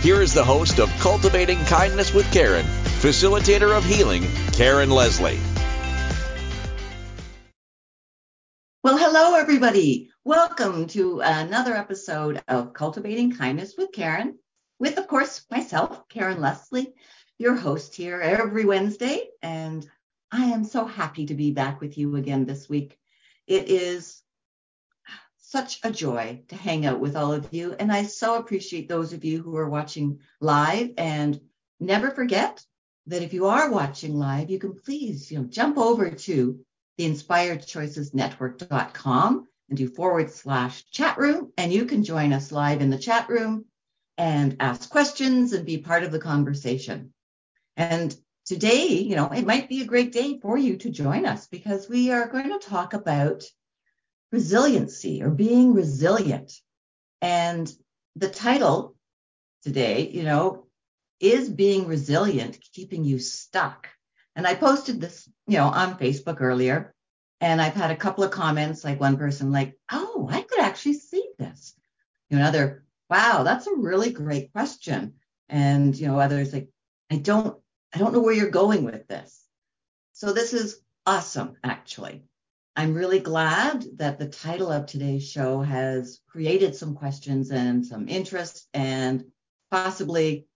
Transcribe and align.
here 0.00 0.22
is 0.22 0.32
the 0.32 0.44
host 0.44 0.78
of 0.78 0.88
Cultivating 1.00 1.58
Kindness 1.64 2.14
with 2.14 2.30
Karen, 2.32 2.64
facilitator 3.00 3.76
of 3.76 3.84
healing, 3.84 4.22
Karen 4.52 4.90
Leslie. 4.90 5.40
Well, 8.84 8.96
hello, 8.96 9.34
everybody. 9.34 10.10
Welcome 10.24 10.86
to 10.88 11.20
another 11.20 11.74
episode 11.74 12.40
of 12.46 12.74
Cultivating 12.74 13.34
Kindness 13.34 13.74
with 13.76 13.90
Karen, 13.90 14.38
with, 14.78 14.98
of 14.98 15.08
course, 15.08 15.44
myself, 15.50 16.08
Karen 16.08 16.40
Leslie, 16.40 16.94
your 17.36 17.56
host 17.56 17.96
here 17.96 18.20
every 18.20 18.64
Wednesday. 18.64 19.28
And 19.42 19.84
I 20.30 20.44
am 20.44 20.64
so 20.64 20.84
happy 20.84 21.26
to 21.26 21.34
be 21.34 21.50
back 21.50 21.80
with 21.80 21.98
you 21.98 22.14
again 22.14 22.46
this 22.46 22.68
week. 22.68 22.96
It 23.48 23.68
is 23.68 24.17
such 25.50 25.80
a 25.82 25.90
joy 25.90 26.42
to 26.48 26.54
hang 26.54 26.84
out 26.84 27.00
with 27.00 27.16
all 27.16 27.32
of 27.32 27.54
you. 27.54 27.74
And 27.78 27.90
I 27.90 28.02
so 28.02 28.34
appreciate 28.34 28.86
those 28.86 29.14
of 29.14 29.24
you 29.24 29.42
who 29.42 29.56
are 29.56 29.70
watching 29.70 30.20
live. 30.42 30.90
And 30.98 31.40
never 31.80 32.10
forget 32.10 32.62
that 33.06 33.22
if 33.22 33.32
you 33.32 33.46
are 33.46 33.70
watching 33.70 34.14
live, 34.14 34.50
you 34.50 34.58
can 34.58 34.74
please, 34.74 35.32
you 35.32 35.38
know, 35.38 35.46
jump 35.46 35.78
over 35.78 36.10
to 36.10 36.60
the 36.98 37.08
inspiredchoicesnetwork.com 37.08 39.48
and 39.70 39.78
do 39.78 39.88
forward 39.88 40.30
slash 40.30 40.84
chat 40.90 41.16
room. 41.16 41.50
And 41.56 41.72
you 41.72 41.86
can 41.86 42.04
join 42.04 42.34
us 42.34 42.52
live 42.52 42.82
in 42.82 42.90
the 42.90 42.98
chat 42.98 43.30
room 43.30 43.64
and 44.18 44.54
ask 44.60 44.90
questions 44.90 45.54
and 45.54 45.64
be 45.64 45.78
part 45.78 46.02
of 46.02 46.12
the 46.12 46.18
conversation. 46.18 47.14
And 47.74 48.14
today, 48.44 48.98
you 48.98 49.16
know, 49.16 49.30
it 49.30 49.46
might 49.46 49.70
be 49.70 49.80
a 49.80 49.86
great 49.86 50.12
day 50.12 50.38
for 50.42 50.58
you 50.58 50.76
to 50.76 50.90
join 50.90 51.24
us 51.24 51.46
because 51.46 51.88
we 51.88 52.10
are 52.10 52.28
going 52.28 52.50
to 52.50 52.58
talk 52.58 52.92
about 52.92 53.44
resiliency 54.32 55.22
or 55.22 55.30
being 55.30 55.74
resilient. 55.74 56.52
And 57.20 57.72
the 58.16 58.28
title 58.28 58.94
today, 59.62 60.08
you 60.08 60.22
know, 60.22 60.66
is 61.20 61.48
being 61.48 61.86
resilient 61.86 62.58
keeping 62.72 63.04
you 63.04 63.18
stuck? 63.18 63.88
And 64.36 64.46
I 64.46 64.54
posted 64.54 65.00
this, 65.00 65.28
you 65.46 65.58
know, 65.58 65.66
on 65.66 65.98
Facebook 65.98 66.40
earlier, 66.40 66.94
and 67.40 67.60
I've 67.60 67.74
had 67.74 67.90
a 67.90 67.96
couple 67.96 68.24
of 68.24 68.30
comments, 68.30 68.84
like 68.84 69.00
one 69.00 69.16
person, 69.16 69.50
like, 69.50 69.76
"Oh, 69.90 70.28
I 70.30 70.42
could 70.42 70.60
actually 70.60 70.94
see 70.94 71.28
this." 71.38 71.74
You 72.30 72.36
know, 72.36 72.42
another, 72.42 72.84
"Wow, 73.10 73.42
that's 73.42 73.66
a 73.66 73.74
really 73.74 74.12
great 74.12 74.52
question," 74.52 75.14
and 75.48 75.96
you 75.96 76.06
know, 76.06 76.20
others 76.20 76.52
like, 76.52 76.68
"I 77.10 77.16
don't, 77.16 77.60
I 77.92 77.98
don't 77.98 78.12
know 78.12 78.20
where 78.20 78.34
you're 78.34 78.50
going 78.50 78.84
with 78.84 79.08
this." 79.08 79.44
So 80.12 80.32
this 80.32 80.52
is 80.52 80.80
awesome, 81.06 81.56
actually. 81.64 82.24
I'm 82.78 82.94
really 82.94 83.18
glad 83.18 83.84
that 83.96 84.20
the 84.20 84.28
title 84.28 84.70
of 84.70 84.86
today's 84.86 85.28
show 85.28 85.62
has 85.62 86.20
created 86.28 86.76
some 86.76 86.94
questions 86.94 87.50
and 87.50 87.84
some 87.84 88.06
interest 88.06 88.68
and 88.72 89.24
possibly, 89.68 90.46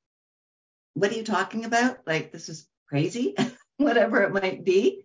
what 0.94 1.10
are 1.10 1.16
you 1.16 1.24
talking 1.24 1.64
about? 1.64 2.06
Like, 2.06 2.30
this 2.30 2.48
is 2.48 2.68
crazy, 2.86 3.34
whatever 3.76 4.22
it 4.22 4.32
might 4.32 4.64
be. 4.64 5.04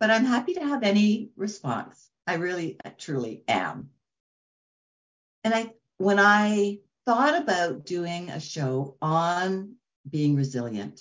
But 0.00 0.10
I'm 0.10 0.24
happy 0.24 0.54
to 0.54 0.64
have 0.64 0.82
any 0.82 1.30
response. 1.36 2.10
I 2.26 2.34
really, 2.34 2.78
I 2.84 2.88
truly 2.88 3.44
am. 3.46 3.90
And 5.44 5.54
I, 5.54 5.70
when 5.98 6.18
I 6.18 6.80
thought 7.06 7.40
about 7.40 7.86
doing 7.86 8.28
a 8.28 8.40
show 8.40 8.96
on 9.00 9.76
being 10.10 10.34
resilient, 10.34 11.00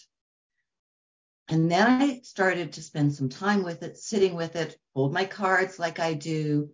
and 1.49 1.71
then 1.71 1.87
I 1.87 2.21
started 2.21 2.73
to 2.73 2.83
spend 2.83 3.13
some 3.13 3.29
time 3.29 3.63
with 3.63 3.81
it, 3.81 3.97
sitting 3.97 4.35
with 4.35 4.55
it, 4.55 4.77
hold 4.93 5.13
my 5.13 5.25
cards 5.25 5.79
like 5.79 5.99
I 5.99 6.13
do. 6.13 6.69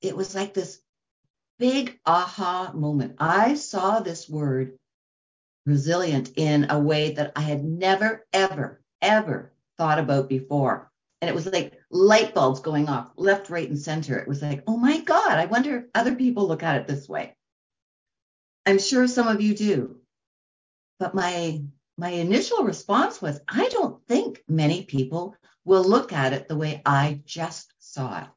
It 0.00 0.16
was 0.16 0.34
like 0.34 0.54
this 0.54 0.80
big 1.58 1.98
aha 2.06 2.72
moment. 2.74 3.16
I 3.18 3.54
saw 3.54 4.00
this 4.00 4.28
word 4.28 4.78
resilient 5.66 6.32
in 6.36 6.70
a 6.70 6.78
way 6.78 7.12
that 7.12 7.32
I 7.36 7.42
had 7.42 7.62
never, 7.62 8.26
ever, 8.32 8.80
ever 9.02 9.52
thought 9.76 9.98
about 9.98 10.30
before. 10.30 10.90
And 11.20 11.28
it 11.28 11.34
was 11.34 11.46
like 11.46 11.74
light 11.90 12.34
bulbs 12.34 12.60
going 12.60 12.88
off 12.88 13.10
left, 13.16 13.50
right, 13.50 13.68
and 13.68 13.78
center. 13.78 14.18
It 14.18 14.28
was 14.28 14.40
like, 14.40 14.62
oh 14.66 14.78
my 14.78 15.00
God, 15.00 15.32
I 15.32 15.44
wonder 15.44 15.76
if 15.76 15.84
other 15.94 16.14
people 16.14 16.48
look 16.48 16.62
at 16.62 16.76
it 16.80 16.86
this 16.86 17.06
way. 17.06 17.36
I'm 18.64 18.78
sure 18.78 19.06
some 19.06 19.28
of 19.28 19.42
you 19.42 19.54
do. 19.54 19.96
But 20.98 21.14
my 21.14 21.62
my 22.00 22.08
initial 22.08 22.64
response 22.64 23.20
was, 23.20 23.38
I 23.46 23.68
don't 23.68 24.02
think 24.08 24.42
many 24.48 24.84
people 24.86 25.36
will 25.66 25.84
look 25.84 26.14
at 26.14 26.32
it 26.32 26.48
the 26.48 26.56
way 26.56 26.80
I 26.86 27.20
just 27.26 27.74
saw 27.78 28.22
it. 28.22 28.28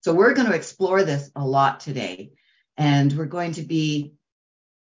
So 0.00 0.12
we're 0.12 0.34
going 0.34 0.48
to 0.48 0.56
explore 0.56 1.04
this 1.04 1.30
a 1.36 1.46
lot 1.46 1.78
today. 1.78 2.32
And 2.76 3.12
we're 3.12 3.26
going 3.26 3.52
to 3.52 3.62
be 3.62 4.14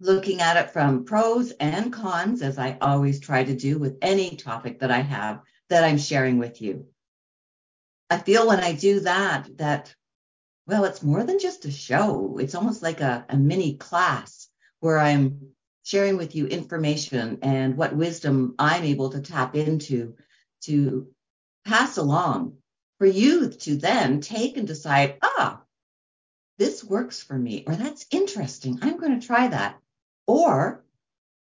looking 0.02 0.42
at 0.42 0.58
it 0.58 0.72
from 0.72 1.06
pros 1.06 1.52
and 1.52 1.94
cons, 1.94 2.42
as 2.42 2.60
I 2.60 2.78
always 2.82 3.22
try 3.22 3.46
to 3.46 3.56
do 3.56 3.80
with 3.80 3.98
any 4.02 4.36
topic 4.36 4.82
that 4.82 4.92
I 4.92 5.00
have 5.00 5.40
that 5.70 5.86
I'm 5.86 5.98
sharing 5.98 6.40
with 6.40 6.62
you. 6.62 6.88
I 8.10 8.18
feel 8.18 8.50
when 8.50 8.60
I 8.60 8.74
do 8.74 9.00
that, 9.02 9.48
that, 9.60 9.96
well, 10.68 10.84
it's 10.84 11.02
more 11.02 11.24
than 11.24 11.40
just 11.40 11.64
a 11.64 11.72
show. 11.72 12.38
It's 12.38 12.56
almost 12.56 12.84
like 12.84 13.00
a, 13.00 13.26
a 13.30 13.38
mini 13.38 13.78
class 13.78 14.50
where 14.82 15.00
I'm 15.00 15.54
sharing 15.90 16.18
with 16.18 16.36
you 16.36 16.46
information 16.46 17.40
and 17.42 17.76
what 17.76 17.96
wisdom 17.96 18.54
I'm 18.60 18.84
able 18.84 19.10
to 19.10 19.22
tap 19.22 19.56
into 19.56 20.16
to 20.62 21.08
pass 21.66 21.98
along 21.98 22.58
for 23.00 23.08
you 23.08 23.50
to 23.50 23.76
then 23.76 24.22
take 24.22 24.56
and 24.56 24.68
decide, 24.68 25.18
ah, 25.24 25.64
this 26.60 26.84
works 26.84 27.24
for 27.24 27.36
me, 27.36 27.64
or 27.66 27.76
that's 27.76 28.06
interesting. 28.12 28.78
I'm 28.84 28.98
going 28.98 29.20
to 29.20 29.26
try 29.26 29.48
that. 29.48 29.80
Or 30.28 30.84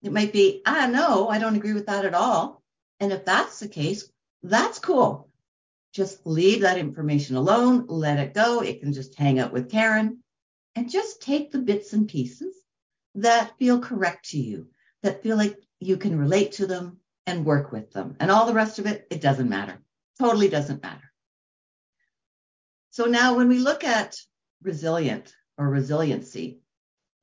it 0.01 0.11
might 0.11 0.33
be, 0.33 0.63
ah, 0.65 0.89
no, 0.91 1.29
I 1.29 1.37
don't 1.37 1.55
agree 1.55 1.73
with 1.73 1.85
that 1.85 2.05
at 2.05 2.15
all. 2.15 2.63
And 2.99 3.13
if 3.13 3.25
that's 3.25 3.59
the 3.59 3.67
case, 3.67 4.09
that's 4.41 4.79
cool. 4.79 5.29
Just 5.93 6.25
leave 6.25 6.61
that 6.61 6.79
information 6.79 7.35
alone, 7.35 7.85
let 7.87 8.17
it 8.17 8.33
go. 8.33 8.61
It 8.61 8.79
can 8.81 8.93
just 8.93 9.13
hang 9.13 9.37
out 9.37 9.53
with 9.53 9.69
Karen 9.69 10.23
and 10.75 10.89
just 10.89 11.21
take 11.21 11.51
the 11.51 11.59
bits 11.59 11.93
and 11.93 12.09
pieces 12.09 12.58
that 13.15 13.57
feel 13.57 13.79
correct 13.79 14.29
to 14.29 14.39
you, 14.39 14.67
that 15.03 15.23
feel 15.23 15.37
like 15.37 15.57
you 15.79 15.97
can 15.97 16.17
relate 16.17 16.53
to 16.53 16.67
them 16.67 16.97
and 17.25 17.45
work 17.45 17.71
with 17.71 17.91
them. 17.91 18.15
And 18.19 18.31
all 18.31 18.45
the 18.45 18.53
rest 18.53 18.79
of 18.79 18.85
it, 18.85 19.07
it 19.09 19.21
doesn't 19.21 19.49
matter. 19.49 19.79
Totally 20.19 20.49
doesn't 20.49 20.83
matter. 20.83 21.11
So 22.91 23.05
now 23.05 23.35
when 23.35 23.47
we 23.47 23.59
look 23.59 23.83
at 23.83 24.17
resilient 24.61 25.33
or 25.57 25.69
resiliency, 25.69 26.59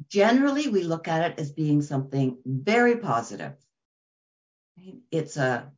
generally 0.09 0.69
we 0.69 0.83
look 0.83 1.09
at 1.09 1.31
it 1.31 1.39
as 1.39 1.51
being 1.51 1.83
something 1.83 2.39
very 2.47 2.97
positive. 2.97 3.53
It's 5.11 5.37
a, 5.37 5.71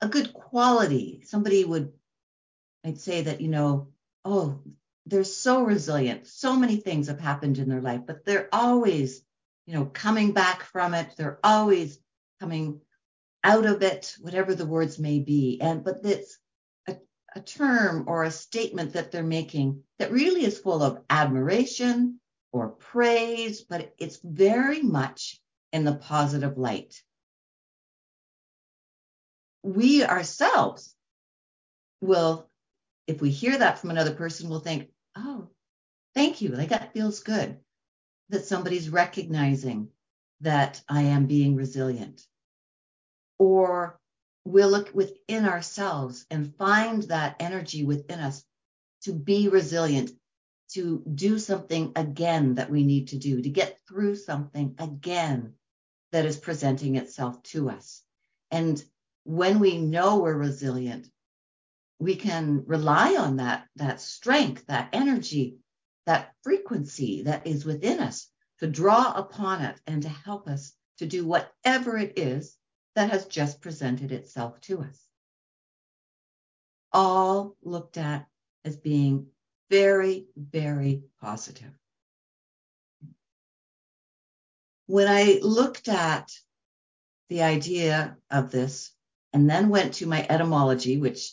a 0.00 0.08
good 0.08 0.32
quality. 0.32 1.22
Somebody 1.24 1.64
would, 1.64 1.92
I'd 2.84 3.00
say 3.00 3.22
that, 3.22 3.40
you 3.40 3.48
know, 3.48 3.88
oh, 4.24 4.60
they're 5.06 5.24
so 5.24 5.62
resilient. 5.62 6.26
So 6.26 6.56
many 6.56 6.76
things 6.76 7.08
have 7.08 7.20
happened 7.20 7.58
in 7.58 7.68
their 7.68 7.82
life, 7.82 8.02
but 8.06 8.24
they're 8.24 8.48
always 8.52 9.22
you 9.66 9.74
know, 9.74 9.86
coming 9.86 10.32
back 10.32 10.62
from 10.62 10.94
it. 10.94 11.08
They're 11.16 11.38
always 11.42 11.98
coming 12.40 12.80
out 13.42 13.66
of 13.66 13.82
it, 13.82 14.14
whatever 14.20 14.54
the 14.54 14.66
words 14.66 14.98
may 14.98 15.20
be. 15.20 15.60
And 15.60 15.84
but 15.84 16.00
it's 16.04 16.38
a, 16.88 16.96
a 17.34 17.40
term 17.40 18.04
or 18.06 18.24
a 18.24 18.30
statement 18.30 18.94
that 18.94 19.10
they're 19.12 19.22
making 19.22 19.82
that 19.98 20.12
really 20.12 20.44
is 20.44 20.58
full 20.58 20.82
of 20.82 21.02
admiration 21.08 22.20
or 22.52 22.68
praise, 22.68 23.62
but 23.62 23.92
it's 23.98 24.20
very 24.22 24.82
much 24.82 25.40
in 25.72 25.84
the 25.84 25.94
positive 25.94 26.56
light. 26.56 26.94
We 29.62 30.04
ourselves 30.04 30.94
will, 32.00 32.48
if 33.06 33.20
we 33.20 33.30
hear 33.30 33.58
that 33.58 33.78
from 33.78 33.90
another 33.90 34.14
person, 34.14 34.48
will 34.48 34.60
think, 34.60 34.90
oh, 35.16 35.48
thank 36.14 36.42
you. 36.42 36.50
Like 36.50 36.68
that 36.68 36.92
feels 36.92 37.20
good 37.20 37.58
that 38.30 38.44
somebody's 38.44 38.88
recognizing 38.88 39.88
that 40.40 40.82
I 40.88 41.02
am 41.02 41.26
being 41.26 41.56
resilient. 41.56 42.26
Or 43.38 43.98
we'll 44.44 44.70
look 44.70 44.94
within 44.94 45.46
ourselves 45.46 46.26
and 46.30 46.54
find 46.56 47.02
that 47.04 47.36
energy 47.40 47.84
within 47.84 48.20
us 48.20 48.44
to 49.02 49.12
be 49.12 49.48
resilient, 49.48 50.10
to 50.72 51.02
do 51.14 51.38
something 51.38 51.92
again 51.96 52.54
that 52.54 52.70
we 52.70 52.84
need 52.84 53.08
to 53.08 53.18
do, 53.18 53.40
to 53.40 53.48
get 53.48 53.78
through 53.86 54.16
something 54.16 54.74
again 54.78 55.54
that 56.12 56.24
is 56.24 56.36
presenting 56.36 56.96
itself 56.96 57.42
to 57.42 57.70
us. 57.70 58.02
And 58.50 58.82
when 59.24 59.58
we 59.58 59.78
know 59.78 60.18
we're 60.18 60.36
resilient, 60.36 61.08
we 61.98 62.16
can 62.16 62.64
rely 62.66 63.16
on 63.16 63.36
that, 63.36 63.66
that 63.76 64.00
strength, 64.00 64.66
that 64.66 64.90
energy, 64.92 65.58
that 66.06 66.32
frequency 66.42 67.22
that 67.22 67.46
is 67.46 67.64
within 67.64 68.00
us 68.00 68.28
to 68.60 68.66
draw 68.66 69.12
upon 69.12 69.62
it 69.62 69.80
and 69.86 70.02
to 70.02 70.08
help 70.08 70.48
us 70.48 70.72
to 70.98 71.06
do 71.06 71.26
whatever 71.26 71.96
it 71.96 72.18
is 72.18 72.56
that 72.94 73.10
has 73.10 73.26
just 73.26 73.60
presented 73.60 74.12
itself 74.12 74.60
to 74.62 74.80
us. 74.80 75.00
All 76.92 77.56
looked 77.62 77.96
at 77.96 78.26
as 78.64 78.76
being 78.76 79.26
very, 79.70 80.26
very 80.36 81.02
positive. 81.20 81.72
When 84.86 85.08
I 85.08 85.40
looked 85.42 85.88
at 85.88 86.30
the 87.28 87.42
idea 87.42 88.16
of 88.30 88.50
this 88.50 88.92
and 89.32 89.48
then 89.48 89.70
went 89.70 89.94
to 89.94 90.06
my 90.06 90.24
etymology, 90.28 90.98
which 90.98 91.32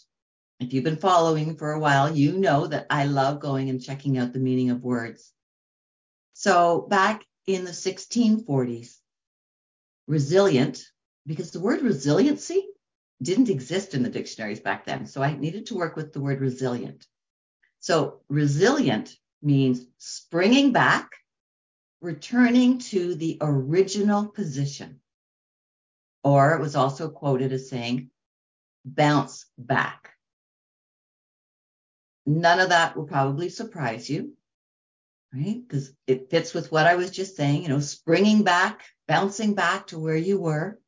if 0.62 0.74
you've 0.74 0.84
been 0.84 0.98
following 0.98 1.56
for 1.56 1.72
a 1.72 1.80
while, 1.80 2.16
you 2.16 2.34
know 2.38 2.68
that 2.68 2.86
I 2.90 3.06
love 3.06 3.40
going 3.40 3.70
and 3.70 3.82
checking 3.82 4.20
out 4.20 4.32
the 4.32 4.40
meaning 4.40 4.70
of 4.70 4.84
words. 4.84 5.34
So 6.34 6.82
back 6.82 7.26
in 7.48 7.66
the 7.66 7.72
1640s, 7.72 8.96
resilient, 10.08 10.84
because 11.26 11.50
the 11.50 11.60
word 11.60 11.82
resiliency 11.82 12.64
didn't 13.22 13.50
exist 13.50 13.96
in 13.96 14.04
the 14.04 14.10
dictionaries 14.10 14.60
back 14.60 14.86
then. 14.86 15.08
So 15.08 15.24
I 15.24 15.36
needed 15.36 15.68
to 15.68 15.76
work 15.76 15.96
with 15.96 16.14
the 16.14 16.22
word 16.22 16.40
resilient. 16.40 17.08
So 17.80 18.22
resilient 18.30 19.16
means 19.42 19.84
springing 19.98 20.74
back, 20.74 21.10
returning 22.02 22.78
to 22.80 23.16
the 23.16 23.40
original 23.42 24.28
position. 24.28 25.00
Or 26.24 26.54
it 26.54 26.62
was 26.62 26.76
also 26.76 27.10
quoted 27.10 27.52
as 27.52 27.68
saying, 27.68 28.12
bounce 28.86 29.48
back. 29.58 30.11
None 32.26 32.60
of 32.60 32.70
that 32.70 32.96
will 32.96 33.06
probably 33.06 33.50
surprise 33.50 34.10
you, 34.10 34.34
right? 35.34 35.62
Because 35.68 35.94
it 36.08 36.30
fits 36.30 36.54
with 36.54 36.72
what 36.72 36.86
I 36.86 36.96
was 36.96 37.12
just 37.12 37.36
saying, 37.36 37.64
you 37.64 37.70
know, 37.70 37.80
springing 37.80 38.44
back, 38.44 38.86
bouncing 39.08 39.56
back 39.56 39.88
to 39.88 40.00
where 40.00 40.16
you 40.18 40.40
were. 40.40 40.80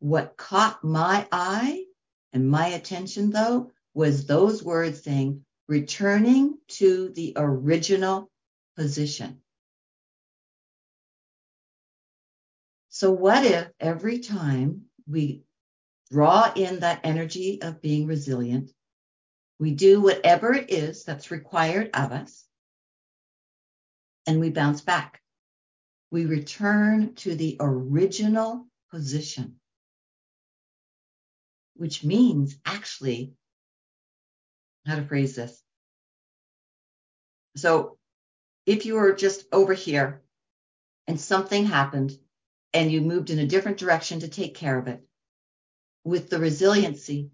What 0.00 0.36
caught 0.36 0.82
my 0.84 1.26
eye 1.32 1.84
and 2.32 2.50
my 2.50 2.68
attention, 2.68 3.30
though, 3.30 3.70
was 3.94 4.26
those 4.26 4.62
words 4.62 5.02
saying, 5.02 5.44
returning 5.68 6.58
to 6.68 7.10
the 7.10 7.34
original 7.36 8.30
position. 8.76 9.40
So, 12.88 13.10
what 13.10 13.44
if 13.44 13.68
every 13.80 14.18
time 14.18 14.82
we 15.08 15.44
draw 16.12 16.52
in 16.54 16.80
that 16.80 17.00
energy 17.02 17.60
of 17.60 17.82
being 17.82 18.06
resilient, 18.06 18.70
we 19.58 19.72
do 19.72 20.00
whatever 20.00 20.52
it 20.52 20.70
is 20.70 21.04
that's 21.04 21.32
required 21.32 21.90
of 21.94 22.12
us, 22.12 22.44
and 24.26 24.38
we 24.38 24.50
bounce 24.50 24.82
back? 24.82 25.20
We 26.12 26.26
return 26.26 27.14
to 27.16 27.34
the 27.34 27.56
original 27.58 28.66
position 28.92 29.56
which 31.82 32.04
means 32.04 32.56
actually 32.64 33.32
how 34.86 34.96
to 34.96 35.04
phrase 35.04 35.34
this. 35.34 35.60
So 37.56 37.98
if 38.66 38.86
you 38.86 38.94
were 38.94 39.14
just 39.14 39.44
over 39.52 39.74
here 39.74 40.22
and 41.06 41.20
something 41.20 41.64
happened 41.64 42.12
and 42.72 42.90
you 42.90 43.00
moved 43.00 43.30
in 43.30 43.38
a 43.38 43.46
different 43.46 43.78
direction 43.78 44.20
to 44.20 44.28
take 44.28 44.54
care 44.54 44.78
of 44.78 44.86
it 44.86 45.02
with 46.04 46.30
the 46.30 46.38
resiliency, 46.38 47.30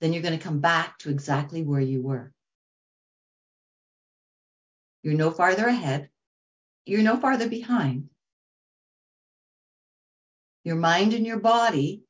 then 0.00 0.12
you're 0.12 0.22
going 0.22 0.38
to 0.38 0.44
come 0.44 0.60
back 0.60 0.98
to 0.98 1.10
exactly 1.10 1.62
where 1.62 1.80
you 1.80 2.02
were. 2.02 2.32
You're 5.02 5.14
no 5.14 5.30
farther 5.30 5.66
ahead. 5.66 6.08
You're 6.86 7.02
no 7.02 7.16
farther 7.16 7.48
behind. 7.48 8.08
Your 10.64 10.76
mind 10.76 11.12
and 11.14 11.26
your 11.26 11.40
body 11.40 12.02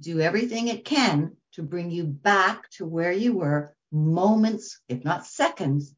do 0.00 0.20
everything 0.20 0.68
it 0.68 0.84
can 0.84 1.36
to 1.52 1.62
bring 1.62 1.90
you 1.90 2.04
back 2.04 2.70
to 2.70 2.86
where 2.86 3.12
you 3.12 3.34
were 3.34 3.74
moments, 3.90 4.80
if 4.88 5.04
not 5.04 5.26
seconds, 5.26 5.92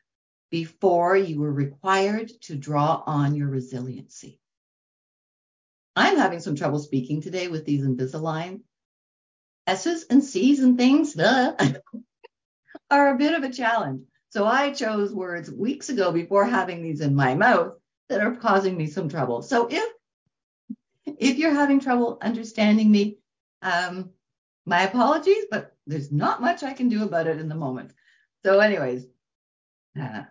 before 0.51 1.17
you 1.17 1.41
were 1.41 1.53
required 1.53 2.31
to 2.43 2.57
draw 2.57 3.03
on 3.07 3.35
your 3.35 3.49
resiliency. 3.49 4.41
I'm 5.95 6.17
having 6.17 6.41
some 6.41 6.57
trouble 6.57 6.79
speaking 6.79 7.21
today 7.21 7.49
with 7.49 7.67
these 7.67 7.85
Invisalign 7.85 8.61
S's 9.67 10.07
and 10.11 10.23
C's 10.23 10.61
and 10.61 10.77
things 10.77 11.19
are 12.91 13.15
a 13.15 13.19
bit 13.19 13.35
of 13.35 13.43
a 13.43 13.53
challenge. 13.53 14.03
So 14.31 14.47
I 14.47 14.73
chose 14.73 15.13
words 15.13 15.51
weeks 15.51 15.89
ago 15.89 16.11
before 16.11 16.45
having 16.45 16.83
these 16.83 17.01
in 17.01 17.15
my 17.15 17.35
mouth 17.35 17.75
that 18.09 18.21
are 18.21 18.35
causing 18.37 18.77
me 18.77 18.87
some 18.87 19.09
trouble. 19.09 19.43
So 19.43 19.69
if 19.71 19.93
if 21.07 21.39
you're 21.39 21.55
having 21.55 21.81
trouble 21.81 22.19
understanding 22.23 22.91
me, 22.91 23.19
um, 23.61 24.11
my 24.65 24.83
apologies, 24.83 25.47
but 25.51 25.75
there's 25.87 26.13
not 26.13 26.41
much 26.41 26.63
I 26.63 26.73
can 26.73 26.89
do 26.89 27.03
about 27.05 27.27
it 27.27 27.41
in 27.41 27.49
the 27.49 27.55
moment. 27.55 27.93
So, 28.45 28.61
anyways, 28.61 29.07
uh, 30.01 30.23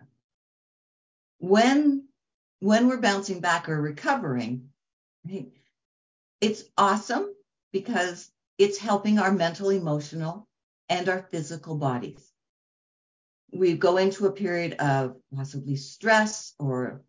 when 1.38 2.08
when 2.60 2.88
we're 2.88 3.00
bouncing 3.00 3.40
back 3.40 3.68
or 3.68 3.80
recovering, 3.80 4.68
it's 6.40 6.64
awesome 6.76 7.34
because 7.72 8.30
it's 8.62 8.78
helping 8.78 9.18
our 9.18 9.32
mental, 9.32 9.70
emotional, 9.70 10.46
and 10.88 11.08
our 11.08 11.26
physical 11.30 11.74
bodies. 11.74 12.30
We 13.52 13.74
go 13.74 13.96
into 13.96 14.26
a 14.26 14.32
period 14.32 14.74
of 14.74 15.16
possibly 15.34 15.76
stress 15.76 16.54
or 16.60 17.02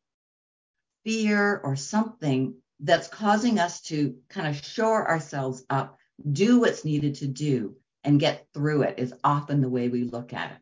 fear 1.05 1.59
or 1.63 1.75
something 1.75 2.55
that's 2.79 3.07
causing 3.07 3.59
us 3.59 3.81
to 3.81 4.15
kind 4.29 4.47
of 4.47 4.65
shore 4.65 5.07
ourselves 5.07 5.63
up 5.69 5.99
do 6.31 6.59
what's 6.59 6.85
needed 6.85 7.15
to 7.15 7.27
do 7.27 7.75
and 8.03 8.19
get 8.19 8.47
through 8.53 8.83
it 8.83 8.99
is 8.99 9.13
often 9.23 9.61
the 9.61 9.69
way 9.69 9.89
we 9.89 10.03
look 10.03 10.33
at 10.33 10.51
it. 10.51 10.57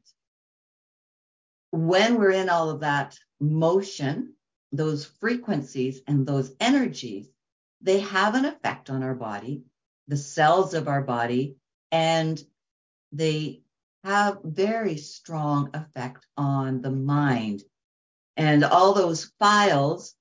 When 1.71 2.15
we're 2.15 2.31
in 2.31 2.49
all 2.49 2.69
of 2.69 2.81
that 2.81 3.17
motion, 3.39 4.33
those 4.71 5.05
frequencies 5.05 6.01
and 6.07 6.25
those 6.25 6.53
energies, 6.59 7.27
they 7.81 7.99
have 7.99 8.35
an 8.35 8.45
effect 8.45 8.89
on 8.89 9.03
our 9.03 9.15
body, 9.15 9.63
the 10.07 10.17
cells 10.17 10.73
of 10.73 10.87
our 10.87 11.01
body, 11.01 11.55
and 11.91 12.41
they 13.11 13.61
have 14.03 14.39
very 14.43 14.97
strong 14.97 15.69
effect 15.73 16.25
on 16.37 16.81
the 16.81 16.91
mind. 16.91 17.63
And 18.37 18.63
all 18.63 18.93
those 18.93 19.31
files 19.39 20.15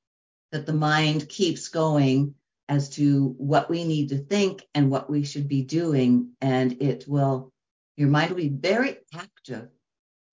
that 0.53 0.67
the 0.67 0.73
mind 0.73 1.29
keeps 1.29 1.69
going 1.69 2.35
as 2.69 2.91
to 2.91 3.35
what 3.39 3.71
we 3.71 3.85
need 3.85 4.11
to 4.11 4.19
think 4.19 4.63
and 4.75 4.91
what 4.91 5.09
we 5.09 5.25
should 5.25 5.49
be 5.49 5.63
doing. 5.63 6.33
And 6.41 6.83
it 6.83 7.07
will, 7.09 7.53
your 7.97 8.09
mind 8.09 8.31
will 8.31 8.37
be 8.37 8.49
very 8.49 8.99
active, 9.15 9.69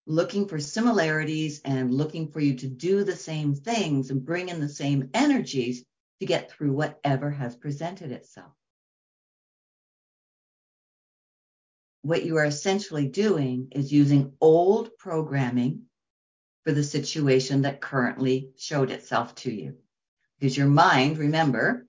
looking 0.06 0.48
for 0.48 0.60
similarities 0.60 1.62
and 1.63 1.94
looking 1.94 2.32
for 2.32 2.39
you 2.39 2.56
to 2.56 2.68
do 2.68 3.04
the 3.04 3.16
same 3.16 3.56
things 3.56 4.12
and 4.12 4.25
bring 4.25 4.50
in 4.50 4.60
the 4.60 4.70
same 4.70 5.10
energies 5.13 5.84
to 6.20 6.25
get 6.25 6.51
through 6.51 6.74
whatever 6.74 7.32
has 7.32 7.56
presented 7.56 8.12
itself. 8.12 8.51
What 12.08 12.24
you 12.24 12.38
are 12.38 12.46
essentially 12.46 13.10
doing 13.10 13.68
is 13.72 13.92
using 13.92 14.32
old 14.40 14.98
programming 14.98 15.88
for 16.64 16.72
the 16.72 16.82
situation 16.82 17.64
that 17.64 17.82
currently 17.82 18.52
showed 18.56 18.92
itself 18.92 19.36
to 19.44 19.52
you. 19.52 19.76
Because 20.40 20.56
your 20.56 20.70
mind, 20.70 21.18
remember, 21.18 21.86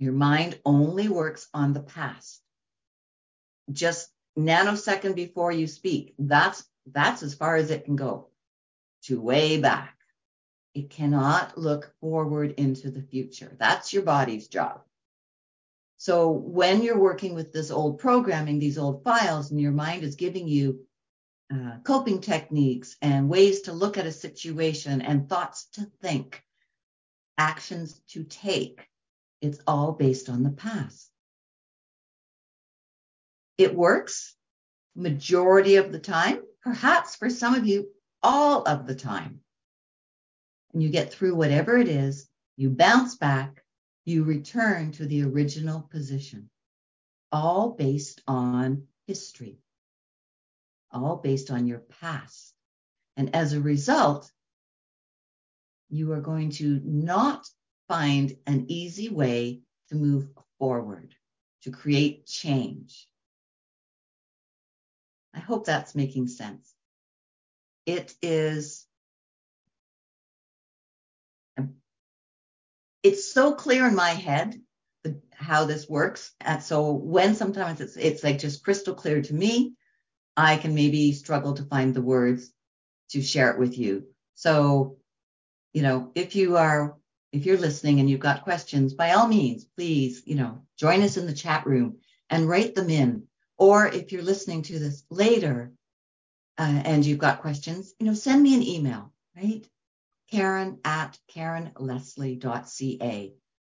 your 0.00 0.12
mind 0.12 0.58
only 0.64 1.08
works 1.08 1.48
on 1.54 1.72
the 1.72 1.84
past. 1.84 2.42
Just 3.70 4.10
nanosecond 4.36 5.14
before 5.14 5.52
you 5.52 5.68
speak. 5.68 6.16
That's 6.18 6.64
that's 6.86 7.22
as 7.22 7.36
far 7.36 7.54
as 7.54 7.70
it 7.70 7.84
can 7.84 7.94
go. 7.94 8.30
To 9.04 9.20
way 9.20 9.60
back. 9.60 9.96
It 10.74 10.90
cannot 10.90 11.56
look 11.56 11.94
forward 12.00 12.54
into 12.56 12.90
the 12.90 13.02
future. 13.02 13.54
That's 13.56 13.92
your 13.92 14.02
body's 14.02 14.48
job. 14.48 14.80
So 16.04 16.28
when 16.28 16.82
you're 16.82 16.98
working 16.98 17.34
with 17.34 17.50
this 17.50 17.70
old 17.70 17.98
programming, 17.98 18.58
these 18.58 18.76
old 18.76 19.02
files, 19.04 19.50
and 19.50 19.58
your 19.58 19.72
mind 19.72 20.04
is 20.04 20.16
giving 20.16 20.46
you 20.46 20.80
uh, 21.50 21.78
coping 21.82 22.20
techniques 22.20 22.94
and 23.00 23.30
ways 23.30 23.62
to 23.62 23.72
look 23.72 23.96
at 23.96 24.04
a 24.04 24.12
situation 24.12 25.00
and 25.00 25.30
thoughts 25.30 25.66
to 25.72 25.90
think, 26.02 26.42
actions 27.38 27.98
to 28.08 28.22
take, 28.22 28.86
it's 29.40 29.60
all 29.66 29.92
based 29.92 30.28
on 30.28 30.42
the 30.42 30.50
past. 30.50 31.08
It 33.56 33.74
works 33.74 34.36
majority 34.94 35.76
of 35.76 35.90
the 35.90 36.00
time, 36.00 36.42
perhaps 36.62 37.16
for 37.16 37.30
some 37.30 37.54
of 37.54 37.66
you, 37.66 37.88
all 38.22 38.68
of 38.68 38.86
the 38.86 38.94
time. 38.94 39.40
And 40.74 40.82
you 40.82 40.90
get 40.90 41.14
through 41.14 41.34
whatever 41.34 41.78
it 41.78 41.88
is, 41.88 42.28
you 42.58 42.68
bounce 42.68 43.16
back, 43.16 43.63
you 44.04 44.24
return 44.24 44.92
to 44.92 45.06
the 45.06 45.22
original 45.22 45.88
position, 45.90 46.50
all 47.32 47.70
based 47.70 48.20
on 48.26 48.86
history, 49.06 49.58
all 50.92 51.16
based 51.16 51.50
on 51.50 51.66
your 51.66 51.82
past. 52.00 52.52
And 53.16 53.34
as 53.34 53.52
a 53.52 53.60
result, 53.60 54.30
you 55.88 56.12
are 56.12 56.20
going 56.20 56.50
to 56.50 56.80
not 56.84 57.46
find 57.88 58.36
an 58.46 58.66
easy 58.68 59.08
way 59.08 59.60
to 59.88 59.94
move 59.94 60.28
forward, 60.58 61.14
to 61.62 61.70
create 61.70 62.26
change. 62.26 63.08
I 65.34 65.40
hope 65.40 65.66
that's 65.66 65.94
making 65.94 66.28
sense. 66.28 66.72
It 67.86 68.14
is, 68.22 68.83
it's 73.04 73.30
so 73.30 73.52
clear 73.52 73.86
in 73.86 73.94
my 73.94 74.10
head 74.10 74.60
how 75.34 75.66
this 75.66 75.88
works. 75.88 76.32
And 76.40 76.62
so 76.62 76.92
when 76.92 77.34
sometimes 77.34 77.80
it's, 77.80 77.96
it's 77.96 78.24
like 78.24 78.38
just 78.38 78.64
crystal 78.64 78.94
clear 78.94 79.20
to 79.20 79.34
me, 79.34 79.74
I 80.36 80.56
can 80.56 80.74
maybe 80.74 81.12
struggle 81.12 81.52
to 81.54 81.64
find 81.64 81.94
the 81.94 82.02
words 82.02 82.50
to 83.10 83.22
share 83.22 83.50
it 83.50 83.58
with 83.58 83.78
you. 83.78 84.06
So, 84.34 84.96
you 85.74 85.82
know, 85.82 86.10
if 86.14 86.34
you 86.34 86.56
are, 86.56 86.96
if 87.30 87.44
you're 87.44 87.58
listening 87.58 88.00
and 88.00 88.08
you've 88.08 88.20
got 88.20 88.44
questions, 88.44 88.94
by 88.94 89.12
all 89.12 89.28
means, 89.28 89.64
please, 89.64 90.22
you 90.24 90.36
know, 90.36 90.62
join 90.78 91.02
us 91.02 91.18
in 91.18 91.26
the 91.26 91.34
chat 91.34 91.66
room 91.66 91.98
and 92.30 92.48
write 92.48 92.74
them 92.74 92.88
in. 92.88 93.24
Or 93.58 93.86
if 93.86 94.12
you're 94.12 94.22
listening 94.22 94.62
to 94.62 94.78
this 94.78 95.04
later 95.10 95.72
uh, 96.58 96.82
and 96.84 97.04
you've 97.04 97.18
got 97.18 97.42
questions, 97.42 97.92
you 98.00 98.06
know, 98.06 98.14
send 98.14 98.42
me 98.42 98.54
an 98.54 98.62
email, 98.62 99.12
right? 99.36 99.64
Karen 100.30 100.78
at 100.84 101.18
karenleslie.ca. 101.34 103.34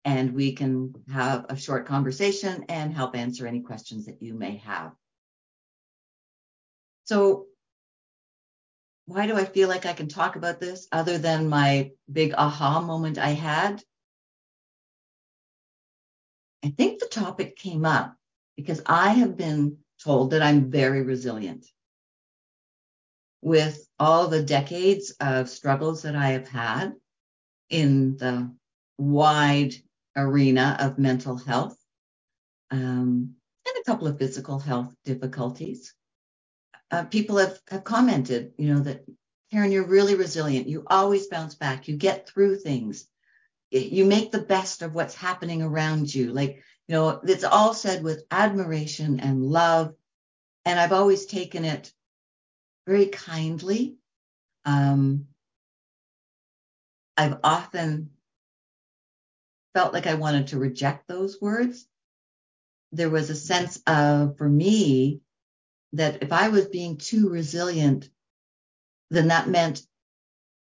And 0.05 0.35
we 0.35 0.53
can 0.53 0.93
have 1.11 1.47
a 1.49 1.55
short 1.55 1.87
conversation 1.87 2.65
and 2.69 2.93
help 2.93 3.15
answer 3.15 3.47
any 3.47 3.61
questions 3.61 4.05
that 4.05 4.21
you 4.21 4.35
may 4.35 4.57
have. 4.57 4.91
So, 7.05 7.47
why 9.07 9.27
do 9.27 9.35
I 9.35 9.45
feel 9.45 9.69
like 9.69 9.85
I 9.85 9.93
can 9.93 10.07
talk 10.07 10.35
about 10.35 10.59
this 10.59 10.87
other 10.91 11.17
than 11.17 11.49
my 11.49 11.91
big 12.11 12.33
aha 12.35 12.81
moment 12.81 13.17
I 13.17 13.29
had? 13.29 13.83
I 16.63 16.69
think 16.69 16.99
the 16.99 17.07
topic 17.07 17.55
came 17.55 17.85
up 17.85 18.15
because 18.57 18.81
I 18.85 19.09
have 19.09 19.37
been 19.37 19.77
told 20.03 20.31
that 20.31 20.41
I'm 20.41 20.71
very 20.71 21.03
resilient 21.03 21.67
with 23.41 23.87
all 23.99 24.27
the 24.27 24.43
decades 24.43 25.11
of 25.19 25.49
struggles 25.49 26.03
that 26.03 26.15
I 26.15 26.29
have 26.29 26.47
had 26.47 26.93
in 27.69 28.17
the 28.17 28.53
wide 28.97 29.73
arena 30.15 30.77
of 30.79 30.97
mental 30.97 31.37
health 31.37 31.77
um, 32.71 33.35
and 33.67 33.75
a 33.79 33.83
couple 33.85 34.07
of 34.07 34.17
physical 34.17 34.59
health 34.59 34.93
difficulties. 35.03 35.93
Uh, 36.91 37.03
people 37.03 37.37
have, 37.37 37.59
have 37.69 37.83
commented, 37.83 38.53
you 38.57 38.73
know, 38.73 38.79
that 38.81 39.05
Karen, 39.51 39.71
you're 39.71 39.87
really 39.87 40.15
resilient. 40.15 40.67
You 40.67 40.83
always 40.87 41.27
bounce 41.27 41.55
back. 41.55 41.87
You 41.87 41.97
get 41.97 42.27
through 42.27 42.57
things. 42.57 43.07
You 43.71 44.05
make 44.05 44.31
the 44.31 44.41
best 44.41 44.81
of 44.81 44.93
what's 44.93 45.15
happening 45.15 45.61
around 45.61 46.13
you. 46.13 46.31
Like, 46.31 46.63
you 46.87 46.95
know, 46.95 47.21
it's 47.23 47.43
all 47.43 47.73
said 47.73 48.03
with 48.03 48.25
admiration 48.31 49.19
and 49.19 49.43
love. 49.43 49.93
And 50.65 50.79
I've 50.79 50.93
always 50.93 51.25
taken 51.25 51.65
it 51.65 51.91
very 52.85 53.07
kindly. 53.07 53.97
Um, 54.65 55.27
I've 57.17 57.37
often 57.43 58.11
felt 59.73 59.93
like 59.93 60.07
I 60.07 60.15
wanted 60.15 60.47
to 60.47 60.59
reject 60.59 61.07
those 61.07 61.39
words. 61.41 61.87
There 62.91 63.09
was 63.09 63.29
a 63.29 63.35
sense 63.35 63.81
of, 63.87 64.37
for 64.37 64.47
me, 64.47 65.21
that 65.93 66.23
if 66.23 66.31
I 66.31 66.49
was 66.49 66.67
being 66.67 66.97
too 66.97 67.29
resilient, 67.29 68.09
then 69.09 69.29
that 69.29 69.49
meant 69.49 69.81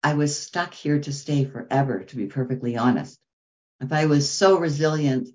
I 0.03 0.15
was 0.15 0.39
stuck 0.39 0.73
here 0.75 1.01
to 1.01 1.13
stay 1.13 1.45
forever, 1.45 2.05
to 2.05 2.17
be 2.17 2.27
perfectly 2.27 2.77
honest. 2.77 3.19
If 3.81 3.93
I 3.93 4.07
was 4.07 4.31
so 4.31 4.59
resilient, 4.59 5.29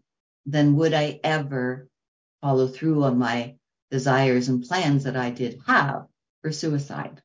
then 0.46 0.76
would 0.78 0.94
I 0.94 1.20
ever 1.24 1.88
follow 2.42 2.68
through 2.68 3.04
on 3.04 3.20
my 3.20 3.56
desires 3.92 4.50
and 4.50 4.64
plans 4.64 5.04
that 5.04 5.16
I 5.18 5.30
did 5.30 5.60
have? 5.68 6.08
For 6.42 6.52
suicide. 6.52 7.22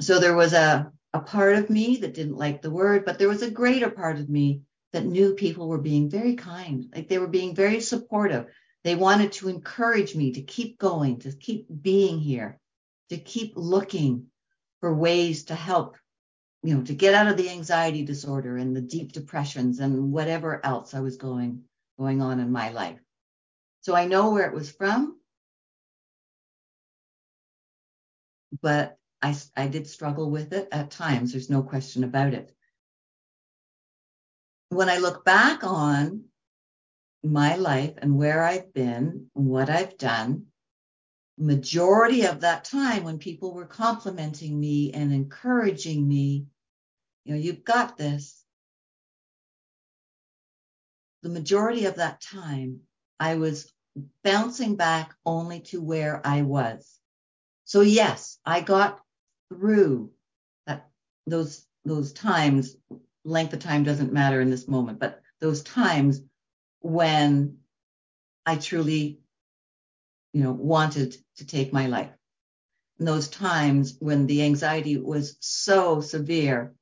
So 0.00 0.20
there 0.20 0.36
was 0.36 0.52
a, 0.52 0.92
a 1.12 1.20
part 1.20 1.56
of 1.56 1.70
me 1.70 1.96
that 1.98 2.14
didn't 2.14 2.36
like 2.36 2.62
the 2.62 2.70
word, 2.70 3.04
but 3.04 3.18
there 3.18 3.28
was 3.28 3.42
a 3.42 3.50
greater 3.50 3.90
part 3.90 4.18
of 4.18 4.28
me 4.28 4.62
that 4.92 5.04
knew 5.04 5.34
people 5.34 5.68
were 5.68 5.78
being 5.78 6.08
very 6.08 6.34
kind, 6.34 6.86
like 6.94 7.08
they 7.08 7.18
were 7.18 7.28
being 7.28 7.54
very 7.54 7.80
supportive. 7.80 8.46
They 8.84 8.94
wanted 8.94 9.32
to 9.32 9.48
encourage 9.48 10.14
me 10.14 10.32
to 10.32 10.42
keep 10.42 10.78
going, 10.78 11.20
to 11.20 11.32
keep 11.32 11.66
being 11.82 12.18
here, 12.20 12.58
to 13.10 13.18
keep 13.18 13.52
looking 13.56 14.26
for 14.80 14.94
ways 14.94 15.44
to 15.44 15.54
help, 15.54 15.96
you 16.62 16.74
know, 16.74 16.82
to 16.84 16.94
get 16.94 17.14
out 17.14 17.26
of 17.26 17.36
the 17.36 17.50
anxiety 17.50 18.04
disorder 18.04 18.56
and 18.56 18.74
the 18.74 18.80
deep 18.80 19.12
depressions 19.12 19.80
and 19.80 20.12
whatever 20.12 20.64
else 20.64 20.94
I 20.94 21.00
was 21.00 21.16
going 21.16 21.64
going 21.98 22.22
on 22.22 22.38
in 22.38 22.52
my 22.52 22.70
life. 22.70 22.98
So 23.80 23.94
I 23.94 24.06
know 24.06 24.30
where 24.30 24.46
it 24.46 24.54
was 24.54 24.70
from. 24.70 25.17
But 28.62 28.96
I, 29.20 29.36
I 29.56 29.68
did 29.68 29.86
struggle 29.86 30.30
with 30.30 30.52
it 30.52 30.68
at 30.72 30.90
times. 30.90 31.32
There's 31.32 31.50
no 31.50 31.62
question 31.62 32.04
about 32.04 32.34
it. 32.34 32.54
When 34.70 34.88
I 34.88 34.98
look 34.98 35.24
back 35.24 35.64
on 35.64 36.24
my 37.22 37.56
life 37.56 37.94
and 37.98 38.16
where 38.16 38.44
I've 38.44 38.72
been 38.72 39.30
and 39.34 39.46
what 39.46 39.70
I've 39.70 39.98
done, 39.98 40.46
majority 41.38 42.26
of 42.26 42.40
that 42.40 42.64
time 42.64 43.04
when 43.04 43.18
people 43.18 43.54
were 43.54 43.66
complimenting 43.66 44.58
me 44.58 44.92
and 44.92 45.12
encouraging 45.12 46.06
me, 46.06 46.46
you 47.24 47.32
know, 47.32 47.38
you've 47.40 47.64
got 47.64 47.96
this. 47.96 48.44
The 51.22 51.28
majority 51.28 51.86
of 51.86 51.96
that 51.96 52.20
time, 52.20 52.80
I 53.18 53.36
was 53.36 53.72
bouncing 54.22 54.76
back 54.76 55.14
only 55.26 55.60
to 55.60 55.80
where 55.80 56.20
I 56.24 56.42
was. 56.42 56.97
So 57.68 57.82
yes, 57.82 58.38
I 58.46 58.62
got 58.62 58.98
through 59.50 60.10
that 60.66 60.88
those 61.26 61.66
those 61.84 62.14
times. 62.14 62.74
Length 63.24 63.52
of 63.52 63.58
time 63.58 63.84
doesn't 63.84 64.10
matter 64.10 64.40
in 64.40 64.48
this 64.48 64.66
moment, 64.66 64.98
but 64.98 65.20
those 65.38 65.62
times 65.62 66.22
when 66.80 67.58
I 68.46 68.56
truly, 68.56 69.20
you 70.32 70.42
know, 70.42 70.52
wanted 70.52 71.14
to 71.36 71.46
take 71.46 71.70
my 71.70 71.88
life. 71.88 72.10
And 72.98 73.06
those 73.06 73.28
times 73.28 73.98
when 74.00 74.26
the 74.26 74.44
anxiety 74.44 74.96
was 74.96 75.36
so 75.40 76.00
severe 76.00 76.72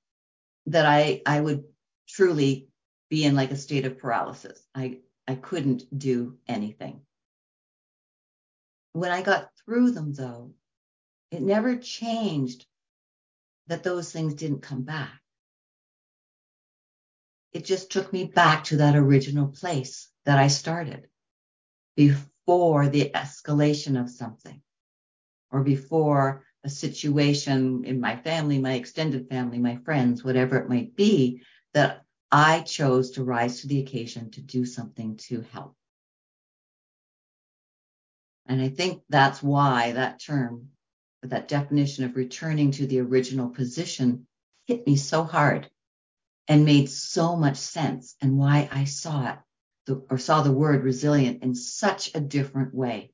that 0.67 0.87
I 0.87 1.21
I 1.27 1.41
would 1.41 1.65
truly 2.09 2.69
be 3.11 3.25
in 3.25 3.35
like 3.35 3.51
a 3.51 3.57
state 3.57 3.87
of 3.87 3.99
paralysis. 3.99 4.65
I 4.73 5.01
I 5.27 5.35
couldn't 5.35 5.83
do 5.99 6.39
anything. 6.47 7.01
When 8.93 9.11
I 9.11 9.23
got 9.23 9.51
through 9.65 9.91
them 9.91 10.13
though, 10.13 10.55
it 11.31 11.43
never 11.43 11.77
changed 11.77 12.67
that 13.67 13.83
those 13.83 14.13
things 14.13 14.35
didn't 14.35 14.63
come 14.63 14.83
back. 14.83 15.21
It 17.53 17.65
just 17.65 17.91
took 17.91 18.13
me 18.13 18.25
back 18.25 18.65
to 18.65 18.77
that 18.79 18.97
original 18.97 19.49
place 19.49 20.09
that 20.25 20.39
I 20.39 20.49
started 20.49 21.09
before 21.97 22.89
the 22.89 23.11
escalation 23.15 24.01
of 24.01 24.11
something 24.11 24.61
or 25.51 25.63
before 25.63 26.45
a 26.65 26.69
situation 26.69 27.85
in 27.85 28.01
my 28.01 28.17
family, 28.17 28.59
my 28.59 28.75
extended 28.75 29.29
family, 29.29 29.59
my 29.59 29.77
friends, 29.85 30.23
whatever 30.23 30.59
it 30.59 30.69
might 30.69 30.95
be, 30.97 31.43
that 31.73 32.03
I 32.31 32.61
chose 32.61 33.13
to 33.13 33.25
rise 33.25 33.61
to 33.61 33.69
the 33.69 33.81
occasion 33.81 34.31
to 34.33 34.43
do 34.43 34.67
something 34.67 35.17
to 35.29 35.43
help. 35.53 35.75
And 38.47 38.61
I 38.61 38.69
think 38.69 39.03
that's 39.09 39.43
why 39.43 39.93
that 39.93 40.21
term 40.21 40.69
that 41.31 41.49
definition 41.49 42.05
of 42.05 42.17
returning 42.17 42.71
to 42.73 42.87
the 42.87 43.01
original 43.01 43.49
position 43.49 44.27
hit 44.67 44.87
me 44.87 44.97
so 44.97 45.25
hard 45.25 45.69
and 46.49 46.65
made 46.65 46.89
so 46.89 47.37
much 47.37 47.57
sense 47.57 48.15
and 48.21 48.39
why 48.39 48.69
I 48.71 48.85
saw 48.85 49.31
it 49.31 49.39
the, 49.87 50.05
or 50.11 50.19
saw 50.19 50.43
the 50.43 50.53
word 50.53 50.85
resilient 50.85 51.43
in 51.43 51.55
such 51.55 52.15
a 52.15 52.21
different 52.21 52.75
way. 52.75 53.13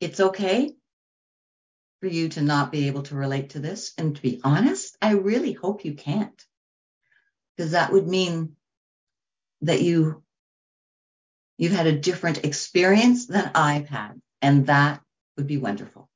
It's 0.00 0.20
okay 0.20 0.72
for 2.00 2.08
you 2.08 2.28
to 2.30 2.42
not 2.42 2.72
be 2.72 2.88
able 2.88 3.02
to 3.02 3.14
relate 3.14 3.50
to 3.50 3.60
this. 3.60 3.92
And 3.96 4.16
to 4.16 4.22
be 4.22 4.40
honest, 4.42 4.96
I 5.00 5.12
really 5.12 5.52
hope 5.52 5.84
you 5.84 5.94
can't, 5.94 6.44
because 7.56 7.72
that 7.72 7.92
would 7.92 8.08
mean 8.08 8.56
that 9.60 9.82
you 9.82 10.21
You've 11.62 11.70
had 11.70 11.86
a 11.86 11.96
different 11.96 12.44
experience 12.44 13.26
than 13.26 13.52
I've 13.54 13.88
had, 13.88 14.20
and 14.40 14.66
that 14.66 15.00
would 15.36 15.46
be 15.46 15.58
wonderful. 15.58 16.08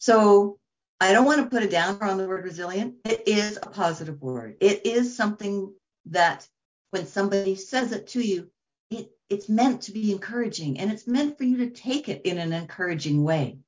So 0.00 0.58
I 1.00 1.14
don't 1.14 1.24
want 1.24 1.40
to 1.40 1.48
put 1.48 1.62
a 1.62 1.70
downer 1.70 2.04
on 2.04 2.18
the 2.18 2.28
word 2.28 2.44
resilient. 2.44 2.96
It 3.06 3.26
is 3.26 3.56
a 3.56 3.70
positive 3.70 4.20
word. 4.20 4.58
It 4.60 4.84
is 4.84 5.16
something 5.16 5.72
that 6.10 6.46
when 6.90 7.06
somebody 7.06 7.54
says 7.54 7.92
it 7.92 8.08
to 8.08 8.20
you, 8.20 8.50
it, 8.90 9.08
it's 9.30 9.48
meant 9.48 9.80
to 9.84 9.92
be 9.92 10.12
encouraging 10.12 10.78
and 10.78 10.92
it's 10.92 11.06
meant 11.06 11.38
for 11.38 11.44
you 11.44 11.56
to 11.56 11.70
take 11.70 12.10
it 12.10 12.26
in 12.26 12.36
an 12.36 12.52
encouraging 12.52 13.24
way. 13.24 13.60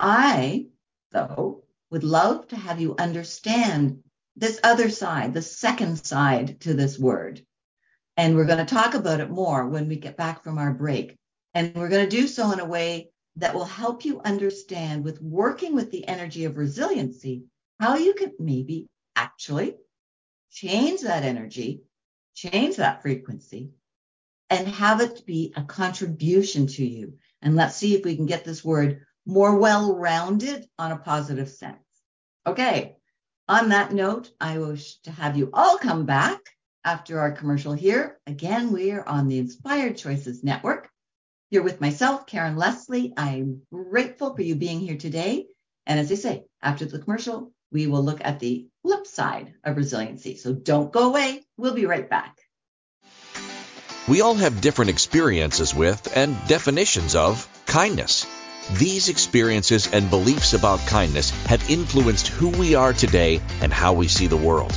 I, 0.00 0.66
though, 1.12 1.62
would 1.92 2.02
love 2.02 2.48
to 2.48 2.56
have 2.56 2.80
you 2.80 2.96
understand 2.98 4.02
this 4.34 4.58
other 4.64 4.90
side, 4.90 5.34
the 5.34 5.40
second 5.40 6.04
side 6.04 6.58
to 6.62 6.74
this 6.74 6.98
word. 6.98 7.46
And 8.20 8.36
we're 8.36 8.44
going 8.44 8.58
to 8.58 8.66
talk 8.66 8.92
about 8.92 9.20
it 9.20 9.30
more 9.30 9.66
when 9.66 9.88
we 9.88 9.96
get 9.96 10.18
back 10.18 10.44
from 10.44 10.58
our 10.58 10.74
break. 10.74 11.16
And 11.54 11.74
we're 11.74 11.88
going 11.88 12.06
to 12.06 12.16
do 12.16 12.26
so 12.26 12.52
in 12.52 12.60
a 12.60 12.66
way 12.66 13.12
that 13.36 13.54
will 13.54 13.64
help 13.64 14.04
you 14.04 14.20
understand 14.20 15.04
with 15.04 15.22
working 15.22 15.74
with 15.74 15.90
the 15.90 16.06
energy 16.06 16.44
of 16.44 16.58
resiliency, 16.58 17.44
how 17.80 17.96
you 17.96 18.12
can 18.12 18.34
maybe 18.38 18.88
actually 19.16 19.76
change 20.52 21.00
that 21.00 21.22
energy, 21.22 21.80
change 22.34 22.76
that 22.76 23.00
frequency, 23.00 23.70
and 24.50 24.68
have 24.68 25.00
it 25.00 25.24
be 25.24 25.54
a 25.56 25.62
contribution 25.62 26.66
to 26.66 26.84
you. 26.84 27.14
And 27.40 27.56
let's 27.56 27.76
see 27.76 27.94
if 27.94 28.04
we 28.04 28.16
can 28.16 28.26
get 28.26 28.44
this 28.44 28.62
word 28.62 29.00
more 29.24 29.56
well 29.56 29.96
rounded 29.96 30.66
on 30.78 30.92
a 30.92 30.98
positive 30.98 31.48
sense. 31.48 31.78
Okay. 32.46 32.96
On 33.48 33.70
that 33.70 33.94
note, 33.94 34.30
I 34.38 34.58
wish 34.58 34.98
to 35.04 35.10
have 35.10 35.38
you 35.38 35.48
all 35.54 35.78
come 35.78 36.04
back 36.04 36.40
after 36.84 37.20
our 37.20 37.32
commercial 37.32 37.72
here. 37.72 38.18
Again, 38.26 38.72
we 38.72 38.92
are 38.92 39.06
on 39.06 39.28
the 39.28 39.38
Inspired 39.38 39.96
Choices 39.96 40.42
Network. 40.42 40.90
You're 41.50 41.62
with 41.62 41.80
myself, 41.80 42.26
Karen 42.26 42.56
Leslie. 42.56 43.12
I'm 43.16 43.62
grateful 43.72 44.34
for 44.34 44.42
you 44.42 44.54
being 44.54 44.80
here 44.80 44.96
today. 44.96 45.46
And 45.86 45.98
as 45.98 46.12
I 46.12 46.14
say, 46.14 46.44
after 46.62 46.84
the 46.84 46.98
commercial, 46.98 47.52
we 47.72 47.86
will 47.86 48.02
look 48.02 48.20
at 48.22 48.40
the 48.40 48.68
flip 48.82 49.06
side 49.06 49.54
of 49.64 49.76
resiliency. 49.76 50.36
So 50.36 50.52
don't 50.52 50.92
go 50.92 51.08
away. 51.08 51.42
We'll 51.56 51.74
be 51.74 51.86
right 51.86 52.08
back. 52.08 52.36
We 54.08 54.22
all 54.22 54.34
have 54.34 54.60
different 54.60 54.90
experiences 54.90 55.74
with 55.74 56.16
and 56.16 56.36
definitions 56.48 57.14
of 57.14 57.48
kindness. 57.66 58.26
These 58.78 59.08
experiences 59.08 59.92
and 59.92 60.10
beliefs 60.10 60.52
about 60.52 60.80
kindness 60.86 61.30
have 61.46 61.70
influenced 61.70 62.28
who 62.28 62.48
we 62.48 62.74
are 62.74 62.92
today 62.92 63.40
and 63.60 63.72
how 63.72 63.94
we 63.94 64.08
see 64.08 64.26
the 64.26 64.36
world. 64.36 64.76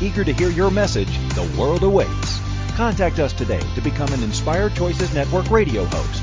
Eager 0.00 0.24
to 0.24 0.32
hear 0.32 0.50
your 0.50 0.70
message, 0.70 1.18
the 1.34 1.42
world 1.58 1.82
awaits. 1.82 2.40
Contact 2.76 3.18
us 3.18 3.32
today 3.32 3.60
to 3.74 3.80
become 3.80 4.12
an 4.12 4.22
Inspired 4.22 4.74
Choices 4.74 5.12
Network 5.12 5.50
radio 5.50 5.84
host. 5.84 6.22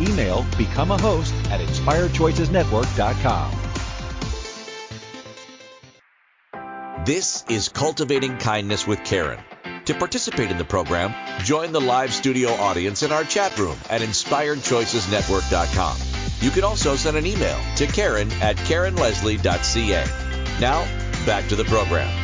Email 0.00 0.46
become 0.56 0.90
a 0.90 0.98
host 0.98 1.34
at 1.50 1.60
inspiredchoicesnetwork.com. 1.60 3.56
This 7.04 7.44
is 7.48 7.68
Cultivating 7.68 8.38
Kindness 8.38 8.86
with 8.86 9.04
Karen. 9.04 9.40
To 9.86 9.94
participate 9.94 10.50
in 10.50 10.58
the 10.58 10.64
program, 10.64 11.14
join 11.44 11.72
the 11.72 11.80
live 11.80 12.12
studio 12.12 12.50
audience 12.50 13.02
in 13.02 13.10
our 13.12 13.24
chat 13.24 13.58
room 13.58 13.76
at 13.88 14.00
inspiredchoicesnetwork.com. 14.00 15.96
You 16.40 16.50
can 16.50 16.64
also 16.64 16.96
send 16.96 17.16
an 17.16 17.26
email 17.26 17.58
to 17.76 17.86
Karen 17.86 18.30
at 18.40 18.56
KarenLeslie.ca. 18.56 20.04
Now, 20.60 20.84
back 21.26 21.48
to 21.48 21.56
the 21.56 21.64
program. 21.64 22.19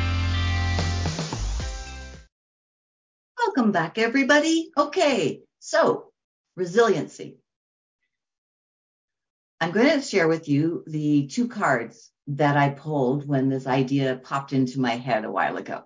Welcome 3.46 3.70
back, 3.70 3.96
everybody. 3.96 4.72
Okay, 4.76 5.42
so 5.60 6.10
resiliency. 6.56 7.38
I'm 9.60 9.70
going 9.70 9.88
to 9.88 10.04
share 10.04 10.26
with 10.26 10.48
you 10.48 10.82
the 10.88 11.28
two 11.28 11.46
cards 11.46 12.10
that 12.26 12.56
I 12.56 12.70
pulled 12.70 13.26
when 13.26 13.48
this 13.48 13.68
idea 13.68 14.20
popped 14.22 14.52
into 14.52 14.80
my 14.80 14.96
head 14.96 15.24
a 15.24 15.30
while 15.30 15.58
ago. 15.58 15.84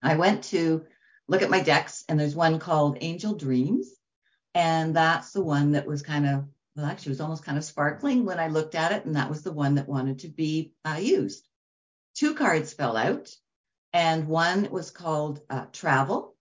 I 0.00 0.14
went 0.14 0.44
to 0.44 0.84
look 1.26 1.42
at 1.42 1.50
my 1.50 1.60
decks, 1.60 2.04
and 2.08 2.20
there's 2.20 2.36
one 2.36 2.60
called 2.60 2.98
Angel 3.00 3.34
Dreams. 3.34 3.88
And 4.54 4.94
that's 4.94 5.32
the 5.32 5.42
one 5.42 5.72
that 5.72 5.88
was 5.88 6.02
kind 6.02 6.24
of, 6.24 6.44
well, 6.76 6.86
actually, 6.86 7.10
it 7.10 7.14
was 7.14 7.20
almost 7.20 7.44
kind 7.44 7.58
of 7.58 7.64
sparkling 7.64 8.24
when 8.24 8.38
I 8.38 8.46
looked 8.46 8.76
at 8.76 8.92
it. 8.92 9.04
And 9.06 9.16
that 9.16 9.28
was 9.28 9.42
the 9.42 9.52
one 9.52 9.74
that 9.74 9.88
wanted 9.88 10.20
to 10.20 10.28
be 10.28 10.72
uh, 10.84 10.98
used. 11.00 11.44
Two 12.14 12.34
cards 12.34 12.72
fell 12.72 12.96
out, 12.96 13.34
and 13.92 14.28
one 14.28 14.70
was 14.70 14.92
called 14.92 15.40
uh, 15.50 15.66
Travel, 15.72 16.33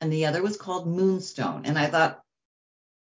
and 0.00 0.12
the 0.12 0.26
other 0.26 0.42
was 0.42 0.56
called 0.56 0.86
Moonstone. 0.86 1.62
And 1.64 1.78
I 1.78 1.86
thought, 1.86 2.22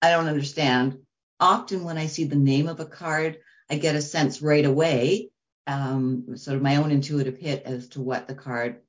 I 0.01 0.12
don't 0.12 0.27
understand. 0.27 0.99
Often 1.39 1.84
when 1.84 1.97
I 1.97 2.08
see 2.08 2.25
the 2.25 2.36
name 2.36 2.67
of 2.67 2.79
a 2.79 2.86
card, 2.86 3.39
I 3.69 3.77
get 3.77 3.95
a 3.95 4.01
sense 4.01 4.41
right 4.41 4.65
away 4.65 5.29
um, 5.67 6.38
sort 6.38 6.58
of 6.58 6.63
my 6.63 6.75
own 6.77 6.91
intuitive 6.91 7.38
hit 7.38 7.63
as 7.63 7.88
to 7.89 8.01
what 8.01 8.27
the 8.27 8.36
card 8.36 8.81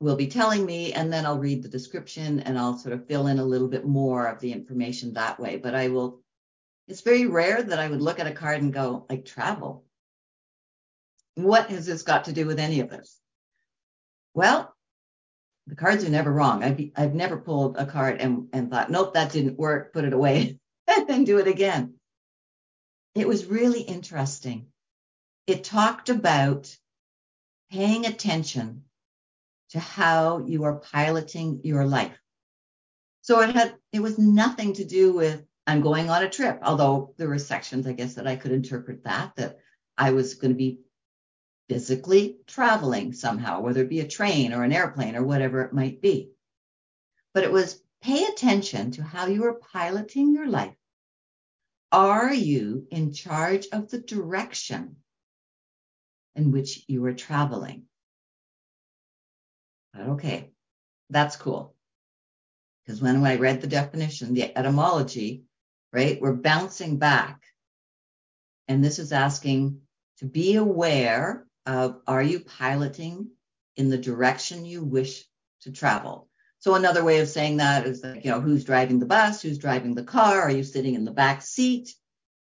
will 0.00 0.16
be 0.16 0.26
telling 0.26 0.64
me. 0.64 0.92
And 0.92 1.12
then 1.12 1.26
I'll 1.26 1.38
read 1.38 1.62
the 1.62 1.68
description 1.68 2.40
and 2.40 2.58
I'll 2.58 2.78
sort 2.78 2.94
of 2.94 3.06
fill 3.06 3.26
in 3.26 3.38
a 3.38 3.44
little 3.44 3.68
bit 3.68 3.86
more 3.86 4.26
of 4.26 4.40
the 4.40 4.52
information 4.52 5.14
that 5.14 5.40
way. 5.40 5.56
But 5.56 5.74
I 5.74 5.88
will, 5.88 6.20
it's 6.88 7.02
very 7.02 7.26
rare 7.26 7.62
that 7.62 7.78
I 7.78 7.88
would 7.88 8.02
look 8.02 8.18
at 8.18 8.26
a 8.26 8.32
card 8.32 8.62
and 8.62 8.72
go, 8.72 9.06
like, 9.08 9.24
travel. 9.24 9.84
What 11.34 11.70
has 11.70 11.86
this 11.86 12.02
got 12.02 12.24
to 12.24 12.32
do 12.32 12.46
with 12.46 12.58
any 12.58 12.80
of 12.80 12.90
this? 12.90 13.18
Well, 14.34 14.74
the 15.70 15.76
cards 15.76 16.04
are 16.04 16.10
never 16.10 16.32
wrong. 16.32 16.62
I've, 16.62 16.80
I've 16.96 17.14
never 17.14 17.38
pulled 17.38 17.76
a 17.78 17.86
card 17.86 18.20
and, 18.20 18.48
and 18.52 18.70
thought, 18.70 18.90
nope, 18.90 19.14
that 19.14 19.32
didn't 19.32 19.58
work, 19.58 19.92
put 19.92 20.04
it 20.04 20.12
away, 20.12 20.58
and 20.86 21.08
then 21.08 21.24
do 21.24 21.38
it 21.38 21.46
again. 21.46 21.94
It 23.14 23.26
was 23.26 23.46
really 23.46 23.80
interesting 23.80 24.66
it 25.50 25.64
talked 25.64 26.08
about 26.08 26.76
paying 27.72 28.06
attention 28.06 28.84
to 29.70 29.80
how 29.80 30.38
you 30.46 30.64
are 30.64 30.76
piloting 30.76 31.60
your 31.64 31.84
life. 31.84 32.16
So 33.22 33.40
it 33.40 33.54
had 33.54 33.74
it 33.92 34.00
was 34.00 34.18
nothing 34.18 34.74
to 34.74 34.84
do 34.84 35.12
with 35.12 35.44
I'm 35.66 35.80
going 35.80 36.08
on 36.08 36.22
a 36.22 36.30
trip, 36.30 36.60
although 36.62 37.14
there 37.16 37.28
were 37.28 37.38
sections 37.38 37.86
I 37.86 37.92
guess 37.92 38.14
that 38.14 38.28
I 38.28 38.36
could 38.36 38.52
interpret 38.52 39.04
that 39.04 39.34
that 39.36 39.58
I 39.98 40.12
was 40.12 40.34
going 40.34 40.52
to 40.52 40.56
be 40.56 40.78
physically 41.70 42.36
traveling 42.46 43.14
somehow, 43.14 43.60
whether 43.60 43.82
it 43.82 43.88
be 43.88 44.00
a 44.00 44.08
train 44.08 44.52
or 44.52 44.64
an 44.64 44.72
airplane 44.72 45.14
or 45.14 45.24
whatever 45.24 45.62
it 45.62 45.72
might 45.72 46.02
be. 46.02 46.32
But 47.32 47.44
it 47.44 47.52
was 47.52 47.80
pay 48.02 48.24
attention 48.24 48.90
to 48.92 49.02
how 49.02 49.26
you 49.26 49.44
are 49.44 49.54
piloting 49.54 50.34
your 50.34 50.48
life. 50.48 50.74
Are 51.92 52.34
you 52.34 52.88
in 52.90 53.12
charge 53.12 53.68
of 53.72 53.88
the 53.88 54.00
direction 54.00 54.96
in 56.34 56.52
which 56.52 56.84
you 56.88 57.04
are 57.04 57.12
traveling. 57.12 57.84
Okay, 59.96 60.50
that's 61.10 61.36
cool. 61.36 61.74
Because 62.84 63.02
when 63.02 63.24
I 63.24 63.36
read 63.36 63.60
the 63.60 63.66
definition, 63.66 64.34
the 64.34 64.56
etymology, 64.56 65.44
right, 65.92 66.20
we're 66.20 66.34
bouncing 66.34 66.98
back. 66.98 67.42
And 68.68 68.82
this 68.82 68.98
is 68.98 69.12
asking 69.12 69.80
to 70.18 70.26
be 70.26 70.54
aware 70.56 71.46
of 71.66 72.00
are 72.06 72.22
you 72.22 72.40
piloting 72.40 73.30
in 73.76 73.90
the 73.90 73.98
direction 73.98 74.64
you 74.64 74.82
wish 74.82 75.24
to 75.62 75.72
travel? 75.72 76.28
So 76.58 76.74
another 76.74 77.02
way 77.02 77.20
of 77.20 77.28
saying 77.28 77.58
that 77.58 77.86
is 77.86 78.02
that, 78.02 78.24
you 78.24 78.30
know, 78.30 78.40
who's 78.40 78.64
driving 78.64 78.98
the 78.98 79.06
bus, 79.06 79.40
who's 79.40 79.58
driving 79.58 79.94
the 79.94 80.04
car, 80.04 80.42
are 80.42 80.50
you 80.50 80.62
sitting 80.62 80.94
in 80.94 81.04
the 81.04 81.10
back 81.10 81.42
seat? 81.42 81.94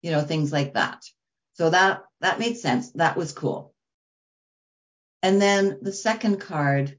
You 0.02 0.12
know, 0.12 0.22
things 0.22 0.52
like 0.52 0.74
that. 0.74 1.04
So 1.54 1.70
that 1.70 2.04
that 2.22 2.40
made 2.40 2.58
sense. 2.58 2.92
That 2.94 3.18
was 3.18 3.32
cool. 3.32 3.74
And 5.22 5.42
then 5.42 5.80
the 5.82 5.92
second 5.92 6.40
card, 6.40 6.98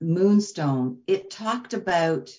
Moonstone, 0.00 1.02
it 1.06 1.30
talked 1.30 1.72
about 1.72 2.30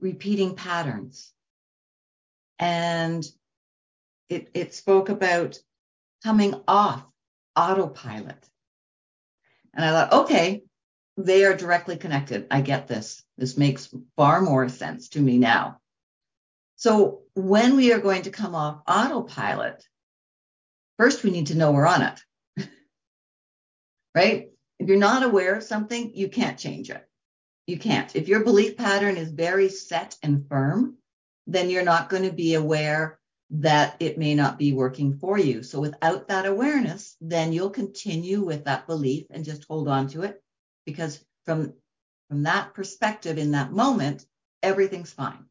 repeating 0.00 0.54
patterns. 0.54 1.32
And 2.58 3.24
it, 4.28 4.50
it 4.54 4.74
spoke 4.74 5.08
about 5.08 5.58
coming 6.24 6.54
off 6.66 7.04
autopilot. 7.54 8.48
And 9.74 9.84
I 9.84 9.90
thought, 9.90 10.24
okay, 10.24 10.62
they 11.16 11.44
are 11.44 11.56
directly 11.56 11.96
connected. 11.96 12.46
I 12.50 12.62
get 12.62 12.88
this. 12.88 13.22
This 13.36 13.56
makes 13.56 13.94
far 14.16 14.40
more 14.40 14.68
sense 14.68 15.10
to 15.10 15.20
me 15.20 15.38
now. 15.38 15.78
So 16.76 17.20
when 17.34 17.76
we 17.76 17.92
are 17.92 18.00
going 18.00 18.22
to 18.22 18.30
come 18.30 18.54
off 18.54 18.82
autopilot, 18.88 19.86
first 20.98 21.22
we 21.22 21.30
need 21.30 21.48
to 21.48 21.56
know 21.56 21.72
we're 21.72 21.86
on 21.86 22.02
it. 22.02 22.20
right? 24.14 24.48
If 24.80 24.88
you're 24.88 24.96
not 24.96 25.22
aware 25.22 25.54
of 25.54 25.62
something, 25.62 26.14
you 26.14 26.28
can't 26.28 26.58
change 26.58 26.90
it. 26.90 27.06
You 27.66 27.78
can't. 27.78 28.14
If 28.16 28.28
your 28.28 28.44
belief 28.44 28.76
pattern 28.76 29.16
is 29.16 29.30
very 29.30 29.68
set 29.68 30.16
and 30.22 30.48
firm, 30.48 30.96
then 31.46 31.70
you're 31.70 31.84
not 31.84 32.08
going 32.08 32.24
to 32.24 32.32
be 32.32 32.54
aware 32.54 33.18
that 33.50 33.96
it 34.00 34.18
may 34.18 34.34
not 34.34 34.58
be 34.58 34.72
working 34.72 35.18
for 35.18 35.38
you. 35.38 35.62
So 35.62 35.80
without 35.80 36.28
that 36.28 36.46
awareness, 36.46 37.16
then 37.20 37.52
you'll 37.52 37.70
continue 37.70 38.42
with 38.42 38.64
that 38.64 38.86
belief 38.86 39.26
and 39.30 39.44
just 39.44 39.64
hold 39.68 39.88
on 39.88 40.08
to 40.08 40.22
it 40.22 40.42
because 40.84 41.24
from 41.44 41.74
from 42.28 42.44
that 42.44 42.74
perspective 42.74 43.38
in 43.38 43.52
that 43.52 43.70
moment, 43.70 44.26
everything's 44.62 45.12
fine. 45.12 45.44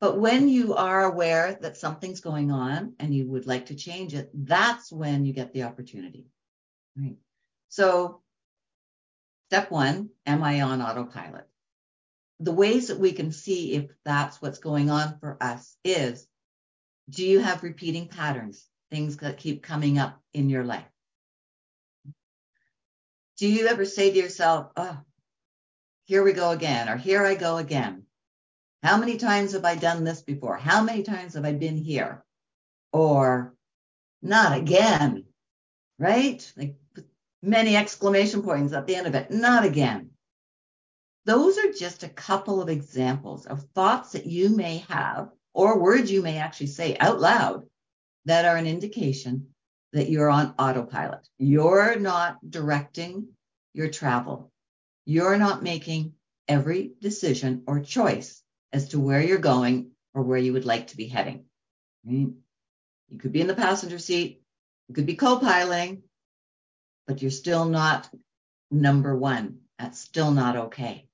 But 0.00 0.18
when 0.18 0.48
you 0.48 0.74
are 0.74 1.04
aware 1.04 1.58
that 1.60 1.76
something's 1.76 2.20
going 2.20 2.50
on 2.50 2.94
and 2.98 3.14
you 3.14 3.26
would 3.28 3.46
like 3.46 3.66
to 3.66 3.74
change 3.74 4.14
it, 4.14 4.30
that's 4.32 4.92
when 4.92 5.24
you 5.24 5.32
get 5.32 5.52
the 5.52 5.64
opportunity. 5.64 6.26
Right. 6.96 7.16
So 7.68 8.22
step 9.48 9.70
one, 9.70 10.10
am 10.26 10.42
I 10.42 10.62
on 10.62 10.80
autopilot? 10.80 11.46
The 12.40 12.52
ways 12.52 12.88
that 12.88 12.98
we 12.98 13.12
can 13.12 13.32
see 13.32 13.72
if 13.74 13.90
that's 14.04 14.40
what's 14.40 14.58
going 14.58 14.88
on 14.88 15.18
for 15.18 15.36
us 15.40 15.76
is 15.84 16.26
do 17.10 17.26
you 17.26 17.40
have 17.40 17.62
repeating 17.62 18.08
patterns, 18.08 18.66
things 18.90 19.18
that 19.18 19.38
keep 19.38 19.62
coming 19.62 19.98
up 19.98 20.20
in 20.32 20.48
your 20.48 20.64
life? 20.64 20.84
Do 23.38 23.48
you 23.48 23.66
ever 23.68 23.84
say 23.84 24.10
to 24.10 24.18
yourself, 24.18 24.70
oh, 24.76 24.98
here 26.04 26.22
we 26.22 26.32
go 26.32 26.50
again, 26.50 26.88
or 26.88 26.96
here 26.96 27.24
I 27.24 27.34
go 27.34 27.56
again? 27.56 28.04
How 28.82 28.96
many 28.96 29.16
times 29.16 29.52
have 29.52 29.64
I 29.64 29.74
done 29.74 30.04
this 30.04 30.22
before? 30.22 30.56
How 30.56 30.82
many 30.82 31.02
times 31.02 31.34
have 31.34 31.44
I 31.44 31.52
been 31.52 31.76
here? 31.76 32.24
Or 32.92 33.54
not 34.22 34.56
again, 34.56 35.24
right? 35.98 36.52
Like 36.56 36.76
many 37.42 37.76
exclamation 37.76 38.42
points 38.42 38.72
at 38.72 38.86
the 38.86 38.96
end 38.96 39.06
of 39.06 39.14
it, 39.14 39.30
not 39.30 39.64
again. 39.64 40.10
Those 41.26 41.58
are 41.58 41.72
just 41.72 42.02
a 42.02 42.08
couple 42.08 42.60
of 42.60 42.68
examples 42.68 43.46
of 43.46 43.64
thoughts 43.74 44.12
that 44.12 44.26
you 44.26 44.48
may 44.48 44.78
have 44.88 45.30
or 45.52 45.78
words 45.78 46.10
you 46.10 46.22
may 46.22 46.38
actually 46.38 46.68
say 46.68 46.96
out 46.98 47.20
loud 47.20 47.64
that 48.24 48.44
are 48.44 48.56
an 48.56 48.66
indication 48.66 49.48
that 49.92 50.08
you're 50.08 50.30
on 50.30 50.54
autopilot. 50.58 51.26
You're 51.38 51.96
not 51.98 52.38
directing 52.48 53.28
your 53.74 53.88
travel. 53.88 54.52
You're 55.04 55.38
not 55.38 55.62
making 55.62 56.14
every 56.46 56.92
decision 57.00 57.64
or 57.66 57.80
choice 57.80 58.42
as 58.72 58.88
to 58.90 59.00
where 59.00 59.22
you're 59.22 59.38
going 59.38 59.90
or 60.14 60.22
where 60.22 60.38
you 60.38 60.52
would 60.52 60.64
like 60.64 60.88
to 60.88 60.96
be 60.96 61.06
heading. 61.06 61.44
You 62.04 62.34
could 63.18 63.32
be 63.32 63.40
in 63.40 63.46
the 63.46 63.54
passenger 63.54 63.98
seat, 63.98 64.42
you 64.88 64.94
could 64.94 65.06
be 65.06 65.16
co-piloting, 65.16 66.02
but 67.06 67.22
you're 67.22 67.30
still 67.30 67.64
not 67.64 68.08
number 68.70 69.14
one. 69.16 69.58
That's 69.78 69.98
still 69.98 70.30
not 70.30 70.56
okay. 70.56 71.06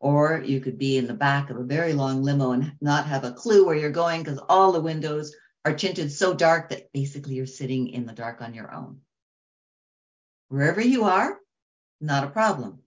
Or 0.00 0.42
you 0.44 0.60
could 0.60 0.78
be 0.78 0.96
in 0.96 1.06
the 1.06 1.14
back 1.14 1.50
of 1.50 1.58
a 1.58 1.62
very 1.62 1.92
long 1.92 2.22
limo 2.22 2.52
and 2.52 2.72
not 2.80 3.06
have 3.06 3.24
a 3.24 3.32
clue 3.32 3.66
where 3.66 3.76
you're 3.76 3.90
going 3.90 4.22
because 4.22 4.40
all 4.48 4.72
the 4.72 4.80
windows 4.80 5.34
are 5.64 5.74
tinted 5.74 6.10
so 6.10 6.32
dark 6.32 6.70
that 6.70 6.90
basically 6.92 7.34
you're 7.34 7.46
sitting 7.46 7.88
in 7.88 8.06
the 8.06 8.14
dark 8.14 8.40
on 8.40 8.54
your 8.54 8.72
own. 8.72 9.00
Wherever 10.48 10.80
you 10.80 11.04
are, 11.04 11.38
not 12.00 12.24
a 12.24 12.30
problem. 12.30 12.80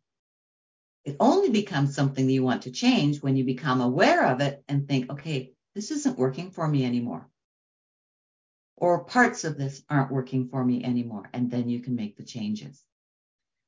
It 1.05 1.17
only 1.19 1.49
becomes 1.49 1.95
something 1.95 2.25
that 2.25 2.33
you 2.33 2.43
want 2.43 2.63
to 2.63 2.71
change 2.71 3.21
when 3.21 3.35
you 3.35 3.43
become 3.43 3.81
aware 3.81 4.25
of 4.25 4.41
it 4.41 4.63
and 4.67 4.87
think, 4.87 5.11
okay, 5.11 5.53
this 5.75 5.91
isn't 5.91 6.17
working 6.17 6.49
for 6.49 6.67
me 6.67 6.85
anymore. 6.85 7.29
Or 8.77 9.03
parts 9.03 9.43
of 9.43 9.57
this 9.57 9.83
aren't 9.89 10.11
working 10.11 10.47
for 10.47 10.63
me 10.63 10.83
anymore. 10.83 11.29
And 11.31 11.51
then 11.51 11.69
you 11.69 11.79
can 11.81 11.95
make 11.95 12.17
the 12.17 12.23
changes. 12.23 12.83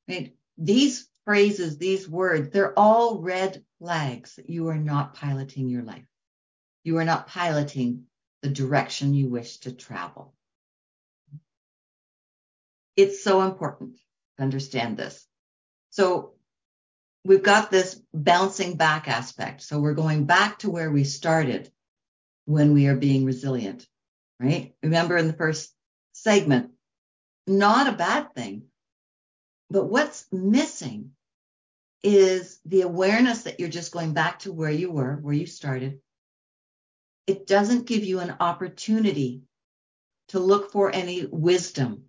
Right? 0.08 0.34
These 0.58 1.08
phrases, 1.26 1.76
these 1.76 2.08
words, 2.08 2.50
they're 2.50 2.78
all 2.78 3.18
red 3.18 3.62
flags 3.78 4.38
you 4.46 4.68
are 4.68 4.78
not 4.78 5.14
piloting 5.14 5.68
your 5.68 5.82
life. 5.82 6.06
You 6.84 6.98
are 6.98 7.04
not 7.04 7.26
piloting 7.26 8.04
the 8.42 8.48
direction 8.48 9.12
you 9.12 9.28
wish 9.28 9.58
to 9.58 9.72
travel. 9.72 10.32
It's 12.96 13.22
so 13.22 13.42
important 13.42 13.96
to 14.36 14.42
understand 14.42 14.96
this. 14.96 15.26
So 15.90 16.34
we've 17.24 17.42
got 17.42 17.70
this 17.70 18.00
bouncing 18.14 18.76
back 18.76 19.08
aspect. 19.08 19.62
So 19.62 19.80
we're 19.80 19.94
going 19.94 20.26
back 20.26 20.60
to 20.60 20.70
where 20.70 20.90
we 20.90 21.02
started 21.02 21.70
when 22.44 22.72
we 22.72 22.86
are 22.86 22.96
being 22.96 23.24
resilient, 23.24 23.84
right? 24.38 24.74
Remember 24.80 25.16
in 25.16 25.26
the 25.26 25.32
first 25.32 25.74
segment, 26.12 26.70
not 27.48 27.92
a 27.92 27.96
bad 27.96 28.32
thing. 28.34 28.62
But 29.68 29.86
what's 29.86 30.24
missing 30.30 31.15
is 32.06 32.60
the 32.64 32.82
awareness 32.82 33.42
that 33.42 33.58
you're 33.58 33.68
just 33.68 33.90
going 33.90 34.12
back 34.12 34.38
to 34.38 34.52
where 34.52 34.70
you 34.70 34.92
were, 34.92 35.16
where 35.16 35.34
you 35.34 35.44
started. 35.44 35.98
It 37.26 37.48
doesn't 37.48 37.88
give 37.88 38.04
you 38.04 38.20
an 38.20 38.36
opportunity 38.38 39.42
to 40.28 40.38
look 40.38 40.70
for 40.70 40.94
any 40.94 41.26
wisdom, 41.26 42.04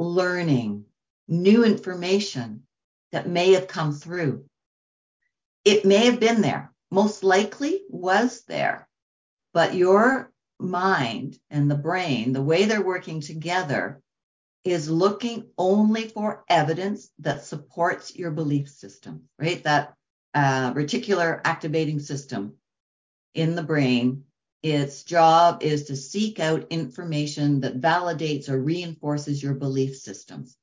learning, 0.00 0.86
new 1.28 1.64
information 1.64 2.64
that 3.12 3.28
may 3.28 3.52
have 3.52 3.68
come 3.68 3.92
through. 3.92 4.44
It 5.64 5.84
may 5.84 6.06
have 6.06 6.18
been 6.18 6.40
there, 6.40 6.74
most 6.90 7.22
likely 7.22 7.82
was 7.88 8.42
there, 8.48 8.88
but 9.54 9.76
your 9.76 10.32
mind 10.58 11.38
and 11.48 11.70
the 11.70 11.76
brain, 11.76 12.32
the 12.32 12.42
way 12.42 12.64
they're 12.64 12.82
working 12.82 13.20
together, 13.20 14.02
is 14.66 14.90
looking 14.90 15.48
only 15.58 16.08
for 16.08 16.44
evidence 16.48 17.10
that 17.20 17.44
supports 17.44 18.16
your 18.16 18.30
belief 18.30 18.68
system, 18.68 19.28
right? 19.38 19.62
That 19.64 19.94
uh, 20.34 20.74
reticular 20.74 21.40
activating 21.44 22.00
system 22.00 22.54
in 23.34 23.54
the 23.54 23.62
brain, 23.62 24.24
its 24.62 25.04
job 25.04 25.62
is 25.62 25.84
to 25.84 25.96
seek 25.96 26.40
out 26.40 26.66
information 26.70 27.60
that 27.60 27.80
validates 27.80 28.48
or 28.48 28.60
reinforces 28.60 29.42
your 29.42 29.54
belief 29.54 29.96
systems. 29.96 30.56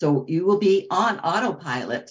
So 0.00 0.26
you 0.28 0.44
will 0.44 0.58
be 0.58 0.86
on 0.90 1.20
autopilot 1.20 2.10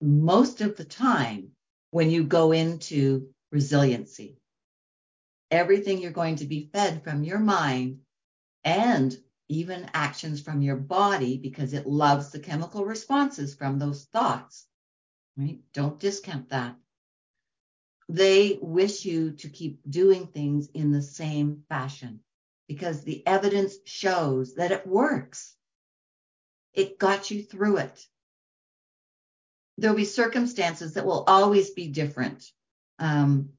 most 0.00 0.60
of 0.60 0.76
the 0.76 0.84
time 0.84 1.50
when 1.90 2.10
you 2.10 2.24
go 2.24 2.52
into 2.52 3.28
resiliency. 3.50 4.36
Everything 5.50 6.00
you're 6.00 6.12
going 6.12 6.36
to 6.36 6.44
be 6.44 6.68
fed 6.72 7.02
from 7.02 7.24
your 7.24 7.38
mind 7.38 8.00
and 8.64 9.16
even 9.48 9.90
actions 9.94 10.40
from 10.40 10.62
your 10.62 10.76
body 10.76 11.38
because 11.38 11.72
it 11.72 11.86
loves 11.86 12.30
the 12.30 12.38
chemical 12.38 12.84
responses 12.84 13.54
from 13.54 13.78
those 13.78 14.04
thoughts. 14.04 14.66
Right? 15.36 15.60
Don't 15.72 15.98
discount 15.98 16.50
that. 16.50 16.76
They 18.08 18.58
wish 18.60 19.04
you 19.04 19.32
to 19.32 19.48
keep 19.48 19.80
doing 19.88 20.26
things 20.26 20.68
in 20.74 20.92
the 20.92 21.02
same 21.02 21.64
fashion 21.68 22.20
because 22.66 23.02
the 23.02 23.26
evidence 23.26 23.74
shows 23.84 24.54
that 24.54 24.72
it 24.72 24.86
works. 24.86 25.54
It 26.74 26.98
got 26.98 27.30
you 27.30 27.42
through 27.42 27.78
it. 27.78 28.06
There'll 29.78 29.96
be 29.96 30.04
circumstances 30.04 30.94
that 30.94 31.06
will 31.06 31.24
always 31.26 31.70
be 31.70 31.88
different. 31.88 32.50
Um, 32.98 33.50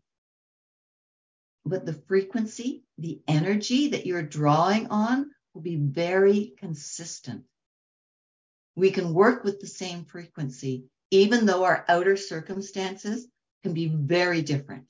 but 1.65 1.85
the 1.85 1.93
frequency, 1.93 2.83
the 2.97 3.21
energy 3.27 3.89
that 3.89 4.05
you're 4.05 4.23
drawing 4.23 4.87
on 4.87 5.31
will 5.53 5.61
be 5.61 5.75
very 5.75 6.53
consistent. 6.57 7.43
We 8.75 8.91
can 8.91 9.13
work 9.13 9.43
with 9.43 9.59
the 9.59 9.67
same 9.67 10.05
frequency, 10.05 10.85
even 11.11 11.45
though 11.45 11.63
our 11.63 11.83
outer 11.87 12.15
circumstances 12.15 13.27
can 13.63 13.73
be 13.73 13.87
very 13.87 14.41
different. 14.41 14.85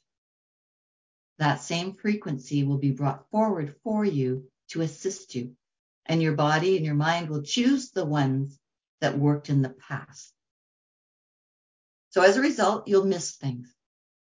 That 1.40 1.62
same 1.62 1.94
frequency 1.96 2.64
will 2.64 2.78
be 2.78 2.92
brought 2.92 3.30
forward 3.32 3.76
for 3.84 4.04
you 4.04 4.50
to 4.70 4.82
assist 4.82 5.36
you. 5.36 5.56
And 6.06 6.22
your 6.22 6.34
body 6.34 6.76
and 6.76 6.86
your 6.86 6.96
mind 6.96 7.30
will 7.30 7.44
choose 7.44 7.92
the 7.92 8.06
ones 8.06 8.60
that 9.00 9.18
worked 9.18 9.50
in 9.50 9.62
the 9.62 9.70
past. 9.70 10.34
So 12.10 12.22
as 12.22 12.38
a 12.38 12.42
result, 12.42 12.88
you'll 12.88 13.06
miss 13.06 13.36
things. 13.36 13.74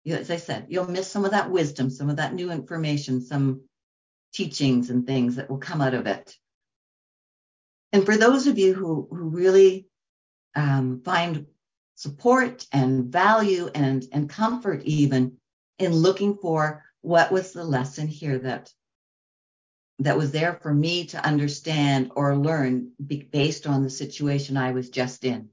As 0.07 0.31
I 0.31 0.37
said, 0.37 0.67
you'll 0.69 0.89
miss 0.89 1.11
some 1.11 1.25
of 1.25 1.31
that 1.31 1.51
wisdom, 1.51 1.89
some 1.89 2.09
of 2.09 2.15
that 2.17 2.33
new 2.33 2.51
information, 2.51 3.21
some 3.21 3.63
teachings 4.33 4.89
and 4.89 5.05
things 5.05 5.35
that 5.35 5.49
will 5.49 5.57
come 5.57 5.81
out 5.81 5.93
of 5.93 6.07
it. 6.07 6.35
And 7.91 8.05
for 8.05 8.17
those 8.17 8.47
of 8.47 8.57
you 8.57 8.73
who, 8.73 9.07
who 9.09 9.29
really 9.29 9.87
um, 10.55 11.01
find 11.03 11.47
support 11.95 12.65
and 12.71 13.05
value 13.05 13.69
and, 13.73 14.05
and 14.11 14.29
comfort 14.29 14.83
even 14.83 15.37
in 15.77 15.93
looking 15.93 16.37
for 16.37 16.83
what 17.01 17.31
was 17.31 17.53
the 17.53 17.63
lesson 17.63 18.07
here 18.07 18.39
that 18.39 18.71
that 19.99 20.17
was 20.17 20.31
there 20.31 20.53
for 20.61 20.73
me 20.73 21.05
to 21.07 21.25
understand 21.25 22.11
or 22.15 22.37
learn 22.37 22.91
based 23.31 23.67
on 23.67 23.83
the 23.83 23.89
situation 23.89 24.55
I 24.55 24.71
was 24.71 24.89
just 24.89 25.25
in. 25.25 25.49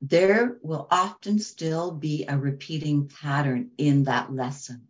There 0.00 0.56
will 0.62 0.88
often 0.90 1.38
still 1.38 1.92
be 1.92 2.24
a 2.26 2.36
repeating 2.36 3.08
pattern 3.08 3.72
in 3.76 4.04
that 4.04 4.32
lesson. 4.32 4.88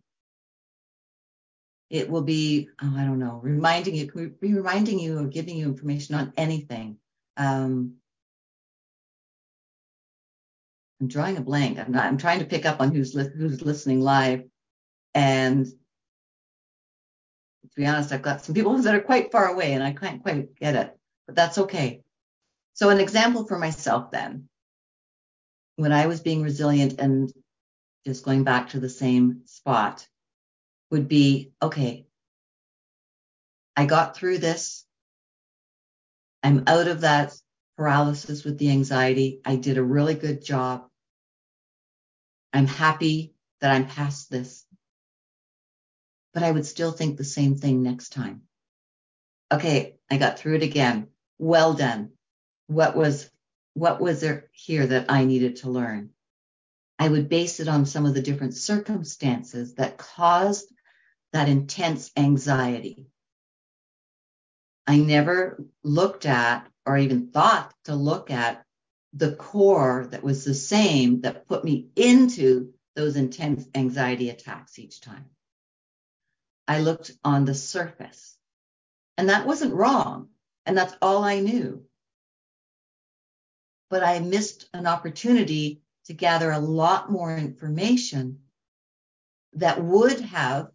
It 1.92 2.08
will 2.08 2.22
be, 2.22 2.70
oh, 2.82 2.94
I 2.96 3.04
don't 3.04 3.18
know, 3.18 3.38
reminding 3.42 3.94
you, 3.94 4.10
be 4.40 4.54
reminding 4.54 4.98
you 4.98 5.18
or 5.18 5.24
giving 5.24 5.58
you 5.58 5.66
information 5.66 6.14
on 6.14 6.32
anything. 6.38 6.96
Um, 7.36 7.96
I'm 10.98 11.08
drawing 11.08 11.36
a 11.36 11.42
blank. 11.42 11.78
I'm 11.78 11.92
not. 11.92 12.06
I'm 12.06 12.16
trying 12.16 12.38
to 12.38 12.46
pick 12.46 12.64
up 12.64 12.80
on 12.80 12.94
who's 12.94 13.14
li- 13.14 13.28
who's 13.36 13.60
listening 13.60 14.00
live, 14.00 14.44
and 15.14 15.66
to 15.66 15.72
be 17.76 17.84
honest, 17.84 18.10
I've 18.10 18.22
got 18.22 18.42
some 18.42 18.54
people 18.54 18.74
that 18.78 18.94
are 18.94 19.00
quite 19.02 19.30
far 19.30 19.48
away, 19.48 19.74
and 19.74 19.82
I 19.82 19.92
can't 19.92 20.22
quite 20.22 20.54
get 20.54 20.74
it. 20.74 20.96
But 21.26 21.36
that's 21.36 21.58
okay. 21.58 22.02
So 22.72 22.88
an 22.88 23.00
example 23.00 23.46
for 23.46 23.58
myself 23.58 24.10
then, 24.10 24.48
when 25.76 25.92
I 25.92 26.06
was 26.06 26.22
being 26.22 26.42
resilient 26.42 26.98
and 26.98 27.30
just 28.06 28.24
going 28.24 28.44
back 28.44 28.70
to 28.70 28.80
the 28.80 28.88
same 28.88 29.42
spot, 29.44 30.06
would 30.92 31.08
be 31.08 31.52
okay. 31.60 32.06
I 33.74 33.86
got 33.86 34.14
through 34.14 34.38
this. 34.38 34.84
I'm 36.42 36.64
out 36.66 36.86
of 36.86 37.00
that 37.00 37.34
paralysis 37.78 38.44
with 38.44 38.58
the 38.58 38.70
anxiety. 38.70 39.40
I 39.44 39.56
did 39.56 39.78
a 39.78 39.82
really 39.82 40.14
good 40.14 40.44
job. 40.44 40.86
I'm 42.52 42.66
happy 42.66 43.34
that 43.60 43.74
I'm 43.74 43.86
past 43.86 44.30
this. 44.30 44.66
But 46.34 46.42
I 46.42 46.50
would 46.50 46.66
still 46.66 46.92
think 46.92 47.16
the 47.16 47.24
same 47.24 47.56
thing 47.56 47.82
next 47.82 48.10
time. 48.10 48.42
Okay, 49.50 49.96
I 50.10 50.18
got 50.18 50.38
through 50.38 50.56
it 50.56 50.62
again. 50.62 51.08
Well 51.38 51.72
done. 51.72 52.10
What 52.66 52.94
was 52.94 53.30
what 53.74 53.98
was 53.98 54.20
there 54.20 54.50
here 54.52 54.86
that 54.86 55.10
I 55.10 55.24
needed 55.24 55.56
to 55.56 55.70
learn? 55.70 56.10
I 56.98 57.08
would 57.08 57.30
base 57.30 57.60
it 57.60 57.68
on 57.68 57.86
some 57.86 58.04
of 58.04 58.12
the 58.12 58.20
different 58.20 58.54
circumstances 58.54 59.74
that 59.76 59.96
caused 59.96 60.66
that 61.32 61.48
intense 61.48 62.10
anxiety. 62.16 63.06
I 64.86 64.98
never 64.98 65.64
looked 65.82 66.26
at 66.26 66.68
or 66.84 66.98
even 66.98 67.30
thought 67.30 67.72
to 67.84 67.94
look 67.94 68.30
at 68.30 68.64
the 69.12 69.34
core 69.36 70.06
that 70.10 70.22
was 70.22 70.44
the 70.44 70.54
same 70.54 71.20
that 71.22 71.46
put 71.46 71.64
me 71.64 71.88
into 71.96 72.72
those 72.96 73.16
intense 73.16 73.66
anxiety 73.74 74.30
attacks 74.30 74.78
each 74.78 75.00
time. 75.00 75.26
I 76.66 76.80
looked 76.80 77.12
on 77.24 77.44
the 77.44 77.54
surface 77.54 78.36
and 79.16 79.28
that 79.28 79.46
wasn't 79.46 79.74
wrong. 79.74 80.28
And 80.64 80.76
that's 80.76 80.94
all 81.02 81.24
I 81.24 81.40
knew. 81.40 81.84
But 83.90 84.04
I 84.04 84.20
missed 84.20 84.68
an 84.72 84.86
opportunity 84.86 85.82
to 86.06 86.14
gather 86.14 86.50
a 86.50 86.58
lot 86.58 87.10
more 87.10 87.36
information 87.36 88.40
that 89.54 89.82
would 89.82 90.20
have 90.20 90.70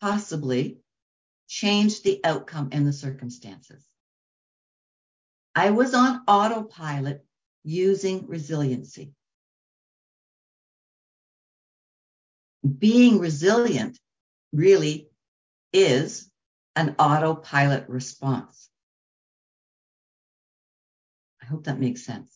possibly 0.00 0.78
change 1.48 2.02
the 2.02 2.20
outcome 2.24 2.70
and 2.72 2.86
the 2.86 2.92
circumstances. 2.92 3.84
I 5.54 5.70
was 5.70 5.94
on 5.94 6.22
autopilot 6.28 7.24
using 7.64 8.26
resiliency. 8.26 9.14
Being 12.78 13.18
resilient 13.18 13.98
really 14.52 15.08
is 15.72 16.30
an 16.74 16.94
autopilot 16.98 17.88
response. 17.88 18.68
I 21.42 21.46
hope 21.46 21.64
that 21.64 21.80
makes 21.80 22.04
sense. 22.04 22.35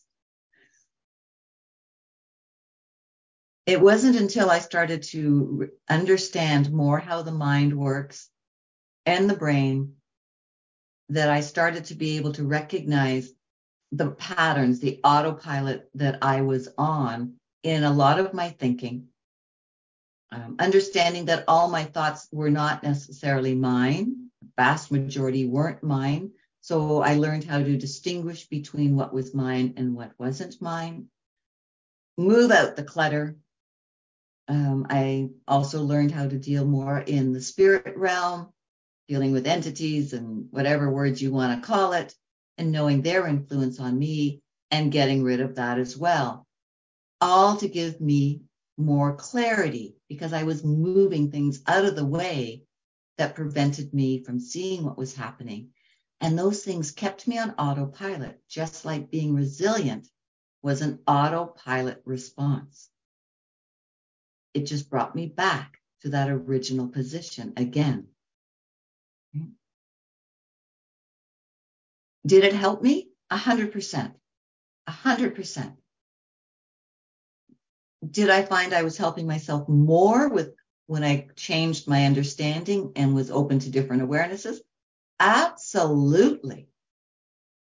It 3.67 3.81
wasn't 3.81 4.17
until 4.17 4.51
I 4.51 4.59
started 4.59 5.03
to 5.05 5.71
understand 5.89 6.73
more 6.73 6.99
how 6.99 7.23
the 7.23 7.33
mind 7.33 7.77
works 7.77 8.29
and 9.07 9.29
the 9.29 9.37
brain 9.37 9.95
that 11.11 11.29
I 11.29 11.41
started 11.41 11.87
to 11.87 11.95
be 11.95 12.17
able 12.17 12.33
to 12.33 12.45
recognize 12.45 13.33
the 13.93 14.11
patterns, 14.13 14.81
the 14.81 15.01
autopilot 15.03 15.91
that 15.95 16.19
I 16.23 16.43
was 16.43 16.69
on 16.79 17.35
in 17.63 17.85
a 17.85 17.93
lot 17.93 18.19
of 18.19 18.33
my 18.33 18.51
thinking, 18.51 19.09
um, 20.33 20.57
understanding 20.59 21.27
that 21.27 21.45
all 21.49 21.69
my 21.69 21.85
thoughts 21.85 22.29
were 22.33 22.51
not 22.51 22.83
necessarily 22.83 23.55
mine, 23.55 24.31
the 24.41 24.49
vast 24.57 24.91
majority 24.91 25.47
weren't 25.47 25.83
mine. 25.83 26.31
So 26.61 27.03
I 27.03 27.15
learned 27.15 27.45
how 27.45 27.59
to 27.59 27.77
distinguish 27.77 28.47
between 28.47 28.95
what 28.95 29.13
was 29.13 29.35
mine 29.35 29.75
and 29.77 29.95
what 29.95 30.13
wasn't 30.19 30.61
mine, 30.63 31.07
move 32.17 32.51
out 32.51 32.77
the 32.77 32.85
clutter. 32.85 33.37
Um, 34.51 34.89
I 34.91 35.29
also 35.47 35.85
learned 35.85 36.11
how 36.11 36.27
to 36.27 36.37
deal 36.37 36.65
more 36.65 36.99
in 36.99 37.33
the 37.33 37.41
spirit 37.41 37.97
realm, 37.97 38.53
dealing 39.07 39.31
with 39.31 39.47
entities 39.47 40.13
and 40.13 40.49
whatever 40.51 40.91
words 40.91 41.23
you 41.23 41.31
want 41.31 41.63
to 41.63 41.65
call 41.65 41.93
it, 41.93 42.13
and 42.59 42.73
knowing 42.73 43.01
their 43.01 43.29
influence 43.29 43.79
on 43.79 43.97
me 43.97 44.43
and 44.73 44.91
getting 44.91 45.23
rid 45.23 45.41
of 45.41 45.55
that 45.55 45.79
as 45.79 45.97
well. 45.97 46.49
All 47.21 47.59
to 47.59 47.69
give 47.69 48.01
me 48.01 48.43
more 48.77 49.15
clarity 49.15 49.95
because 50.09 50.33
I 50.33 50.43
was 50.43 50.65
moving 50.65 51.31
things 51.31 51.63
out 51.69 51.85
of 51.85 51.95
the 51.95 52.05
way 52.05 52.65
that 53.19 53.37
prevented 53.37 53.95
me 53.95 54.25
from 54.25 54.41
seeing 54.41 54.85
what 54.85 54.99
was 54.99 55.15
happening. 55.15 55.69
And 56.21 56.37
those 56.37 56.65
things 56.65 56.91
kept 56.91 57.29
me 57.29 57.39
on 57.39 57.53
autopilot, 57.53 58.41
just 58.49 58.85
like 58.85 59.13
being 59.13 59.33
resilient 59.33 60.09
was 60.61 60.83
an 60.83 60.99
autopilot 61.07 62.03
response. 62.05 62.91
It 64.55 64.67
just 64.67 64.91
brought 64.91 65.15
me 65.15 65.27
back 65.27 65.79
to 66.03 66.11
that 66.11 66.29
original 66.29 66.89
position 66.89 67.53
again. 67.57 68.09
Did 72.27 72.45
it 72.45 72.53
help 72.53 72.83
me? 72.83 73.09
A 73.31 73.37
hundred 73.37 73.73
percent. 73.73 74.15
A 74.87 74.91
hundred 74.91 75.35
percent. 75.35 75.75
Did 78.09 78.31
I 78.31 78.43
find 78.43 78.73
I 78.73 78.83
was 78.83 78.97
helping 78.97 79.27
myself 79.27 79.69
more 79.69 80.29
with 80.29 80.55
when 80.87 81.05
I 81.05 81.29
changed 81.37 81.87
my 81.87 82.07
understanding 82.07 82.93
and 82.97 83.15
was 83.15 83.31
open 83.31 83.61
to 83.61 83.71
different 83.71 84.03
awarenesses? 84.03 84.59
Absolutely. 85.19 86.69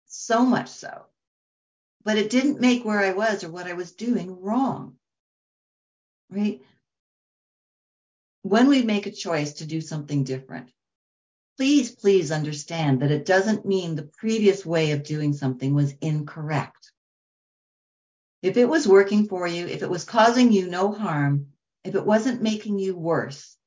So 0.07 0.45
much 0.45 0.69
so. 0.69 1.05
But 2.03 2.17
it 2.17 2.29
didn't 2.29 2.61
make 2.61 2.85
where 2.85 2.99
I 2.99 3.13
was 3.13 3.43
or 3.43 3.49
what 3.49 3.67
I 3.67 3.73
was 3.73 3.93
doing 3.93 4.41
wrong. 4.41 4.95
Right? 6.29 6.61
When 8.41 8.67
we 8.67 8.83
make 8.83 9.05
a 9.05 9.11
choice 9.11 9.53
to 9.53 9.65
do 9.65 9.81
something 9.81 10.23
different, 10.23 10.71
please, 11.57 11.91
please 11.91 12.31
understand 12.31 13.01
that 13.01 13.11
it 13.11 13.25
doesn't 13.25 13.65
mean 13.65 13.95
the 13.95 14.09
previous 14.17 14.65
way 14.65 14.91
of 14.91 15.03
doing 15.03 15.33
something 15.33 15.73
was 15.73 15.93
incorrect. 16.01 16.91
If 18.41 18.57
it 18.57 18.69
was 18.69 18.87
working 18.87 19.27
for 19.27 19.47
you, 19.47 19.65
if 19.67 19.81
it 19.81 19.89
was 19.89 20.03
causing 20.03 20.51
you 20.51 20.67
no 20.67 20.91
harm, 20.91 21.47
if 21.83 21.95
it 21.95 22.05
wasn't 22.05 22.43
making 22.43 22.77
you 22.79 22.95
worse, 22.95 23.57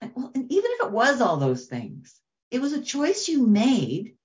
and, 0.00 0.12
well, 0.16 0.32
and 0.34 0.50
even 0.50 0.70
if 0.72 0.86
it 0.86 0.92
was 0.92 1.20
all 1.20 1.36
those 1.36 1.66
things, 1.66 2.20
it 2.50 2.60
was 2.60 2.72
a 2.72 2.82
choice 2.82 3.28
you 3.28 3.46
made, 3.46 4.16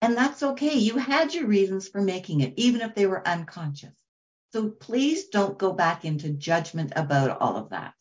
and 0.00 0.16
that's 0.16 0.42
okay. 0.42 0.74
You 0.74 0.96
had 0.96 1.34
your 1.34 1.46
reasons 1.46 1.88
for 1.88 2.00
making 2.00 2.40
it, 2.40 2.54
even 2.56 2.80
if 2.80 2.94
they 2.94 3.06
were 3.06 3.26
unconscious. 3.26 3.94
So 4.54 4.70
please 4.70 5.30
don't 5.30 5.58
go 5.58 5.72
back 5.72 6.04
into 6.04 6.30
judgment 6.30 6.92
about 6.94 7.40
all 7.40 7.56
of 7.56 7.70
that. 7.70 7.92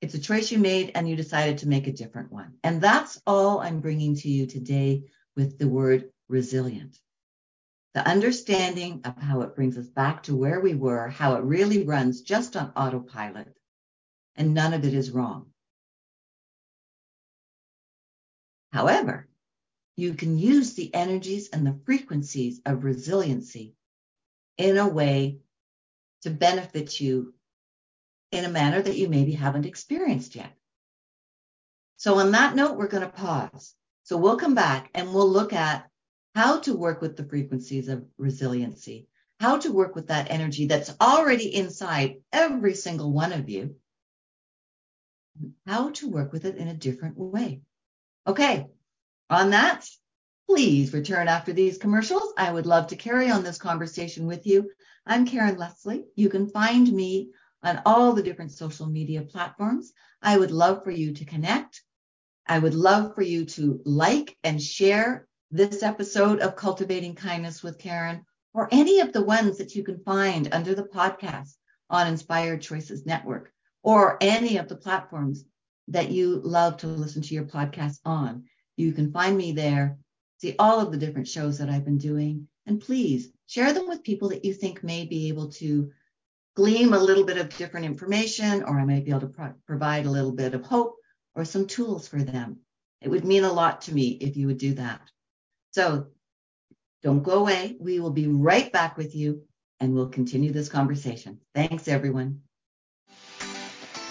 It's 0.00 0.14
a 0.14 0.18
choice 0.18 0.50
you 0.50 0.58
made 0.58 0.90
and 0.92 1.08
you 1.08 1.14
decided 1.14 1.58
to 1.58 1.68
make 1.68 1.86
a 1.86 1.92
different 1.92 2.32
one. 2.32 2.54
And 2.64 2.80
that's 2.80 3.22
all 3.24 3.60
I'm 3.60 3.78
bringing 3.78 4.16
to 4.16 4.28
you 4.28 4.48
today 4.48 5.04
with 5.36 5.56
the 5.56 5.68
word 5.68 6.10
resilient. 6.28 6.98
The 7.94 8.04
understanding 8.04 9.02
of 9.04 9.16
how 9.22 9.42
it 9.42 9.54
brings 9.54 9.78
us 9.78 9.86
back 9.86 10.24
to 10.24 10.34
where 10.34 10.58
we 10.58 10.74
were, 10.74 11.06
how 11.06 11.36
it 11.36 11.44
really 11.44 11.84
runs 11.84 12.22
just 12.22 12.56
on 12.56 12.72
autopilot, 12.74 13.56
and 14.34 14.52
none 14.52 14.74
of 14.74 14.84
it 14.84 14.94
is 14.94 15.12
wrong. 15.12 15.46
However, 18.72 19.28
you 19.94 20.14
can 20.14 20.36
use 20.36 20.74
the 20.74 20.92
energies 20.92 21.50
and 21.50 21.64
the 21.64 21.78
frequencies 21.84 22.60
of 22.66 22.82
resiliency 22.82 23.76
in 24.58 24.76
a 24.76 24.88
way 24.88 25.38
to 26.22 26.30
benefit 26.30 27.00
you 27.00 27.34
in 28.30 28.44
a 28.44 28.50
manner 28.50 28.82
that 28.82 28.96
you 28.96 29.08
maybe 29.08 29.32
haven't 29.32 29.66
experienced 29.66 30.34
yet. 30.34 30.52
So, 31.96 32.16
on 32.16 32.32
that 32.32 32.54
note, 32.54 32.76
we're 32.76 32.88
going 32.88 33.04
to 33.04 33.08
pause. 33.08 33.74
So, 34.04 34.16
we'll 34.16 34.36
come 34.36 34.54
back 34.54 34.90
and 34.94 35.14
we'll 35.14 35.30
look 35.30 35.52
at 35.52 35.88
how 36.34 36.60
to 36.60 36.76
work 36.76 37.00
with 37.00 37.16
the 37.16 37.24
frequencies 37.24 37.88
of 37.88 38.04
resiliency, 38.18 39.08
how 39.40 39.58
to 39.58 39.72
work 39.72 39.94
with 39.94 40.08
that 40.08 40.30
energy 40.30 40.66
that's 40.66 40.94
already 41.00 41.54
inside 41.54 42.16
every 42.32 42.74
single 42.74 43.12
one 43.12 43.32
of 43.32 43.48
you, 43.48 43.76
how 45.66 45.90
to 45.90 46.08
work 46.08 46.32
with 46.32 46.44
it 46.44 46.56
in 46.56 46.68
a 46.68 46.74
different 46.74 47.16
way. 47.16 47.62
Okay, 48.26 48.66
on 49.30 49.50
that, 49.50 49.88
please 50.48 50.94
return 50.94 51.28
after 51.28 51.52
these 51.52 51.76
commercials. 51.76 52.32
I 52.38 52.50
would 52.50 52.64
love 52.64 52.86
to 52.86 52.96
carry 52.96 53.30
on 53.30 53.42
this 53.42 53.58
conversation 53.58 54.26
with 54.26 54.46
you. 54.46 54.70
I'm 55.04 55.26
Karen 55.26 55.58
Leslie. 55.58 56.06
You 56.16 56.30
can 56.30 56.48
find 56.48 56.90
me 56.90 57.32
on 57.62 57.82
all 57.84 58.14
the 58.14 58.22
different 58.22 58.52
social 58.52 58.86
media 58.86 59.20
platforms. 59.20 59.92
I 60.22 60.38
would 60.38 60.50
love 60.50 60.84
for 60.84 60.90
you 60.90 61.12
to 61.12 61.24
connect. 61.26 61.82
I 62.46 62.60
would 62.60 62.74
love 62.74 63.14
for 63.14 63.20
you 63.20 63.44
to 63.44 63.82
like 63.84 64.38
and 64.42 64.60
share 64.60 65.28
this 65.50 65.82
episode 65.82 66.40
of 66.40 66.56
Cultivating 66.56 67.14
Kindness 67.14 67.62
with 67.62 67.78
Karen 67.78 68.24
or 68.54 68.70
any 68.72 69.00
of 69.00 69.12
the 69.12 69.22
ones 69.22 69.58
that 69.58 69.74
you 69.74 69.84
can 69.84 70.02
find 70.02 70.48
under 70.50 70.74
the 70.74 70.84
podcast 70.84 71.56
on 71.90 72.06
Inspired 72.06 72.62
Choices 72.62 73.04
Network 73.04 73.52
or 73.82 74.16
any 74.22 74.56
of 74.56 74.66
the 74.66 74.76
platforms 74.76 75.44
that 75.88 76.10
you 76.10 76.40
love 76.42 76.78
to 76.78 76.86
listen 76.86 77.20
to 77.20 77.34
your 77.34 77.44
podcast 77.44 77.98
on. 78.06 78.44
You 78.78 78.92
can 78.92 79.12
find 79.12 79.36
me 79.36 79.52
there, 79.52 79.98
see 80.38 80.54
all 80.58 80.80
of 80.80 80.90
the 80.90 80.98
different 80.98 81.28
shows 81.28 81.58
that 81.58 81.68
I've 81.68 81.84
been 81.84 81.98
doing, 81.98 82.48
and 82.66 82.80
please 82.80 83.28
share 83.46 83.72
them 83.72 83.88
with 83.88 84.02
people 84.02 84.30
that 84.30 84.44
you 84.44 84.54
think 84.54 84.82
may 84.82 85.04
be 85.04 85.28
able 85.28 85.50
to 85.52 85.90
glean 86.54 86.92
a 86.92 86.98
little 86.98 87.24
bit 87.24 87.38
of 87.38 87.56
different 87.56 87.86
information, 87.86 88.64
or 88.64 88.78
I 88.78 88.84
might 88.84 89.04
be 89.04 89.10
able 89.10 89.20
to 89.20 89.26
pro- 89.28 89.54
provide 89.66 90.06
a 90.06 90.10
little 90.10 90.32
bit 90.32 90.54
of 90.54 90.64
hope 90.64 90.96
or 91.34 91.44
some 91.44 91.66
tools 91.66 92.08
for 92.08 92.20
them. 92.20 92.58
It 93.00 93.08
would 93.08 93.24
mean 93.24 93.44
a 93.44 93.52
lot 93.52 93.82
to 93.82 93.94
me 93.94 94.08
if 94.08 94.36
you 94.36 94.48
would 94.48 94.58
do 94.58 94.74
that. 94.74 95.00
So 95.70 96.08
don't 97.02 97.22
go 97.22 97.38
away. 97.38 97.76
We 97.78 98.00
will 98.00 98.10
be 98.10 98.26
right 98.26 98.72
back 98.72 98.96
with 98.96 99.14
you 99.14 99.42
and 99.78 99.94
we'll 99.94 100.08
continue 100.08 100.52
this 100.52 100.68
conversation. 100.68 101.38
Thanks, 101.54 101.86
everyone. 101.86 102.42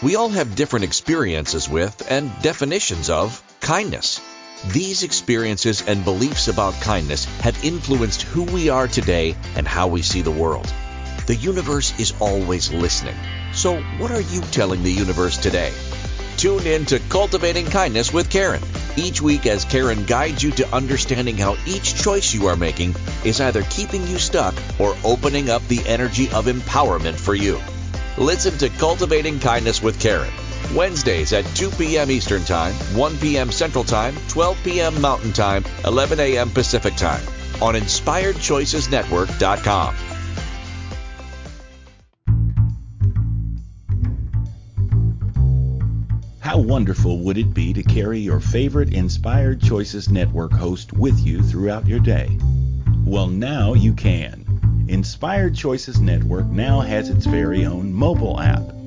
We 0.01 0.15
all 0.15 0.29
have 0.29 0.55
different 0.55 0.85
experiences 0.85 1.67
with 1.67 2.09
and 2.09 2.31
definitions 2.41 3.09
of 3.09 3.43
kindness. 3.59 4.21
These 4.65 5.03
experiences 5.03 5.83
and 5.85 6.03
beliefs 6.03 6.47
about 6.47 6.81
kindness 6.81 7.25
have 7.41 7.63
influenced 7.63 8.23
who 8.23 8.43
we 8.43 8.69
are 8.69 8.87
today 8.87 9.35
and 9.55 9.67
how 9.67 9.87
we 9.87 10.01
see 10.01 10.23
the 10.23 10.31
world. 10.31 10.71
The 11.27 11.35
universe 11.35 11.93
is 11.99 12.13
always 12.19 12.73
listening. 12.73 13.15
So, 13.53 13.79
what 13.99 14.11
are 14.11 14.21
you 14.21 14.41
telling 14.41 14.81
the 14.81 14.91
universe 14.91 15.37
today? 15.37 15.71
Tune 16.37 16.65
in 16.65 16.85
to 16.87 16.99
Cultivating 16.99 17.67
Kindness 17.67 18.11
with 18.11 18.31
Karen 18.31 18.61
each 18.95 19.21
week 19.21 19.45
as 19.45 19.63
Karen 19.63 20.05
guides 20.05 20.41
you 20.41 20.51
to 20.51 20.75
understanding 20.75 21.37
how 21.37 21.55
each 21.67 21.95
choice 21.95 22.33
you 22.33 22.47
are 22.47 22.55
making 22.55 22.95
is 23.23 23.39
either 23.39 23.61
keeping 23.61 24.07
you 24.07 24.17
stuck 24.17 24.55
or 24.79 24.95
opening 25.03 25.51
up 25.51 25.65
the 25.67 25.85
energy 25.85 26.29
of 26.31 26.45
empowerment 26.45 27.15
for 27.15 27.35
you. 27.35 27.59
Listen 28.17 28.57
to 28.57 28.69
Cultivating 28.69 29.39
Kindness 29.39 29.83
with 29.83 29.99
Karen 29.99 30.31
Wednesdays 30.75 31.33
at 31.33 31.45
2 31.55 31.71
p.m. 31.71 32.11
Eastern 32.11 32.43
Time, 32.43 32.73
1 32.95 33.17
p.m. 33.17 33.51
Central 33.51 33.83
Time, 33.83 34.15
12 34.29 34.57
p.m. 34.63 35.01
Mountain 35.01 35.33
Time, 35.33 35.65
11 35.85 36.19
a.m. 36.19 36.49
Pacific 36.49 36.95
Time 36.95 37.21
on 37.61 37.75
InspiredChoicesNetwork.com. 37.75 39.95
How 46.39 46.59
wonderful 46.59 47.19
would 47.19 47.37
it 47.37 47.53
be 47.53 47.73
to 47.73 47.83
carry 47.83 48.19
your 48.19 48.39
favorite 48.39 48.93
Inspired 48.93 49.61
Choices 49.61 50.09
Network 50.09 50.53
host 50.53 50.93
with 50.93 51.19
you 51.19 51.43
throughout 51.43 51.85
your 51.85 51.99
day? 51.99 52.39
Well, 53.05 53.27
now 53.27 53.73
you 53.73 53.93
can. 53.93 54.85
Inspired 54.87 55.55
Choices 55.55 55.99
Network 55.99 56.45
now 56.45 56.79
has 56.79 57.09
its 57.09 57.25
very 57.25 57.65
own 57.65 57.91
mobile 57.93 58.39
app. 58.39 58.76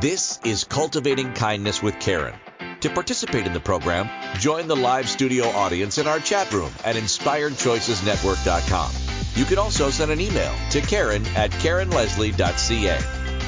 This 0.00 0.40
is 0.46 0.64
Cultivating 0.64 1.34
Kindness 1.34 1.82
with 1.82 2.00
Karen. 2.00 2.34
To 2.80 2.88
participate 2.88 3.46
in 3.46 3.52
the 3.52 3.60
program, 3.60 4.08
join 4.38 4.66
the 4.66 4.74
live 4.74 5.06
studio 5.06 5.44
audience 5.44 5.98
in 5.98 6.06
our 6.06 6.18
chat 6.18 6.50
room 6.54 6.72
at 6.86 6.96
inspiredchoicesnetwork.com. 6.96 8.92
You 9.34 9.44
can 9.44 9.58
also 9.58 9.90
send 9.90 10.10
an 10.10 10.18
email 10.18 10.54
to 10.70 10.80
Karen 10.80 11.26
at 11.36 11.50
KarenLeslie.ca. 11.50 12.98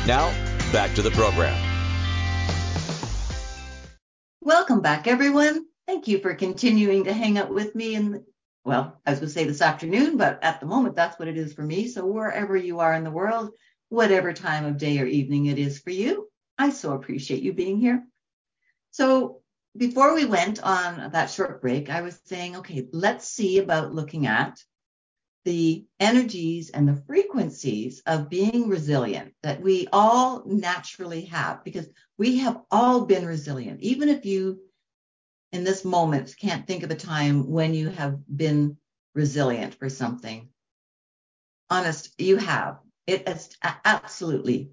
Now, 0.07 0.31
back 0.73 0.95
to 0.97 1.01
the 1.01 1.11
program. 1.13 1.59
Welcome 4.43 4.83
back, 4.83 5.07
everyone. 5.07 5.65
Thank 5.87 6.07
you 6.07 6.19
for 6.19 6.35
continuing 6.35 7.05
to 7.05 7.15
hang 7.15 7.39
out 7.39 7.49
with 7.49 7.75
me. 7.75 7.95
And 7.95 8.25
well, 8.63 9.01
I 9.07 9.11
was 9.13 9.21
going 9.21 9.29
to 9.29 9.33
say 9.33 9.45
this 9.45 9.63
afternoon, 9.63 10.19
but 10.19 10.45
at 10.45 10.61
the 10.61 10.67
moment, 10.67 10.97
that's 10.97 11.19
what 11.19 11.29
it 11.29 11.39
is 11.39 11.55
for 11.55 11.63
me. 11.63 11.89
So 11.89 12.05
wherever 12.05 12.55
you 12.55 12.81
are 12.81 12.93
in 12.93 13.05
the 13.05 13.11
world, 13.11 13.53
whatever 13.89 14.35
time 14.35 14.67
of 14.67 14.77
day 14.77 14.99
or 14.99 15.07
evening 15.07 15.47
it 15.47 15.59
is 15.59 15.79
for 15.79 15.89
you, 15.89 16.29
I 16.63 16.71
so 16.71 16.93
appreciate 16.93 17.43
you 17.43 17.53
being 17.53 17.79
here. 17.79 18.07
So 18.93 19.41
before 19.77 20.15
we 20.15 20.27
went 20.27 20.63
on 20.63 21.11
that 21.11 21.29
short 21.29 21.61
break, 21.61 21.91
I 21.91 22.03
was 22.03 22.21
saying, 22.27 22.59
okay, 22.59 22.87
let's 22.93 23.27
see 23.27 23.59
about 23.59 23.93
looking 23.93 24.29
at 24.29 24.63
the 25.45 25.85
energies 25.99 26.71
and 26.71 26.87
the 26.87 27.03
frequencies 27.09 28.01
of 28.07 28.31
being 28.31 28.69
resilient 28.69 29.35
that 29.43 29.61
we 29.61 29.89
all 29.93 30.45
naturally 30.47 31.25
have, 31.25 31.65
because 31.65 31.89
we 32.17 32.39
have 32.39 32.61
all 32.71 33.07
been 33.07 33.27
resilient. 33.27 33.81
Even 33.81 34.09
if 34.09 34.25
you, 34.25 34.61
in 35.51 35.65
this 35.65 35.85
moment, 35.85 36.33
can't 36.41 36.65
think 36.65 36.85
of 36.85 36.93
a 36.93 36.95
time 36.95 37.51
when 37.51 37.75
you 37.75 37.89
have 37.89 38.21
been 38.29 38.77
resilient 39.17 39.75
for 39.75 39.89
something, 39.89 40.49
honest, 41.71 42.15
you 42.19 42.37
have. 42.37 42.79
It 43.09 43.27
has 43.27 43.51
absolutely 43.85 44.71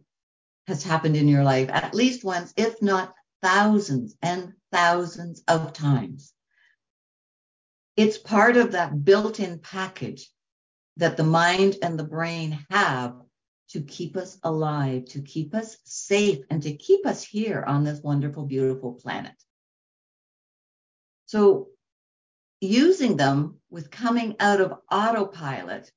has 0.70 0.84
happened 0.84 1.18
in 1.18 1.28
your 1.28 1.44
life 1.44 1.70
at 1.70 1.94
least 1.94 2.24
once, 2.24 2.54
if 2.56 2.82
not 2.82 3.14
thousands 3.42 4.16
and 4.22 4.54
thousands 4.72 5.44
of 5.48 5.74
times. 5.74 6.32
It's 7.98 8.18
part 8.18 8.56
of 8.56 8.72
that 8.72 9.04
built 9.04 9.40
in 9.40 9.60
package 9.60 10.30
that 10.98 11.18
the 11.18 11.24
mind 11.24 11.78
and 11.82 12.00
the 12.00 12.04
brain 12.04 12.66
have 12.70 13.16
to 13.70 13.82
keep 13.82 14.16
us 14.16 14.38
alive, 14.44 15.06
to 15.06 15.22
keep 15.22 15.54
us 15.54 15.78
safe, 15.84 16.40
and 16.50 16.64
to 16.64 16.74
keep 16.74 17.06
us 17.06 17.24
here 17.24 17.64
on 17.66 17.84
this 17.84 18.02
wonderful, 18.02 18.46
beautiful 18.46 18.94
planet. 18.94 19.36
So, 21.26 21.70
using 22.62 23.18
them 23.18 23.58
with 23.70 23.92
coming 23.92 24.36
out 24.40 24.62
of 24.62 24.80
autopilot 24.92 25.92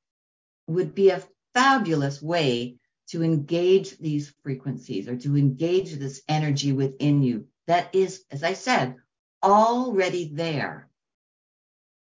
would 0.67 0.95
be 0.95 1.11
a 1.11 1.23
fabulous 1.55 2.23
way 2.23 2.77
to 3.13 3.23
engage 3.23 3.99
these 3.99 4.35
frequencies 4.43 5.07
or 5.07 5.17
to 5.17 5.37
engage 5.37 5.93
this 5.95 6.23
energy 6.29 6.73
within 6.73 7.23
you 7.23 7.47
that 7.67 7.95
is, 7.95 8.25
as 8.31 8.43
I 8.43 8.55
said, 8.55 8.97
already 9.43 10.31
there. 10.33 10.89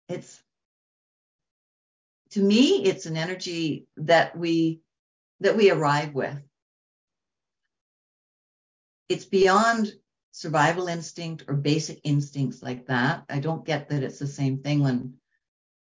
It's 0.08 0.40
to 2.30 2.42
me, 2.42 2.84
it's 2.84 3.06
an 3.06 3.16
energy 3.16 3.86
that 3.96 4.38
we 4.38 4.82
that 5.40 5.56
we 5.56 5.70
arrive 5.70 6.14
with. 6.14 6.40
It's 9.08 9.24
beyond 9.24 9.92
survival 10.30 10.86
instinct 10.86 11.44
or 11.48 11.54
basic 11.54 12.00
instincts 12.04 12.62
like 12.62 12.86
that. 12.86 13.24
I 13.28 13.40
don't 13.40 13.66
get 13.66 13.88
that 13.88 14.04
it's 14.04 14.20
the 14.20 14.28
same 14.28 14.58
thing 14.58 14.80
when 14.80 15.14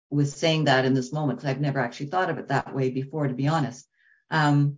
with 0.10 0.30
saying 0.30 0.64
that 0.64 0.86
in 0.86 0.96
this 0.96 1.14
moment 1.14 1.38
because 1.38 1.52
I've 1.52 1.62
never 1.62 1.80
actually 1.80 2.08
thought 2.08 2.32
of 2.32 2.40
it 2.40 2.48
that 2.48 2.74
way 2.74 2.90
before, 2.90 3.28
to 3.28 3.34
be 3.36 3.48
honest. 3.48 3.88
Um, 4.32 4.78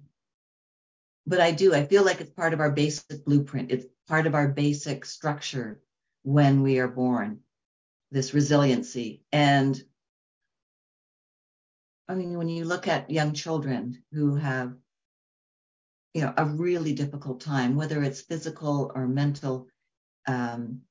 but 1.25 1.39
I 1.39 1.51
do. 1.51 1.73
I 1.73 1.85
feel 1.85 2.03
like 2.03 2.21
it's 2.21 2.31
part 2.31 2.53
of 2.53 2.59
our 2.59 2.71
basic 2.71 3.25
blueprint. 3.25 3.71
It's 3.71 3.85
part 4.07 4.27
of 4.27 4.35
our 4.35 4.47
basic 4.47 5.05
structure 5.05 5.79
when 6.23 6.61
we 6.61 6.79
are 6.79 6.87
born, 6.87 7.39
this 8.11 8.33
resiliency. 8.33 9.23
And 9.31 9.81
I 12.07 12.15
mean, 12.15 12.37
when 12.37 12.49
you 12.49 12.65
look 12.65 12.87
at 12.87 13.09
young 13.09 13.33
children 13.33 14.03
who 14.11 14.35
have, 14.35 14.73
you 16.13 16.21
know, 16.21 16.33
a 16.35 16.45
really 16.45 16.93
difficult 16.93 17.39
time, 17.39 17.75
whether 17.75 18.03
it's 18.03 18.21
physical 18.21 18.91
or 18.93 19.07
mental, 19.07 19.67
um, 20.27 20.81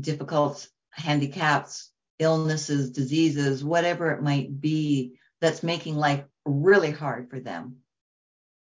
difficult 0.00 0.66
handicaps, 0.90 1.90
illnesses, 2.18 2.90
diseases, 2.90 3.62
whatever 3.62 4.12
it 4.12 4.22
might 4.22 4.60
be 4.60 5.18
that's 5.40 5.62
making 5.62 5.96
life 5.96 6.24
really 6.46 6.90
hard 6.90 7.28
for 7.28 7.40
them. 7.40 7.76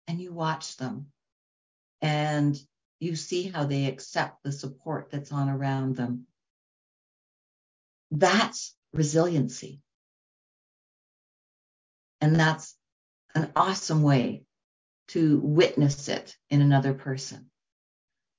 And 0.07 0.21
you 0.21 0.33
watch 0.33 0.77
them 0.77 1.07
and 2.03 2.59
you 3.01 3.17
see 3.17 3.49
how 3.49 3.65
they 3.65 3.87
accept 3.87 4.43
the 4.43 4.53
support 4.53 5.09
that's 5.11 5.33
on 5.33 5.49
around 5.49 5.97
them. 5.97 6.27
That's 8.11 8.75
resiliency. 8.93 9.81
And 12.21 12.37
that's 12.37 12.77
an 13.35 13.51
awesome 13.57 14.03
way 14.03 14.45
to 15.09 15.41
witness 15.41 16.09
it 16.09 16.37
in 16.51 16.61
another 16.61 16.95
person. 16.95 17.51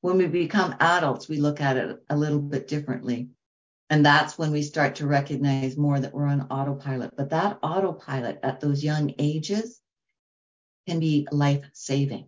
When 0.02 0.18
we 0.18 0.28
become 0.28 0.76
adults, 0.80 1.28
we 1.28 1.38
look 1.38 1.62
at 1.62 1.78
it 1.78 1.98
a 2.10 2.16
little 2.16 2.40
bit 2.40 2.68
differently. 2.68 3.30
And 3.90 4.06
that's 4.06 4.38
when 4.38 4.52
we 4.52 4.62
start 4.62 4.96
to 4.96 5.08
recognize 5.08 5.78
more 5.78 6.00
that 6.00 6.14
we're 6.14 6.28
on 6.28 6.48
autopilot. 6.50 7.16
But 7.16 7.30
that 7.32 7.60
autopilot 7.62 8.40
at 8.42 8.60
those 8.60 8.84
young 8.84 9.14
ages 9.20 9.82
can 10.88 11.00
be 11.00 11.28
life 11.32 11.66
saving. 11.74 12.28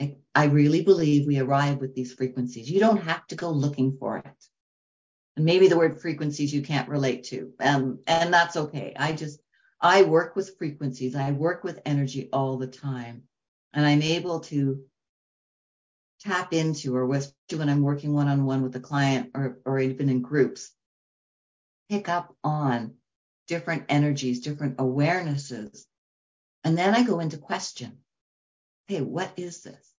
I, 0.00 0.16
I 0.34 0.44
really 0.46 0.82
believe 0.82 1.26
we 1.26 1.38
arrive 1.38 1.78
with 1.78 1.94
these 1.94 2.12
frequencies. 2.12 2.70
You 2.70 2.80
don't 2.80 3.02
have 3.02 3.26
to 3.28 3.36
go 3.36 3.50
looking 3.50 3.96
for 3.98 4.18
it. 4.18 4.44
And 5.36 5.44
maybe 5.44 5.68
the 5.68 5.76
word 5.76 6.00
frequencies 6.00 6.52
you 6.52 6.62
can't 6.62 6.88
relate 6.88 7.24
to. 7.24 7.52
Um, 7.60 8.00
and 8.06 8.32
that's 8.32 8.56
okay. 8.56 8.94
I 8.96 9.12
just, 9.12 9.40
I 9.80 10.02
work 10.02 10.36
with 10.36 10.56
frequencies. 10.58 11.14
I 11.14 11.30
work 11.32 11.64
with 11.64 11.80
energy 11.84 12.28
all 12.32 12.56
the 12.56 12.66
time. 12.66 13.22
And 13.72 13.84
I'm 13.84 14.02
able 14.02 14.40
to 14.40 14.82
tap 16.20 16.52
into, 16.52 16.96
or 16.96 17.06
when 17.06 17.68
I'm 17.68 17.82
working 17.82 18.14
one 18.14 18.28
on 18.28 18.44
one 18.44 18.62
with 18.62 18.74
a 18.76 18.80
client 18.80 19.30
or, 19.34 19.58
or 19.64 19.78
even 19.78 20.08
in 20.08 20.22
groups, 20.22 20.72
pick 21.88 22.08
up 22.08 22.34
on 22.42 22.94
different 23.46 23.84
energies, 23.88 24.40
different 24.40 24.78
awarenesses. 24.78 25.84
And 26.64 26.78
then 26.78 26.94
I 26.94 27.04
go 27.04 27.20
into 27.20 27.38
question. 27.38 27.98
Hey, 28.88 29.00
what 29.02 29.32
is 29.36 29.62
this? 29.62 29.92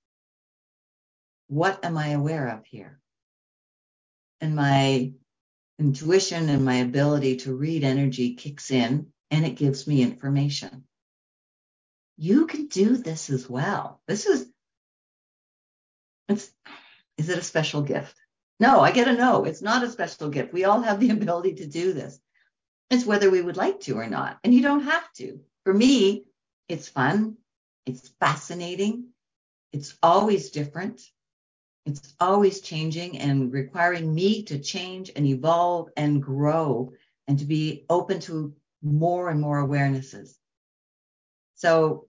What 1.49 1.85
am 1.85 1.99
I 1.99 2.11
aware 2.11 2.49
of 2.49 2.67
here? 2.67 3.01
And 4.41 4.57
my 4.57 5.13
intuition 5.81 6.49
and 6.51 6.65
my 6.65 6.77
ability 6.77 7.39
to 7.39 7.55
read 7.57 7.85
energy 7.85 8.37
kicks 8.37 8.71
in 8.73 9.09
and 9.31 9.47
it 9.47 9.57
gives 9.57 9.87
me 9.87 10.03
information. 10.03 10.85
You 12.19 12.47
can 12.47 12.69
do 12.69 12.97
this 12.97 13.31
as 13.31 13.49
well. 13.51 14.03
This 14.09 14.27
is, 14.27 14.49
it's, 16.29 16.51
is 17.19 17.29
it 17.31 17.39
a 17.39 17.43
special 17.45 17.83
gift? 17.83 18.17
No, 18.61 18.81
I 18.81 18.93
get 18.93 19.09
a 19.09 19.15
no. 19.15 19.45
It's 19.45 19.63
not 19.63 19.85
a 19.85 19.91
special 19.91 20.31
gift. 20.31 20.53
We 20.55 20.65
all 20.65 20.83
have 20.83 21.01
the 21.01 21.11
ability 21.13 21.57
to 21.57 21.67
do 21.67 21.93
this. 21.95 22.19
It's 22.91 23.07
whether 23.07 23.31
we 23.31 23.43
would 23.43 23.57
like 23.59 23.81
to 23.83 23.99
or 23.99 24.09
not. 24.09 24.39
And 24.45 24.55
you 24.55 24.63
don't 24.63 24.85
have 24.85 25.13
to. 25.15 25.41
For 25.65 25.75
me, 25.75 26.25
it's 26.69 26.89
fun. 26.89 27.37
It's 27.87 28.09
fascinating. 28.21 29.09
It's 29.73 29.97
always 30.03 30.51
different. 30.51 31.01
It's 31.87 32.15
always 32.21 32.61
changing 32.61 33.19
and 33.19 33.53
requiring 33.53 34.15
me 34.15 34.43
to 34.45 34.59
change 34.59 35.11
and 35.17 35.27
evolve 35.27 35.89
and 35.97 36.23
grow 36.23 36.93
and 37.27 37.39
to 37.39 37.45
be 37.47 37.85
open 37.89 38.21
to 38.21 38.55
more 38.83 39.31
and 39.31 39.41
more 39.41 39.67
awarenesses. 39.67 40.37
So 41.55 42.07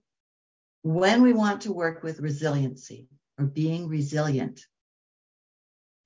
when 0.82 1.22
we 1.22 1.32
want 1.32 1.62
to 1.62 1.72
work 1.72 2.02
with 2.02 2.20
resiliency 2.20 3.08
or 3.38 3.46
being 3.46 3.88
resilient, 3.88 4.60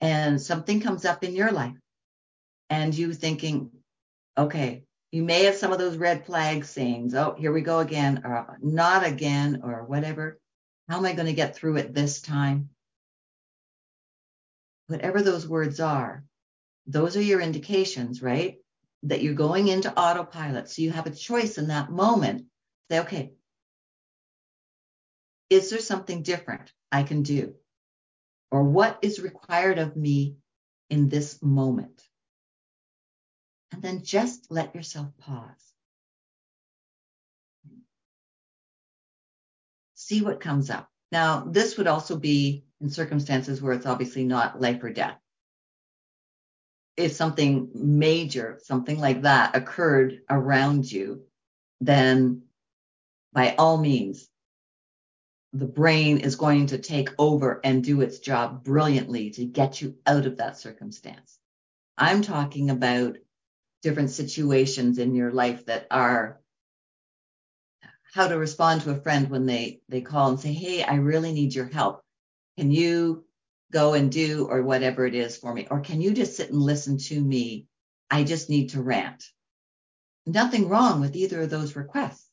and 0.01 0.41
something 0.41 0.81
comes 0.81 1.05
up 1.05 1.25
in 1.25 1.35
your 1.35 1.51
life 1.51 1.77
and 2.71 2.95
you 2.95 3.13
thinking, 3.15 3.71
okay, 4.37 4.85
you 5.15 5.23
may 5.23 5.45
have 5.45 5.55
some 5.57 5.73
of 5.73 5.79
those 5.79 5.97
red 5.97 6.27
flag 6.27 6.65
sayings. 6.65 7.15
Oh, 7.15 7.35
here 7.39 7.53
we 7.53 7.61
go 7.61 7.79
again, 7.79 8.23
or 8.25 8.59
not 8.61 9.07
again, 9.07 9.61
or 9.63 9.85
whatever. 9.85 10.41
How 10.89 10.99
am 10.99 11.07
I 11.07 11.13
going 11.13 11.27
to 11.27 11.33
get 11.33 11.57
through 11.57 11.77
it 11.77 11.95
this 11.95 12.21
time? 12.21 12.71
Whatever 14.89 15.23
those 15.23 15.47
words 15.47 15.81
are, 15.81 16.25
those 16.87 17.17
are 17.17 17.23
your 17.23 17.41
indications, 17.41 18.23
right? 18.23 18.57
That 19.05 19.23
you're 19.23 19.35
going 19.35 19.69
into 19.69 19.97
autopilot. 19.97 20.69
So 20.69 20.83
you 20.83 20.91
have 20.91 21.07
a 21.07 21.11
choice 21.11 21.59
in 21.59 21.69
that 21.69 21.91
moment. 21.91 22.47
Say, 22.91 23.01
okay, 23.01 23.33
is 25.49 25.71
there 25.71 25.81
something 25.81 26.23
different 26.23 26.73
I 26.93 27.05
can 27.05 27.23
do? 27.23 27.55
or 28.55 28.63
what 28.63 29.01
is 29.03 29.19
required 29.19 29.81
of 29.81 29.97
me 29.97 30.37
in 30.89 31.09
this 31.09 31.43
moment. 31.43 32.01
And 33.75 33.83
then 33.83 34.05
just 34.05 34.53
let 34.53 34.73
yourself 34.73 35.09
pause. 35.19 35.73
See 39.95 40.23
what 40.23 40.41
comes 40.41 40.71
up. 40.71 40.89
Now, 41.11 41.41
this 41.51 41.77
would 41.77 41.89
also 41.89 42.17
be 42.17 42.67
in 42.81 42.89
circumstances 42.89 43.61
where 43.61 43.73
it's 43.73 43.85
obviously 43.85 44.23
not 44.23 44.61
life 44.61 44.85
or 44.85 44.91
death. 44.91 45.19
If 46.97 47.15
something 47.15 47.71
major, 47.75 48.61
something 48.63 49.01
like 49.01 49.23
that 49.23 49.57
occurred 49.57 50.21
around 50.31 50.91
you, 50.91 51.25
then 51.81 52.43
by 53.33 53.57
all 53.59 53.77
means, 53.77 54.29
the 55.53 55.67
brain 55.67 56.19
is 56.19 56.37
going 56.37 56.67
to 56.67 56.79
take 56.79 57.09
over 57.19 57.61
and 57.65 57.83
do 57.83 58.03
its 58.03 58.21
job 58.21 58.63
brilliantly 58.63 59.31
to 59.31 59.45
get 59.45 59.83
you 59.83 59.97
out 60.07 60.27
of 60.27 60.37
that 60.37 60.59
circumstance. 60.59 61.41
I'm 61.99 62.23
talking 62.23 62.71
about 62.71 63.17
different 63.85 64.11
situations 64.11 64.99
in 64.99 65.15
your 65.15 65.31
life 65.31 65.67
that 65.67 65.87
are 65.91 66.41
how 68.15 68.27
to 68.27 68.39
respond 68.39 68.81
to 68.81 68.91
a 68.91 69.01
friend 69.01 69.29
when 69.29 69.45
they 69.45 69.83
they 69.89 70.01
call 70.01 70.31
and 70.31 70.41
say, 70.41 70.53
"Hey, 70.53 70.83
I 70.83 70.95
really 70.97 71.33
need 71.33 71.55
your 71.55 71.67
help. 71.67 72.03
Can 72.59 72.71
you 72.71 73.25
go 73.71 73.95
and 73.95 74.11
do 74.11 74.47
or 74.49 74.63
whatever 74.63 75.07
it 75.07 75.15
is 75.15 75.37
for 75.37 75.53
me 75.53 75.67
or 75.71 75.81
can 75.81 76.01
you 76.01 76.15
just 76.15 76.37
sit 76.37 76.51
and 76.51 76.61
listen 76.61 76.99
to 76.99 77.21
me? 77.21 77.69
I 78.11 78.25
just 78.25 78.49
need 78.49 78.71
to 78.71 78.83
rant." 78.83 79.23
Nothing 80.27 80.69
wrong 80.69 81.01
with 81.01 81.15
either 81.15 81.43
of 81.43 81.51
those 81.51 81.77
requests. 81.77 82.27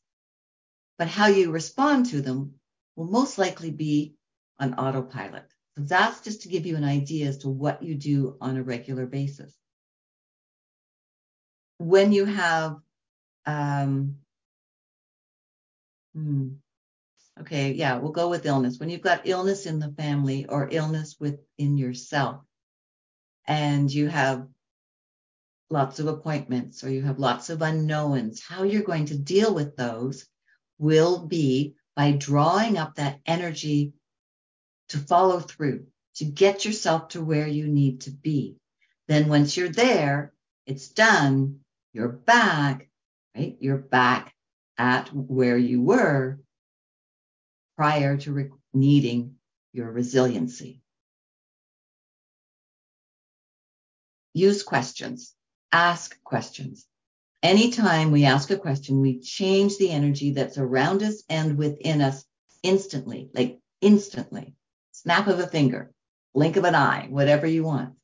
But 0.98 1.08
how 1.08 1.26
you 1.26 1.50
respond 1.50 2.06
to 2.06 2.22
them 2.22 2.54
will 2.96 3.10
most 3.10 3.36
likely 3.36 3.70
be 3.70 4.14
on 4.58 4.74
autopilot. 4.74 5.46
So 5.76 5.82
that's 5.84 6.22
just 6.22 6.42
to 6.42 6.48
give 6.48 6.64
you 6.64 6.76
an 6.76 6.84
idea 6.84 7.28
as 7.28 7.38
to 7.38 7.48
what 7.50 7.82
you 7.82 7.94
do 7.94 8.36
on 8.40 8.56
a 8.56 8.62
regular 8.62 9.06
basis. 9.06 9.52
When 11.78 12.12
you 12.12 12.24
have, 12.24 12.76
um, 13.46 14.16
hmm, 16.14 16.48
okay, 17.40 17.72
yeah, 17.72 17.98
we'll 17.98 18.12
go 18.12 18.28
with 18.28 18.46
illness. 18.46 18.78
When 18.78 18.90
you've 18.90 19.00
got 19.00 19.26
illness 19.26 19.66
in 19.66 19.78
the 19.78 19.92
family 19.92 20.46
or 20.46 20.68
illness 20.70 21.16
within 21.18 21.76
yourself, 21.76 22.42
and 23.46 23.92
you 23.92 24.08
have 24.08 24.46
lots 25.70 25.98
of 25.98 26.06
appointments 26.06 26.84
or 26.84 26.90
you 26.90 27.02
have 27.02 27.18
lots 27.18 27.50
of 27.50 27.62
unknowns, 27.62 28.42
how 28.46 28.62
you're 28.62 28.82
going 28.82 29.06
to 29.06 29.18
deal 29.18 29.54
with 29.54 29.74
those 29.76 30.26
will 30.78 31.26
be 31.26 31.74
by 31.96 32.12
drawing 32.12 32.78
up 32.78 32.94
that 32.96 33.20
energy 33.26 33.92
to 34.90 34.98
follow 34.98 35.40
through, 35.40 35.86
to 36.16 36.24
get 36.24 36.64
yourself 36.64 37.08
to 37.08 37.24
where 37.24 37.48
you 37.48 37.66
need 37.66 38.02
to 38.02 38.10
be. 38.10 38.56
Then 39.08 39.28
once 39.28 39.56
you're 39.56 39.68
there, 39.68 40.32
it's 40.66 40.88
done, 40.88 41.60
you're 41.92 42.08
back, 42.08 42.88
right? 43.36 43.56
You're 43.60 43.78
back 43.78 44.34
at 44.78 45.08
where 45.12 45.58
you 45.58 45.82
were 45.82 46.38
prior 47.76 48.16
to 48.18 48.32
re- 48.32 48.50
needing 48.72 49.36
your 49.72 49.90
resiliency. 49.90 50.80
Use 54.34 54.62
questions, 54.62 55.34
ask 55.72 56.22
questions. 56.24 56.86
Anytime 57.42 58.12
we 58.12 58.24
ask 58.24 58.50
a 58.50 58.56
question, 58.56 59.00
we 59.00 59.20
change 59.20 59.76
the 59.76 59.90
energy 59.90 60.32
that's 60.32 60.58
around 60.58 61.02
us 61.02 61.22
and 61.28 61.58
within 61.58 62.00
us 62.00 62.24
instantly, 62.62 63.30
like 63.34 63.58
instantly. 63.80 64.54
Snap 64.92 65.26
of 65.26 65.40
a 65.40 65.46
finger, 65.46 65.90
blink 66.34 66.56
of 66.56 66.64
an 66.64 66.74
eye, 66.74 67.08
whatever 67.10 67.46
you 67.46 67.64
want. 67.64 67.94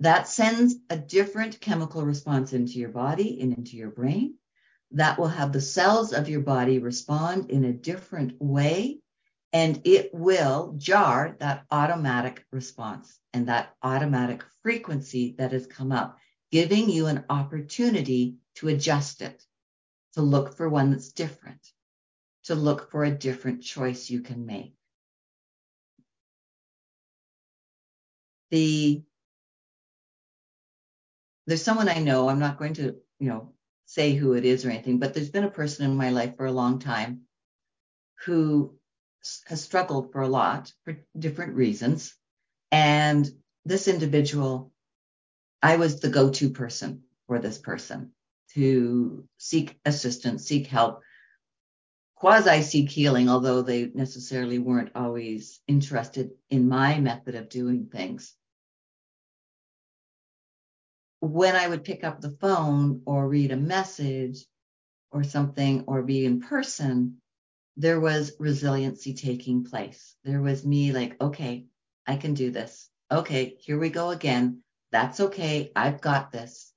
That 0.00 0.26
sends 0.26 0.76
a 0.88 0.96
different 0.96 1.60
chemical 1.60 2.04
response 2.04 2.52
into 2.52 2.78
your 2.78 2.88
body 2.88 3.40
and 3.40 3.52
into 3.52 3.76
your 3.76 3.90
brain. 3.90 4.34
That 4.92 5.18
will 5.18 5.28
have 5.28 5.52
the 5.52 5.60
cells 5.60 6.12
of 6.12 6.28
your 6.28 6.40
body 6.40 6.78
respond 6.78 7.50
in 7.50 7.64
a 7.64 7.72
different 7.72 8.40
way, 8.40 9.00
and 9.52 9.80
it 9.84 10.10
will 10.12 10.74
jar 10.78 11.36
that 11.40 11.66
automatic 11.70 12.44
response 12.50 13.18
and 13.32 13.48
that 13.48 13.74
automatic 13.82 14.42
frequency 14.62 15.34
that 15.38 15.52
has 15.52 15.66
come 15.66 15.92
up 15.92 16.18
giving 16.50 16.90
you 16.90 17.06
an 17.06 17.24
opportunity 17.28 18.36
to 18.56 18.68
adjust 18.68 19.22
it, 19.22 19.44
to 20.14 20.22
look 20.22 20.56
for 20.56 20.68
one 20.68 20.90
that's 20.90 21.12
different, 21.12 21.60
to 22.44 22.54
look 22.54 22.90
for 22.90 23.04
a 23.04 23.10
different 23.10 23.62
choice 23.62 24.10
you 24.10 24.20
can 24.20 24.46
make. 24.46 24.74
The 28.50 29.04
there's 31.50 31.64
someone 31.64 31.88
I 31.88 31.98
know, 31.98 32.28
I'm 32.28 32.38
not 32.38 32.58
going 32.58 32.74
to, 32.74 32.94
you 33.18 33.28
know, 33.28 33.52
say 33.84 34.14
who 34.14 34.34
it 34.34 34.44
is 34.44 34.64
or 34.64 34.70
anything, 34.70 35.00
but 35.00 35.14
there's 35.14 35.30
been 35.30 35.42
a 35.42 35.50
person 35.50 35.84
in 35.84 35.96
my 35.96 36.10
life 36.10 36.36
for 36.36 36.46
a 36.46 36.52
long 36.52 36.78
time 36.78 37.22
who 38.24 38.78
has 39.48 39.60
struggled 39.60 40.12
for 40.12 40.22
a 40.22 40.28
lot 40.28 40.72
for 40.84 40.96
different 41.18 41.54
reasons. 41.54 42.14
And 42.70 43.28
this 43.64 43.88
individual, 43.88 44.72
I 45.60 45.74
was 45.74 45.98
the 45.98 46.08
go 46.08 46.30
to 46.30 46.50
person 46.50 47.02
for 47.26 47.40
this 47.40 47.58
person 47.58 48.12
to 48.54 49.26
seek 49.38 49.76
assistance, 49.84 50.46
seek 50.46 50.68
help, 50.68 51.00
quasi 52.14 52.62
seek 52.62 52.90
healing, 52.90 53.28
although 53.28 53.62
they 53.62 53.90
necessarily 53.92 54.60
weren't 54.60 54.92
always 54.94 55.60
interested 55.66 56.30
in 56.48 56.68
my 56.68 57.00
method 57.00 57.34
of 57.34 57.48
doing 57.48 57.86
things. 57.86 58.36
When 61.20 61.54
I 61.54 61.68
would 61.68 61.84
pick 61.84 62.02
up 62.02 62.20
the 62.20 62.36
phone 62.40 63.02
or 63.04 63.28
read 63.28 63.52
a 63.52 63.56
message 63.56 64.44
or 65.12 65.22
something 65.22 65.84
or 65.86 66.02
be 66.02 66.24
in 66.24 66.40
person, 66.40 67.18
there 67.76 68.00
was 68.00 68.32
resiliency 68.38 69.14
taking 69.14 69.64
place. 69.64 70.16
There 70.24 70.40
was 70.40 70.64
me 70.64 70.92
like, 70.92 71.20
okay, 71.20 71.66
I 72.06 72.16
can 72.16 72.34
do 72.34 72.50
this. 72.50 72.88
Okay, 73.10 73.56
here 73.60 73.78
we 73.78 73.90
go 73.90 74.10
again. 74.10 74.62
That's 74.92 75.20
okay. 75.20 75.72
I've 75.76 76.00
got 76.00 76.32
this. 76.32 76.72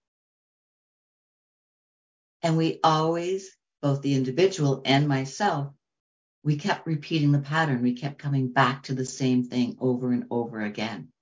And 2.42 2.58
we 2.58 2.80
always, 2.84 3.56
both 3.82 4.02
the 4.02 4.16
individual 4.16 4.82
and 4.84 5.08
myself, 5.08 5.74
we 6.44 6.58
kept 6.58 6.86
repeating 6.86 7.32
the 7.32 7.40
pattern. 7.40 7.82
We 7.82 7.94
kept 7.94 8.18
coming 8.18 8.50
back 8.50 8.84
to 8.84 8.94
the 8.94 9.06
same 9.06 9.46
thing 9.46 9.78
over 9.80 10.12
and 10.12 10.26
over 10.30 10.60
again. 10.60 11.13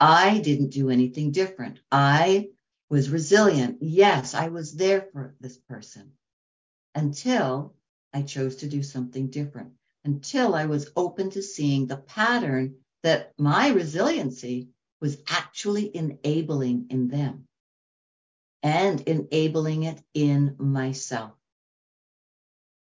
I 0.00 0.38
didn't 0.38 0.70
do 0.70 0.90
anything 0.90 1.30
different. 1.30 1.80
I 1.90 2.50
was 2.90 3.10
resilient. 3.10 3.78
Yes, 3.80 4.34
I 4.34 4.48
was 4.48 4.74
there 4.76 5.08
for 5.12 5.34
this 5.40 5.56
person 5.56 6.12
until 6.94 7.74
I 8.12 8.22
chose 8.22 8.56
to 8.56 8.68
do 8.68 8.82
something 8.82 9.28
different 9.28 9.72
until 10.04 10.54
I 10.54 10.66
was 10.66 10.90
open 10.96 11.30
to 11.30 11.42
seeing 11.42 11.86
the 11.86 11.96
pattern 11.96 12.76
that 13.02 13.32
my 13.38 13.68
resiliency 13.70 14.68
was 15.00 15.18
actually 15.28 15.94
enabling 15.96 16.86
in 16.90 17.08
them 17.08 17.46
and 18.62 19.00
enabling 19.02 19.84
it 19.84 20.02
in 20.14 20.56
myself. 20.58 21.32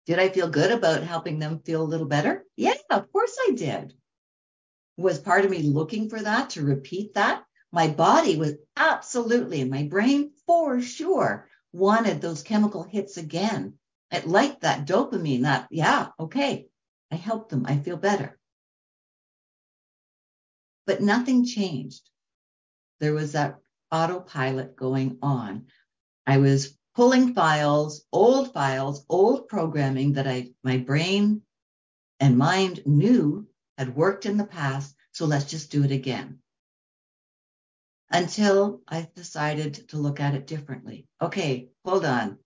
Did 0.07 0.19
I 0.19 0.29
feel 0.29 0.49
good 0.49 0.73
about 0.73 1.03
helping 1.03 1.39
them 1.39 1.61
feel 1.61 1.83
a 1.83 1.85
little 1.85 2.07
better? 2.07 2.45
Yeah, 2.57 2.75
of 2.91 3.11
course 3.13 3.37
I 3.49 3.53
did. 3.53 3.95
Was 5.01 5.19
part 5.19 5.45
of 5.45 5.51
me 5.51 5.63
looking 5.63 6.09
for 6.09 6.21
that 6.21 6.51
to 6.51 6.63
repeat 6.63 7.15
that? 7.15 7.45
My 7.73 7.89
body 7.89 8.37
was 8.37 8.55
absolutely, 8.77 9.61
and 9.61 9.71
my 9.71 9.85
brain 9.85 10.33
for 10.47 10.81
sure 10.81 11.49
wanted 11.73 12.21
those 12.21 12.43
chemical 12.43 12.83
hits 12.83 13.17
again 13.17 13.79
it 14.11 14.27
liked 14.27 14.63
that 14.63 14.87
dopamine, 14.87 15.43
that, 15.43 15.69
yeah, 15.71 16.09
okay, 16.19 16.67
I 17.13 17.15
helped 17.17 17.51
them. 17.51 17.65
I 17.67 17.79
feel 17.79 17.97
better. 17.97 18.39
But 20.87 21.01
nothing 21.01 21.45
changed. 21.45 22.03
There 22.99 23.15
was 23.15 23.33
that 23.33 23.59
autopilot 23.93 24.75
going 24.75 25.19
on. 25.23 25.67
I 26.27 26.39
was 26.39 26.77
pulling 26.97 27.35
files, 27.35 28.05
old 28.13 28.53
files, 28.53 29.05
old 29.09 29.49
programming 29.49 30.15
that 30.15 30.27
I, 30.27 30.51
my 30.65 30.79
brain 30.79 31.43
and 32.19 32.37
mind 32.37 32.83
knew 32.85 33.47
had 33.81 33.97
worked 33.97 34.27
in 34.27 34.37
the 34.37 34.45
past. 34.45 34.95
So 35.11 35.27
let's 35.27 35.51
just 35.51 35.73
do 35.73 35.83
it 35.83 35.91
again. 35.91 36.39
Until 38.11 38.83
I 38.87 39.09
decided 39.17 39.89
to 39.89 39.97
look 39.97 40.21
at 40.21 40.35
it 40.35 40.47
differently. 40.47 41.09
Okay, 41.21 41.71
hold 41.85 42.05
on. 42.05 42.39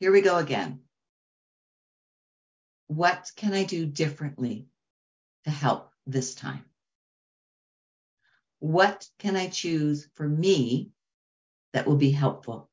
Here 0.00 0.12
we 0.12 0.20
go 0.20 0.38
again 0.38 0.80
what 2.88 3.30
can 3.36 3.52
I 3.52 3.64
do 3.64 3.86
differently 3.86 4.66
to 5.44 5.50
help 5.50 5.92
this 6.06 6.34
time? 6.34 6.64
What 8.58 9.06
can 9.18 9.36
I 9.36 9.48
choose 9.48 10.08
for 10.14 10.26
me 10.26 10.90
that 11.72 11.86
will 11.86 11.96
be 11.96 12.10
helpful 12.10 12.68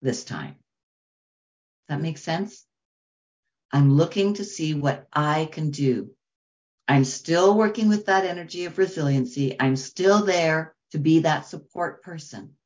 this 0.00 0.24
time? 0.24 0.54
Does 0.54 1.96
that 1.96 2.00
make 2.00 2.16
sense? 2.16 2.64
I'm 3.72 3.96
looking 3.96 4.34
to 4.34 4.44
see 4.44 4.74
what 4.74 5.06
I 5.12 5.48
can 5.52 5.70
do. 5.70 6.10
I'm 6.90 7.04
still 7.04 7.56
working 7.56 7.88
with 7.88 8.06
that 8.06 8.24
energy 8.24 8.64
of 8.64 8.76
resiliency. 8.76 9.54
I'm 9.60 9.76
still 9.76 10.24
there 10.24 10.74
to 10.90 10.98
be 10.98 11.20
that 11.20 11.46
support 11.46 12.02
person. 12.02 12.56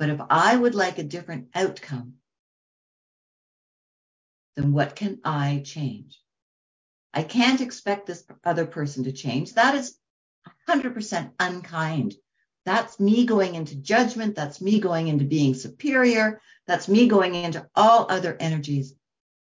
But 0.00 0.08
if 0.08 0.20
I 0.28 0.56
would 0.56 0.74
like 0.74 0.98
a 0.98 1.04
different 1.04 1.46
outcome, 1.54 2.14
then 4.56 4.72
what 4.72 4.96
can 4.96 5.20
I 5.24 5.62
change? 5.64 6.20
I 7.14 7.22
can't 7.22 7.60
expect 7.60 8.08
this 8.08 8.24
other 8.42 8.66
person 8.66 9.04
to 9.04 9.12
change. 9.12 9.54
That 9.54 9.76
is 9.76 9.96
100% 10.68 11.30
unkind. 11.38 12.16
That's 12.66 12.98
me 12.98 13.26
going 13.26 13.54
into 13.54 13.76
judgment. 13.76 14.34
That's 14.34 14.60
me 14.60 14.80
going 14.80 15.06
into 15.06 15.24
being 15.24 15.54
superior. 15.54 16.40
That's 16.66 16.88
me 16.88 17.06
going 17.06 17.36
into 17.36 17.64
all 17.76 18.06
other 18.10 18.36
energies 18.40 18.92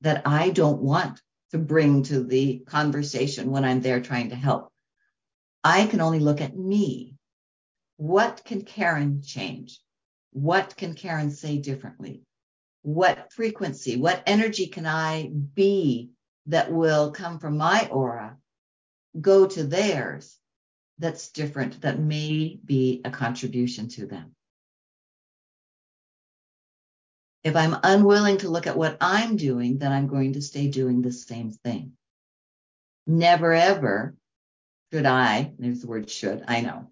that 0.01 0.23
I 0.25 0.49
don't 0.49 0.81
want 0.81 1.21
to 1.51 1.57
bring 1.57 2.03
to 2.03 2.23
the 2.23 2.59
conversation 2.59 3.51
when 3.51 3.65
I'm 3.65 3.81
there 3.81 4.01
trying 4.01 4.29
to 4.29 4.35
help. 4.35 4.71
I 5.63 5.87
can 5.87 6.01
only 6.01 6.19
look 6.19 6.41
at 6.41 6.57
me. 6.57 7.15
What 7.97 8.43
can 8.45 8.61
Karen 8.61 9.21
change? 9.21 9.79
What 10.31 10.75
can 10.75 10.93
Karen 10.93 11.31
say 11.31 11.57
differently? 11.57 12.25
what 12.85 13.33
frequency, 13.33 13.97
what 13.97 14.21
energy 14.27 14.67
can 14.67 14.85
I 14.85 15.31
be 15.55 16.11
that 16.45 16.71
will 16.71 17.11
come 17.11 17.39
from 17.39 17.57
my 17.57 17.89
aura, 17.91 18.37
go 19.19 19.47
to 19.47 19.63
theirs 19.63 20.37
that's 20.99 21.31
different, 21.31 21.81
that 21.81 21.99
may 21.99 22.59
be 22.63 23.01
a 23.03 23.09
contribution 23.09 23.87
to 23.89 24.05
them. 24.05 24.34
If 27.45 27.55
I'm 27.55 27.77
unwilling 27.83 28.39
to 28.39 28.49
look 28.49 28.67
at 28.67 28.77
what 28.77 28.97
I'm 28.99 29.37
doing, 29.37 29.77
then 29.77 29.93
I'm 29.93 30.07
going 30.07 30.33
to 30.33 30.41
stay 30.41 30.67
doing 30.67 31.01
the 31.01 31.13
same 31.13 31.51
thing. 31.51 31.93
Never 33.07 33.53
ever 33.53 34.15
should 34.91 35.05
I, 35.05 35.53
there's 35.57 35.79
the 35.79 35.87
word 35.87 36.09
should, 36.09 36.43
I 36.47 36.59
know, 36.59 36.89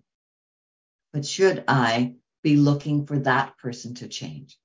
but 1.12 1.26
should 1.26 1.66
I 1.68 2.14
be 2.42 2.56
looking 2.56 3.06
for 3.06 3.20
that 3.20 3.58
person 3.58 3.96
to 3.96 4.08
change? 4.08 4.58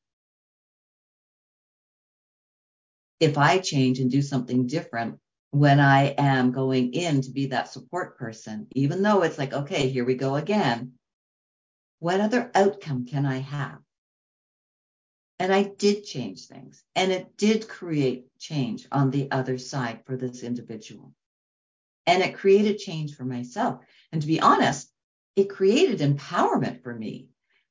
if 3.21 3.37
I 3.37 3.59
change 3.59 3.99
and 3.99 4.11
do 4.11 4.23
something 4.23 4.67
different 4.67 5.19
when 5.51 5.81
I 5.81 6.15
am 6.19 6.53
going 6.53 6.93
in 6.93 7.23
to 7.23 7.31
be 7.31 7.47
that 7.47 7.73
support 7.73 8.19
person, 8.19 8.67
even 8.75 9.03
though 9.03 9.23
it's 9.23 9.39
like, 9.39 9.53
okay, 9.53 9.89
here 9.89 10.05
we 10.05 10.15
go 10.15 10.37
again, 10.37 10.93
what 12.01 12.21
other 12.21 12.51
outcome 12.55 13.07
can 13.07 13.27
I 13.27 13.39
have? 13.39 13.79
And 15.39 15.53
I 15.53 15.63
did 15.63 16.05
change 16.05 16.47
things 16.47 16.83
and 16.97 17.13
it 17.13 17.37
did 17.37 17.69
create 17.69 18.27
change 18.39 18.89
on 18.91 19.11
the 19.11 19.31
other 19.31 19.59
side 19.59 20.01
for 20.05 20.17
this 20.17 20.43
individual. 20.43 21.13
And 22.07 22.23
it 22.23 22.37
created 22.37 22.79
change 22.79 23.15
for 23.15 23.25
myself. 23.25 23.81
And 24.11 24.21
to 24.21 24.27
be 24.27 24.41
honest, 24.41 24.91
it 25.37 25.51
created 25.51 26.01
empowerment 26.01 26.83
for 26.83 26.95
me. 26.95 27.29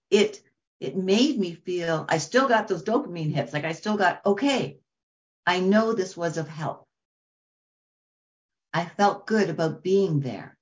It, 0.10 0.42
it 0.80 0.96
made 0.96 1.38
me 1.38 1.56
feel 1.56 2.06
I 2.08 2.20
still 2.20 2.48
got 2.48 2.68
those 2.68 2.84
dopamine 2.84 3.34
hits. 3.34 3.52
Like 3.52 3.66
I 3.66 3.74
still 3.74 3.98
got, 3.98 4.22
okay, 4.26 4.80
I 5.46 5.60
know 5.60 5.94
this 5.94 6.16
was 6.16 6.38
of 6.38 6.48
help. 6.48 6.88
I 8.74 8.86
felt 8.86 9.28
good 9.28 9.50
about 9.50 9.84
being 9.84 10.20
there, 10.20 10.58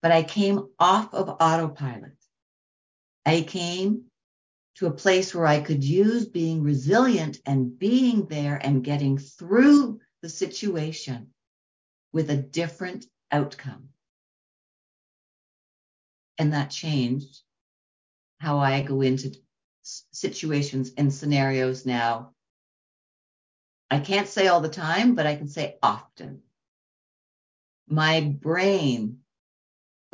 but 0.00 0.12
I 0.12 0.22
came 0.22 0.68
off 0.78 1.12
of 1.12 1.28
autopilot. 1.40 2.16
I 3.26 3.40
came 3.40 4.04
to 4.76 4.86
a 4.86 4.92
place 4.92 5.34
where 5.34 5.46
I 5.46 5.60
could 5.60 5.84
use 5.84 6.26
being 6.26 6.62
resilient 6.62 7.38
and 7.46 7.78
being 7.78 8.26
there 8.26 8.56
and 8.56 8.84
getting 8.84 9.18
through 9.18 10.00
the 10.22 10.28
situation 10.28 11.28
with 12.12 12.30
a 12.30 12.36
different 12.36 13.06
outcome. 13.30 13.90
And 16.38 16.52
that 16.52 16.70
changed 16.70 17.42
how 18.38 18.58
I 18.58 18.82
go 18.82 19.00
into 19.00 19.36
situations 20.12 20.92
and 20.96 21.12
scenarios 21.12 21.86
now 21.86 22.34
I 23.94 24.00
can't 24.00 24.26
say 24.26 24.48
all 24.48 24.60
the 24.60 24.68
time, 24.68 25.14
but 25.14 25.26
I 25.26 25.36
can 25.36 25.46
say 25.46 25.78
often. 25.80 26.42
My 27.86 28.20
brain 28.20 29.20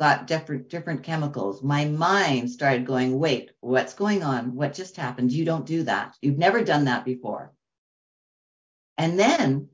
thought 0.01 0.25
different 0.25 0.67
different 0.67 1.03
chemicals. 1.03 1.61
My 1.61 1.85
mind 1.85 2.49
started 2.49 2.87
going, 2.87 3.19
wait, 3.19 3.51
what's 3.59 3.93
going 3.93 4.23
on? 4.23 4.55
What 4.55 4.73
just 4.73 4.97
happened? 4.97 5.31
You 5.31 5.45
don't 5.45 5.67
do 5.67 5.83
that. 5.83 6.17
You've 6.23 6.39
never 6.39 6.63
done 6.63 6.85
that 6.85 7.05
before. 7.05 7.53
And 8.97 9.19
then, 9.19 9.69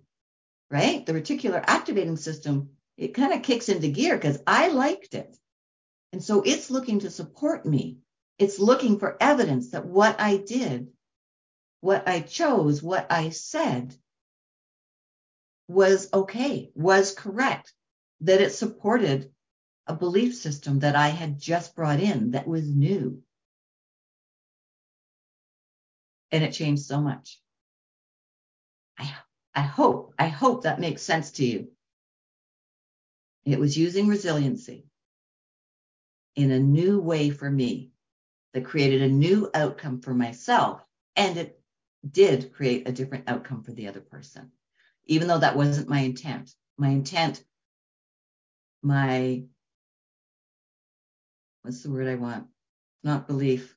right, 0.70 1.06
the 1.06 1.14
reticular 1.14 1.64
activating 1.66 2.18
system, 2.18 2.72
it 2.98 3.14
kind 3.14 3.32
of 3.32 3.42
kicks 3.42 3.70
into 3.70 3.88
gear 3.88 4.18
because 4.18 4.38
I 4.46 4.68
liked 4.68 5.14
it. 5.14 5.34
And 6.12 6.22
so 6.22 6.42
it's 6.42 6.70
looking 6.70 7.00
to 7.00 7.10
support 7.10 7.66
me. 7.66 8.00
It's 8.38 8.60
looking 8.60 9.00
for 9.00 9.16
evidence 9.22 9.72
that 9.72 9.86
what 9.86 10.20
I 10.20 10.36
did, 10.36 10.90
what 11.80 12.06
I 12.06 12.20
chose, 12.20 12.84
what 12.84 13.08
I 13.10 13.30
said 13.30 13.96
was 15.70 16.10
okay, 16.14 16.70
was 16.76 17.14
correct, 17.14 17.72
that 18.20 18.42
it 18.42 18.52
supported 18.52 19.32
a 19.88 19.96
belief 19.96 20.36
system 20.36 20.80
that 20.80 20.96
I 20.96 21.10
had 21.10 21.40
just 21.40 21.76
brought 21.76 22.00
in 22.00 22.32
that 22.32 22.48
was 22.48 22.68
new. 22.70 23.22
And 26.32 26.44
it 26.44 26.52
changed 26.52 26.84
so 26.84 27.00
much. 27.00 27.40
I, 29.00 29.14
I 29.56 29.62
hope, 29.62 30.14
I 30.20 30.28
hope 30.28 30.64
that 30.64 30.80
makes 30.80 31.02
sense 31.02 31.32
to 31.32 31.46
you. 31.46 31.70
It 33.46 33.60
was 33.60 33.78
using 33.78 34.08
resiliency 34.08 34.86
in 36.36 36.52
a 36.52 36.60
new 36.60 37.00
way 37.00 37.30
for 37.30 37.50
me 37.50 37.92
that 38.54 38.66
created 38.66 39.02
a 39.02 39.08
new 39.08 39.50
outcome 39.54 40.02
for 40.02 40.14
myself. 40.14 40.82
And 41.16 41.38
it 41.38 41.60
did 42.10 42.54
create 42.54 42.88
a 42.88 42.92
different 42.92 43.30
outcome 43.30 43.64
for 43.64 43.72
the 43.72 43.88
other 43.88 44.02
person, 44.02 44.52
even 45.06 45.28
though 45.28 45.40
that 45.40 45.56
wasn't 45.56 45.90
my 45.90 46.00
intent. 46.00 46.54
My 46.78 46.90
intent, 46.90 47.44
my, 48.84 49.44
what's 51.62 51.84
the 51.84 51.91
word 51.91 52.08
I 52.08 52.16
want? 52.16 52.47
Not 53.03 53.28
belief. 53.28 53.76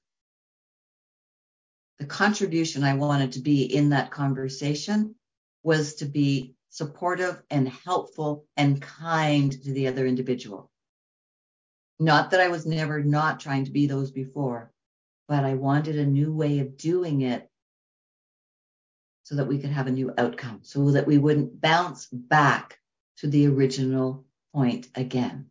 The 1.98 2.06
contribution 2.06 2.82
I 2.82 2.94
wanted 2.94 3.32
to 3.32 3.40
be 3.40 3.64
in 3.64 3.90
that 3.90 4.10
conversation 4.10 5.14
was 5.62 5.94
to 5.96 6.06
be 6.06 6.54
supportive 6.70 7.42
and 7.50 7.68
helpful 7.68 8.46
and 8.56 8.80
kind 8.80 9.52
to 9.52 9.72
the 9.72 9.88
other 9.88 10.06
individual. 10.06 10.70
Not 11.98 12.30
that 12.30 12.40
I 12.40 12.48
was 12.48 12.64
never 12.64 13.02
not 13.02 13.40
trying 13.40 13.64
to 13.66 13.70
be 13.70 13.86
those 13.86 14.10
before, 14.10 14.72
but 15.28 15.44
I 15.44 15.54
wanted 15.54 15.98
a 15.98 16.06
new 16.06 16.32
way 16.32 16.60
of 16.60 16.78
doing 16.78 17.20
it 17.20 17.50
so 19.24 19.34
that 19.36 19.46
we 19.46 19.58
could 19.58 19.70
have 19.70 19.86
a 19.86 19.92
new 19.92 20.12
outcome, 20.16 20.60
so 20.62 20.90
that 20.92 21.06
we 21.06 21.18
wouldn't 21.18 21.60
bounce 21.60 22.06
back 22.06 22.78
to 23.18 23.28
the 23.28 23.46
original 23.46 24.24
point 24.54 24.88
again. 24.94 25.50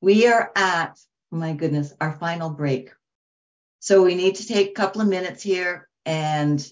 We 0.00 0.26
are 0.28 0.50
at, 0.54 0.98
oh 1.32 1.36
my 1.36 1.54
goodness, 1.54 1.92
our 2.00 2.12
final 2.18 2.50
break. 2.50 2.90
So 3.80 4.04
we 4.04 4.14
need 4.14 4.36
to 4.36 4.46
take 4.46 4.70
a 4.70 4.80
couple 4.80 5.00
of 5.00 5.08
minutes 5.08 5.42
here 5.42 5.88
and 6.04 6.64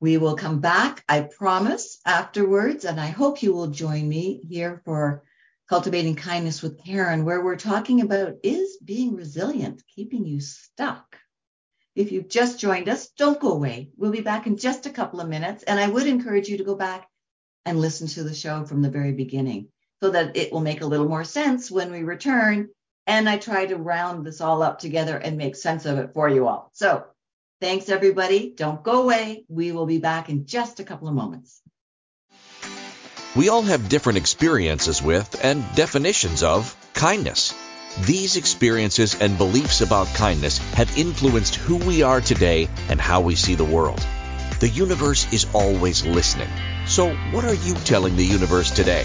we 0.00 0.16
will 0.16 0.36
come 0.36 0.60
back, 0.60 1.02
I 1.08 1.22
promise, 1.22 1.98
afterwards. 2.06 2.84
And 2.84 3.00
I 3.00 3.08
hope 3.08 3.42
you 3.42 3.52
will 3.52 3.68
join 3.68 4.08
me 4.08 4.40
here 4.48 4.80
for 4.84 5.24
Cultivating 5.68 6.14
Kindness 6.14 6.62
with 6.62 6.82
Karen, 6.82 7.24
where 7.24 7.42
we're 7.42 7.56
talking 7.56 8.00
about 8.00 8.36
is 8.42 8.78
being 8.82 9.16
resilient 9.16 9.82
keeping 9.94 10.24
you 10.24 10.40
stuck? 10.40 11.18
If 11.94 12.10
you've 12.10 12.28
just 12.28 12.58
joined 12.58 12.88
us, 12.88 13.08
don't 13.08 13.40
go 13.40 13.52
away. 13.52 13.90
We'll 13.96 14.12
be 14.12 14.22
back 14.22 14.46
in 14.46 14.56
just 14.56 14.86
a 14.86 14.90
couple 14.90 15.20
of 15.20 15.28
minutes. 15.28 15.64
And 15.64 15.78
I 15.78 15.88
would 15.88 16.06
encourage 16.06 16.48
you 16.48 16.58
to 16.58 16.64
go 16.64 16.74
back 16.74 17.06
and 17.66 17.78
listen 17.78 18.06
to 18.08 18.22
the 18.22 18.34
show 18.34 18.64
from 18.64 18.80
the 18.80 18.88
very 18.88 19.12
beginning 19.12 19.68
so 20.02 20.10
that 20.10 20.36
it 20.36 20.52
will 20.52 20.60
make 20.60 20.80
a 20.80 20.86
little 20.86 21.08
more 21.08 21.24
sense 21.24 21.70
when 21.70 21.90
we 21.90 22.02
return. 22.02 22.68
And 23.06 23.28
I 23.28 23.38
try 23.38 23.66
to 23.66 23.76
round 23.76 24.26
this 24.26 24.40
all 24.40 24.62
up 24.62 24.78
together 24.78 25.16
and 25.16 25.38
make 25.38 25.56
sense 25.56 25.86
of 25.86 25.98
it 25.98 26.12
for 26.14 26.28
you 26.28 26.46
all. 26.46 26.70
So 26.74 27.04
thanks, 27.60 27.88
everybody. 27.88 28.52
Don't 28.54 28.82
go 28.82 29.02
away. 29.02 29.44
We 29.48 29.72
will 29.72 29.86
be 29.86 29.98
back 29.98 30.28
in 30.28 30.46
just 30.46 30.80
a 30.80 30.84
couple 30.84 31.08
of 31.08 31.14
moments. 31.14 31.60
We 33.36 33.48
all 33.48 33.62
have 33.62 33.88
different 33.88 34.18
experiences 34.18 35.02
with 35.02 35.44
and 35.44 35.64
definitions 35.74 36.42
of 36.42 36.74
kindness. 36.94 37.54
These 38.00 38.36
experiences 38.36 39.20
and 39.20 39.38
beliefs 39.38 39.80
about 39.80 40.06
kindness 40.08 40.58
have 40.74 40.96
influenced 40.98 41.56
who 41.56 41.76
we 41.76 42.02
are 42.02 42.20
today 42.20 42.68
and 42.88 43.00
how 43.00 43.20
we 43.20 43.34
see 43.34 43.54
the 43.54 43.64
world. 43.64 44.04
The 44.60 44.68
universe 44.68 45.32
is 45.32 45.46
always 45.52 46.04
listening. 46.04 46.48
So, 46.86 47.14
what 47.32 47.44
are 47.44 47.54
you 47.54 47.74
telling 47.74 48.16
the 48.16 48.24
universe 48.24 48.70
today? 48.70 49.04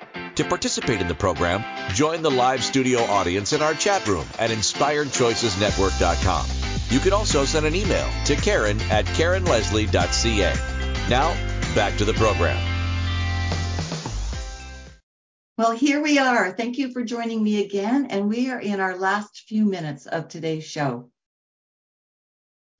To 0.35 0.43
participate 0.45 1.01
in 1.01 1.07
the 1.07 1.15
program, 1.15 1.63
join 1.93 2.21
the 2.21 2.31
live 2.31 2.63
studio 2.63 2.99
audience 3.01 3.53
in 3.53 3.61
our 3.61 3.73
chat 3.73 4.07
room 4.07 4.25
at 4.39 4.49
InspiredChoicesNetwork.com. 4.49 6.45
You 6.89 6.99
can 6.99 7.13
also 7.13 7.45
send 7.45 7.65
an 7.65 7.75
email 7.75 8.09
to 8.25 8.35
Karen 8.35 8.79
at 8.89 9.05
KarenLeslie.ca. 9.05 10.53
Now, 11.09 11.33
back 11.75 11.97
to 11.97 12.05
the 12.05 12.13
program. 12.13 12.57
Well, 15.57 15.71
here 15.71 16.01
we 16.01 16.17
are. 16.17 16.51
Thank 16.51 16.77
you 16.79 16.91
for 16.91 17.03
joining 17.03 17.43
me 17.43 17.63
again. 17.63 18.07
And 18.07 18.27
we 18.27 18.49
are 18.49 18.59
in 18.59 18.79
our 18.79 18.97
last 18.97 19.43
few 19.47 19.63
minutes 19.63 20.07
of 20.07 20.27
today's 20.27 20.63
show. 20.63 21.11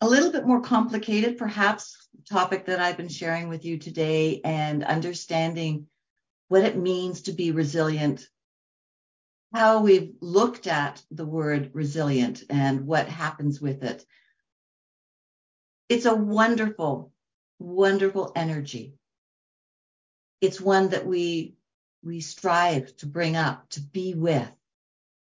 A 0.02 0.10
little 0.10 0.32
bit 0.32 0.48
more 0.48 0.62
complicated, 0.62 1.38
perhaps, 1.38 1.96
topic 2.28 2.66
that 2.66 2.80
I've 2.80 2.98
been 2.98 3.08
sharing 3.08 3.50
with 3.50 3.66
you 3.66 3.78
today 3.78 4.42
and 4.44 4.84
understanding 4.84 5.88
what 6.52 6.66
it 6.66 6.76
means 6.76 7.22
to 7.22 7.32
be 7.32 7.52
resilient, 7.52 8.28
how 9.54 9.80
we've 9.80 10.16
looked 10.20 10.68
at 10.68 11.02
the 11.10 11.26
word 11.26 11.70
resilient 11.72 12.44
and 12.50 12.86
what 12.86 13.08
happens 13.08 13.62
with 13.62 13.84
it. 13.84 14.06
It's 15.88 16.04
a 16.04 16.14
wonderful, 16.14 17.14
wonderful 17.58 18.34
energy. 18.36 18.96
It's 20.42 20.60
one 20.60 20.90
that 20.90 21.06
we 21.06 21.56
we 22.04 22.20
strive 22.20 22.98
to 22.98 23.06
bring 23.06 23.38
up, 23.38 23.70
to 23.70 23.80
be 23.80 24.14
with. 24.14 24.52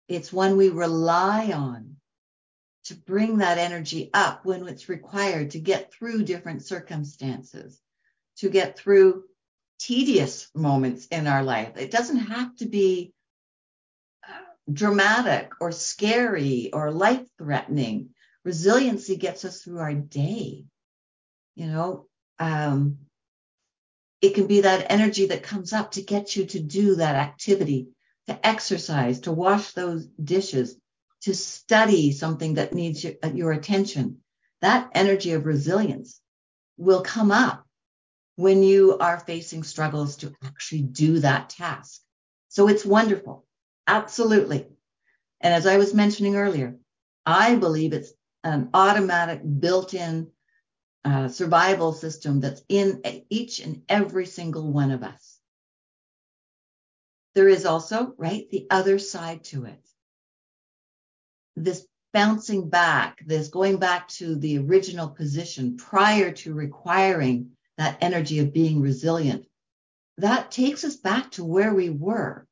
It's 0.07 0.31
one 0.31 0.55
we 0.55 0.69
rely 0.69 1.51
on 1.51 1.97
to 2.85 2.95
bring 2.95 3.39
that 3.39 3.57
energy 3.57 4.11
up 4.13 4.45
when 4.45 4.65
it's 4.65 4.87
required 4.87 5.51
to 5.51 5.59
get 5.59 5.91
through 5.91 6.23
different 6.23 6.63
circumstances, 6.63 7.81
to 8.37 8.47
get 8.47 8.77
through 8.79 9.25
tedious 9.79 10.49
moments 10.55 11.07
in 11.07 11.27
our 11.27 11.43
life. 11.43 11.77
It 11.77 11.91
doesn't 11.91 12.17
have 12.17 12.55
to 12.57 12.65
be 12.65 13.13
uh, 14.27 14.33
dramatic 14.71 15.51
or 15.59 15.71
scary 15.71 16.71
or 16.73 16.91
life 16.91 17.25
threatening. 17.37 18.09
Resiliency 18.43 19.17
gets 19.17 19.45
us 19.45 19.61
through 19.61 19.79
our 19.79 19.93
day. 19.93 20.65
You 21.55 21.67
know, 21.67 22.07
um, 22.39 22.99
it 24.21 24.33
can 24.35 24.47
be 24.47 24.61
that 24.61 24.91
energy 24.91 25.27
that 25.27 25.43
comes 25.43 25.73
up 25.73 25.91
to 25.91 26.01
get 26.01 26.35
you 26.35 26.45
to 26.45 26.59
do 26.59 26.95
that 26.95 27.15
activity, 27.15 27.89
to 28.27 28.47
exercise, 28.47 29.21
to 29.21 29.31
wash 29.31 29.71
those 29.71 30.05
dishes, 30.05 30.75
to 31.21 31.35
study 31.35 32.11
something 32.11 32.55
that 32.55 32.73
needs 32.73 33.03
your, 33.03 33.13
your 33.33 33.51
attention. 33.51 34.17
That 34.61 34.89
energy 34.93 35.33
of 35.33 35.45
resilience 35.45 36.19
will 36.77 37.01
come 37.01 37.31
up 37.31 37.66
when 38.37 38.63
you 38.63 38.97
are 38.99 39.19
facing 39.19 39.63
struggles 39.63 40.15
to 40.17 40.33
actually 40.45 40.83
do 40.83 41.19
that 41.19 41.49
task. 41.49 42.01
So 42.49 42.69
it's 42.69 42.85
wonderful. 42.85 43.45
Absolutely. 43.87 44.67
And 45.41 45.53
as 45.53 45.65
I 45.65 45.77
was 45.77 45.93
mentioning 45.93 46.35
earlier, 46.35 46.77
I 47.25 47.55
believe 47.55 47.93
it's 47.93 48.13
an 48.43 48.69
automatic 48.73 49.41
built 49.59 49.93
in 49.93 50.27
uh, 51.03 51.27
survival 51.27 51.93
system 51.93 52.39
that's 52.39 52.61
in 52.69 53.01
each 53.29 53.59
and 53.59 53.81
every 53.89 54.27
single 54.27 54.71
one 54.71 54.91
of 54.91 55.03
us. 55.03 55.39
There 57.33 57.49
is 57.49 57.65
also, 57.65 58.13
right, 58.17 58.49
the 58.51 58.67
other 58.69 58.99
side 58.99 59.43
to 59.45 59.65
it. 59.65 59.83
This 61.55 61.85
bouncing 62.13 62.69
back, 62.69 63.23
this 63.25 63.47
going 63.47 63.77
back 63.77 64.07
to 64.09 64.35
the 64.35 64.59
original 64.59 65.09
position 65.09 65.77
prior 65.77 66.31
to 66.31 66.53
requiring 66.53 67.56
that 67.77 67.97
energy 68.01 68.39
of 68.39 68.53
being 68.53 68.81
resilient, 68.81 69.45
that 70.17 70.51
takes 70.51 70.83
us 70.83 70.95
back 70.95 71.31
to 71.31 71.43
where 71.43 71.73
we 71.73 71.89
were. 71.89 72.47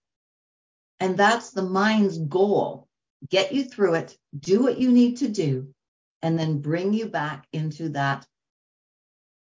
And 1.00 1.18
that's 1.18 1.52
the 1.52 1.64
mind's 1.64 2.18
goal. 2.18 2.88
Get 3.30 3.52
you 3.52 3.64
through 3.64 3.96
it, 3.96 4.18
do 4.38 4.64
what 4.64 4.78
you 4.78 4.92
need 4.92 5.18
to 5.18 5.28
do, 5.28 5.74
and 6.22 6.38
then 6.38 6.62
bring 6.62 6.94
you 6.94 7.08
back 7.08 7.48
into 7.52 7.90
that 7.90 8.26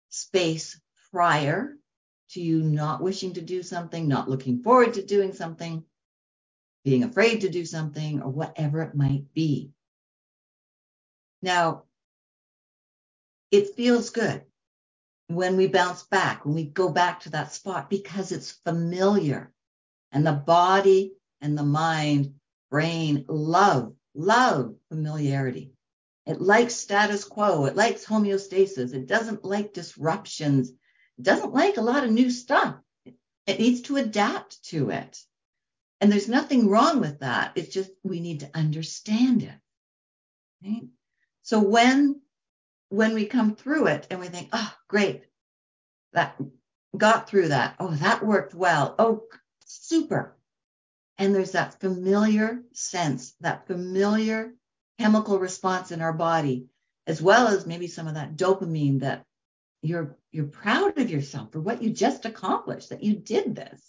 space 0.09 0.81
prior 1.11 1.77
to 2.31 2.41
you 2.41 2.63
not 2.63 3.03
wishing 3.03 3.35
to 3.35 3.43
do 3.43 3.63
something, 3.63 4.09
not 4.09 4.29
looking 4.29 4.63
forward 4.63 4.95
to 4.95 5.05
doing 5.05 5.33
something, 5.33 5.85
being 6.85 7.05
afraid 7.05 7.43
to 7.43 7.51
do 7.51 7.65
something, 7.65 8.23
or 8.23 8.31
whatever 8.31 8.83
it 8.83 8.95
might 8.95 9.33
be. 9.35 9.71
Now, 11.43 11.85
it 13.51 13.75
feels 13.77 14.11
good 14.11 14.45
when 15.29 15.57
we 15.57 15.67
bounce 15.67 16.03
back, 16.03 16.45
when 16.45 16.55
we 16.55 16.65
go 16.65 16.91
back 16.91 17.21
to 17.21 17.31
that 17.31 17.53
spot 17.53 17.89
because 17.89 18.33
it's 18.33 18.53
familiar. 18.53 19.53
And 20.13 20.27
the 20.27 20.33
body 20.33 21.15
and 21.41 21.57
the 21.57 21.65
mind, 21.65 22.35
brain 22.71 23.25
love, 23.29 23.95
love 24.15 24.77
familiarity. 24.89 25.73
It 26.27 26.41
likes 26.41 26.75
status 26.75 27.25
quo. 27.25 27.67
It 27.67 27.77
likes 27.77 28.05
homeostasis. 28.05 28.95
It 28.95 29.07
doesn't 29.07 29.45
like 29.45 29.75
disruptions. 29.75 30.71
It 30.71 31.23
doesn't 31.23 31.53
like 31.53 31.77
a 31.77 31.83
lot 31.83 32.05
of 32.05 32.11
new 32.11 32.31
stuff. 32.31 32.77
It 33.47 33.59
needs 33.59 33.83
to 33.83 33.97
adapt 33.97 34.65
to 34.67 34.91
it. 34.91 35.19
And 36.01 36.11
there's 36.11 36.29
nothing 36.29 36.69
wrong 36.69 37.01
with 37.01 37.21
that. 37.21 37.53
It's 37.57 37.73
just 37.73 37.91
we 38.03 38.21
need 38.21 38.41
to 38.41 38.51
understand 38.55 39.43
it. 39.43 39.55
Right? 40.65 40.89
So 41.43 41.61
when 41.61 42.21
when 42.89 43.15
we 43.15 43.27
come 43.27 43.57
through 43.57 43.89
it 43.89 44.07
and 44.11 44.21
we 44.21 44.29
think, 44.29 44.49
oh, 44.53 44.73
great, 44.89 45.25
that 46.13 46.41
got 46.97 47.29
through 47.29 47.49
that. 47.49 47.77
Oh, 47.79 47.91
that 47.91 48.25
worked 48.25 48.55
well. 48.55 48.95
Oh, 48.99 49.25
super. 49.65 50.37
And 51.19 51.35
there's 51.35 51.53
that 51.53 51.81
familiar 51.81 52.63
sense, 52.73 53.35
that 53.41 53.67
familiar 53.67 54.53
chemical 54.99 55.39
response 55.39 55.91
in 55.91 56.01
our 56.01 56.13
body, 56.13 56.67
as 57.07 57.21
well 57.21 57.49
as 57.49 57.67
maybe 57.67 57.87
some 57.87 58.07
of 58.09 58.15
that 58.15 58.37
dopamine 58.37 59.01
that 59.01 59.25
you're 59.83 60.17
you're 60.33 60.47
proud 60.47 60.99
of 60.99 61.11
yourself 61.11 61.53
for 61.53 61.61
what 61.61 61.83
you 61.83 61.91
just 61.91 62.25
accomplished, 62.25 62.89
that 62.89 63.03
you 63.03 63.15
did 63.15 63.55
this. 63.55 63.81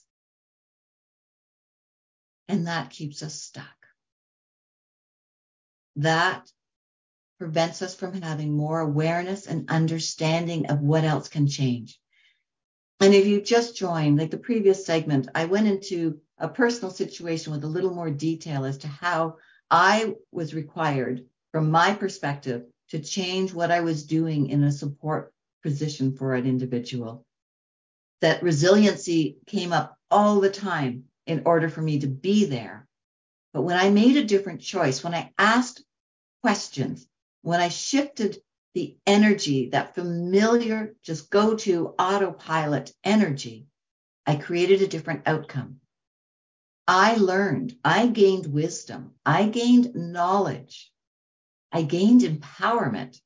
And 2.48 2.68
that 2.68 2.91
keeps 2.91 3.24
us 3.24 3.34
stuck. 3.34 3.66
That 5.96 6.48
prevents 7.38 7.82
us 7.82 7.96
from 7.96 8.22
having 8.22 8.56
more 8.56 8.80
awareness 8.80 9.48
and 9.48 9.70
understanding 9.70 10.68
of 10.68 10.80
what 10.82 11.04
else 11.04 11.28
can 11.28 11.48
change. 11.48 12.00
And 13.00 13.14
if 13.14 13.26
you 13.26 13.42
just 13.42 13.76
joined, 13.76 14.18
like 14.18 14.32
the 14.32 14.38
previous 14.38 14.86
segment, 14.86 15.28
I 15.36 15.46
went 15.46 15.68
into 15.68 16.20
a 16.38 16.48
personal 16.48 16.92
situation 16.92 17.52
with 17.52 17.64
a 17.64 17.68
little 17.68 17.94
more 17.94 18.10
detail 18.10 18.66
as 18.66 18.78
to 18.80 18.88
how 18.88 19.38
I 19.70 20.16
was 20.32 20.54
required, 20.54 21.26
from 21.52 21.72
my 21.72 21.94
perspective, 21.94 22.66
to 22.90 23.00
change 23.00 23.54
what 23.54 23.72
I 23.72 23.82
was 23.82 24.06
doing 24.06 24.50
in 24.50 24.64
a 24.64 24.72
support 24.72 25.34
position 25.64 26.16
for 26.16 26.36
an 26.36 26.46
individual. 26.46 27.26
That 28.22 28.44
resiliency 28.44 29.38
came 29.46 29.74
up 29.74 29.98
all 30.10 30.40
the 30.40 30.50
time 30.50 31.06
in 31.26 31.42
order 31.46 31.70
for 31.70 31.82
me 31.82 32.00
to 32.00 32.08
be 32.08 32.46
there. 32.46 32.88
But 33.54 33.64
when 33.64 33.78
I 33.78 33.90
made 33.90 34.18
a 34.18 34.24
different 34.24 34.62
choice, 34.62 35.04
when 35.04 35.14
I 35.14 35.34
asked 35.38 35.84
questions, 36.42 37.08
when 37.46 37.62
I 37.62 37.70
shifted 37.70 38.39
the 38.74 38.98
energy, 39.06 39.70
that 39.70 39.93
familiar, 39.93 40.96
just 41.04 41.30
go 41.30 41.56
to 41.58 41.93
autopilot 42.00 42.91
energy, 43.04 43.68
I 44.26 44.36
created 44.36 44.82
a 44.82 44.88
different 44.88 45.28
outcome. 45.28 45.80
I 46.88 47.18
learned, 47.18 47.78
I 47.86 48.08
gained 48.08 48.48
wisdom, 48.48 49.12
I 49.24 49.46
gained 49.48 49.93
knowledge, 49.93 50.91
I 51.72 51.84
gained 51.84 52.22
empowerment 52.22 53.22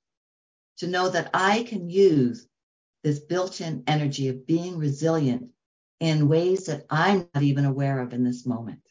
to 0.80 0.88
know 0.88 1.08
that 1.08 1.30
I 1.34 1.64
can 1.64 1.90
use 1.90 2.46
this 3.06 3.20
built 3.20 3.62
in 3.62 3.86
energy 3.88 4.28
of 4.28 4.46
being 4.46 4.78
resilient 4.78 5.48
in 6.02 6.28
ways 6.28 6.66
that 6.66 6.86
I'm 6.90 7.30
not 7.34 7.44
even 7.44 7.64
aware 7.64 8.02
of 8.02 8.12
in 8.12 8.26
this 8.26 8.46
moment. 8.46 8.82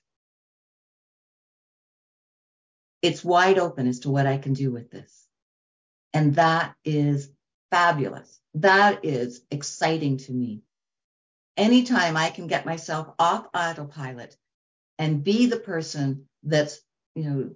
It's 3.03 3.25
wide 3.25 3.59
open 3.59 3.87
as 3.87 4.01
to 4.01 4.11
what 4.11 4.27
I 4.27 4.39
can 4.39 4.55
do 4.55 4.71
with 4.71 4.91
this. 4.91 5.27
And 6.13 6.35
that 6.35 6.75
is 6.85 7.31
fabulous. 7.71 8.41
That 8.55 9.05
is 9.05 9.43
exciting 9.51 10.19
to 10.19 10.33
me. 10.33 10.63
Anytime 11.57 12.17
I 12.17 12.31
can 12.31 12.47
get 12.47 12.67
myself 12.67 13.09
off 13.19 13.47
autopilot 13.55 14.37
and 14.99 15.23
be 15.23 15.47
the 15.47 15.59
person 15.59 16.27
that's, 16.43 16.81
you 17.15 17.25
know, 17.25 17.51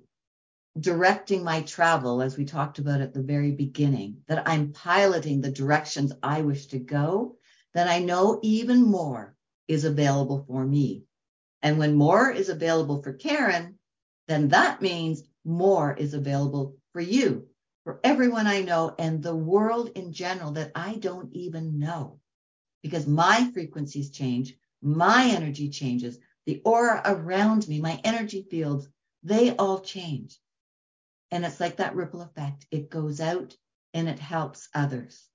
directing 0.79 1.45
my 1.45 1.63
travel, 1.63 2.23
as 2.23 2.37
we 2.37 2.45
talked 2.45 2.79
about 2.79 3.01
at 3.01 3.13
the 3.13 3.23
very 3.23 3.53
beginning, 3.53 4.19
that 4.29 4.49
I'm 4.49 4.73
piloting 4.73 5.41
the 5.41 5.51
directions 5.51 6.13
I 6.23 6.43
wish 6.43 6.67
to 6.67 6.79
go, 6.79 7.37
then 7.75 7.89
I 7.89 7.99
know 7.99 8.39
even 8.43 8.83
more 8.83 9.35
is 9.69 9.85
available 9.85 10.45
for 10.47 10.65
me. 10.65 11.05
And 11.63 11.79
when 11.79 11.95
more 11.95 12.31
is 12.31 12.49
available 12.49 13.03
for 13.03 13.13
Karen, 13.13 13.79
then 14.29 14.49
that 14.49 14.83
means 14.83 15.23
more 15.45 15.93
is 15.95 16.15
available 16.15 16.77
for 16.93 17.01
you, 17.01 17.49
for 17.85 18.01
everyone 18.05 18.47
I 18.47 18.63
know, 18.63 18.95
and 18.99 19.23
the 19.23 19.35
world 19.35 19.91
in 19.95 20.13
general 20.13 20.53
that 20.53 20.73
I 20.75 20.97
don't 20.97 21.33
even 21.33 21.79
know. 21.79 22.21
Because 22.83 23.07
my 23.07 23.51
frequencies 23.53 24.11
change, 24.11 24.57
my 24.83 25.27
energy 25.27 25.69
changes, 25.69 26.19
the 26.47 26.61
aura 26.65 27.01
around 27.05 27.69
me, 27.69 27.81
my 27.81 28.01
energy 28.05 28.47
fields, 28.51 28.89
they 29.23 29.55
all 29.57 29.81
change. 29.81 30.41
And 31.31 31.45
it's 31.45 31.61
like 31.61 31.77
that 31.77 31.95
ripple 31.95 32.23
effect. 32.23 32.67
It 32.71 32.91
goes 32.91 33.21
out 33.21 33.57
and 33.95 34.09
it 34.09 34.19
helps 34.19 34.69
others. 34.75 35.29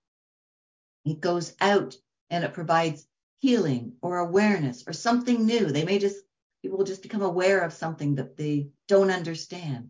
It 1.06 1.22
goes 1.22 1.54
out 1.62 1.96
and 2.30 2.44
it 2.44 2.54
provides 2.54 3.08
healing 3.40 3.94
or 4.02 4.18
awareness 4.18 4.84
or 4.88 4.94
something 4.94 5.46
new. 5.46 5.68
They 5.68 5.86
may 5.86 6.00
just, 6.00 6.18
people 6.62 6.78
will 6.78 6.86
just 6.86 7.02
become 7.02 7.22
aware 7.22 7.62
of 7.62 7.72
something 7.72 8.16
that 8.16 8.36
they 8.36 8.70
don't 8.88 9.12
understand. 9.12 9.90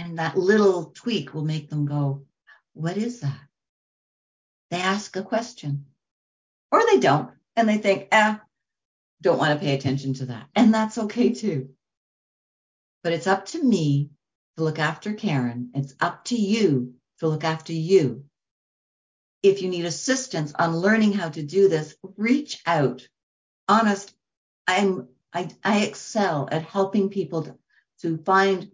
And 0.00 0.18
that 0.18 0.36
little 0.36 0.86
tweak 0.86 1.34
will 1.34 1.44
make 1.44 1.68
them 1.68 1.84
go, 1.84 2.24
What 2.72 2.96
is 2.96 3.20
that? 3.20 3.40
They 4.70 4.78
ask 4.78 5.14
a 5.16 5.22
question 5.22 5.86
or 6.72 6.82
they 6.86 7.00
don't. 7.00 7.30
And 7.56 7.68
they 7.68 7.78
think, 7.78 8.08
ah, 8.12 8.40
don't 9.20 9.38
want 9.38 9.58
to 9.58 9.64
pay 9.64 9.74
attention 9.74 10.14
to 10.14 10.26
that. 10.26 10.46
And 10.54 10.72
that's 10.72 10.96
okay 10.96 11.32
too. 11.32 11.70
But 13.02 13.12
it's 13.12 13.26
up 13.26 13.46
to 13.46 13.62
me 13.62 14.10
to 14.56 14.64
look 14.64 14.78
after 14.78 15.12
Karen. 15.12 15.70
It's 15.74 15.94
up 16.00 16.24
to 16.26 16.36
you 16.36 16.94
to 17.18 17.28
look 17.28 17.44
after 17.44 17.72
you 17.72 18.24
if 19.42 19.62
you 19.62 19.68
need 19.68 19.84
assistance 19.84 20.52
on 20.58 20.76
learning 20.76 21.12
how 21.12 21.28
to 21.30 21.42
do 21.42 21.68
this, 21.68 21.96
reach 22.16 22.60
out. 22.66 23.06
Honest, 23.68 24.14
I'm 24.66 25.08
I, 25.32 25.48
I 25.64 25.82
excel 25.82 26.48
at 26.50 26.62
helping 26.62 27.08
people 27.08 27.44
to, 27.44 27.56
to 28.02 28.18
find 28.18 28.70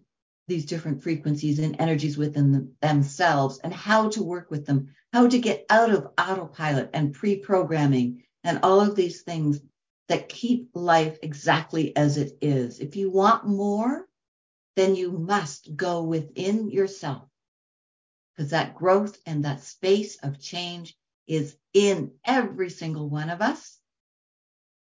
these 0.47 0.65
different 0.65 1.03
frequencies 1.03 1.59
and 1.59 1.75
energies 1.79 2.17
within 2.17 2.51
them, 2.51 2.73
themselves 2.81 3.59
and 3.59 3.73
how 3.73 4.09
to 4.09 4.23
work 4.23 4.49
with 4.49 4.65
them, 4.65 4.89
how 5.13 5.27
to 5.27 5.39
get 5.39 5.65
out 5.69 5.91
of 5.91 6.07
autopilot 6.17 6.89
and 6.93 7.13
pre-programming 7.13 8.23
and 8.43 8.59
all 8.63 8.79
of 8.79 8.95
these 8.95 9.21
things 9.23 9.59
that 10.07 10.29
keep 10.29 10.69
life 10.73 11.17
exactly 11.21 11.95
as 11.95 12.17
it 12.17 12.37
is. 12.41 12.79
If 12.79 12.95
you 12.95 13.11
want 13.11 13.45
more, 13.45 14.07
then 14.75 14.95
you 14.95 15.11
must 15.11 15.75
go 15.75 16.03
within 16.03 16.69
yourself 16.69 17.23
because 18.35 18.51
that 18.51 18.75
growth 18.75 19.17
and 19.25 19.43
that 19.43 19.63
space 19.63 20.17
of 20.23 20.39
change 20.39 20.95
is 21.27 21.57
in 21.73 22.11
every 22.23 22.69
single 22.69 23.09
one 23.09 23.29
of 23.29 23.41
us. 23.41 23.79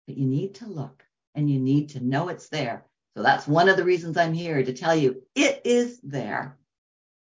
But 0.06 0.16
you 0.16 0.26
need 0.26 0.56
to 0.56 0.66
look 0.66 1.02
and 1.34 1.50
you 1.50 1.58
need 1.58 1.90
to 1.90 2.00
know 2.04 2.28
it's 2.28 2.48
there. 2.48 2.86
So 3.16 3.22
that's 3.22 3.48
one 3.48 3.70
of 3.70 3.78
the 3.78 3.84
reasons 3.84 4.18
I'm 4.18 4.34
here 4.34 4.62
to 4.62 4.72
tell 4.74 4.94
you 4.94 5.22
it 5.34 5.62
is 5.64 5.98
there. 6.02 6.58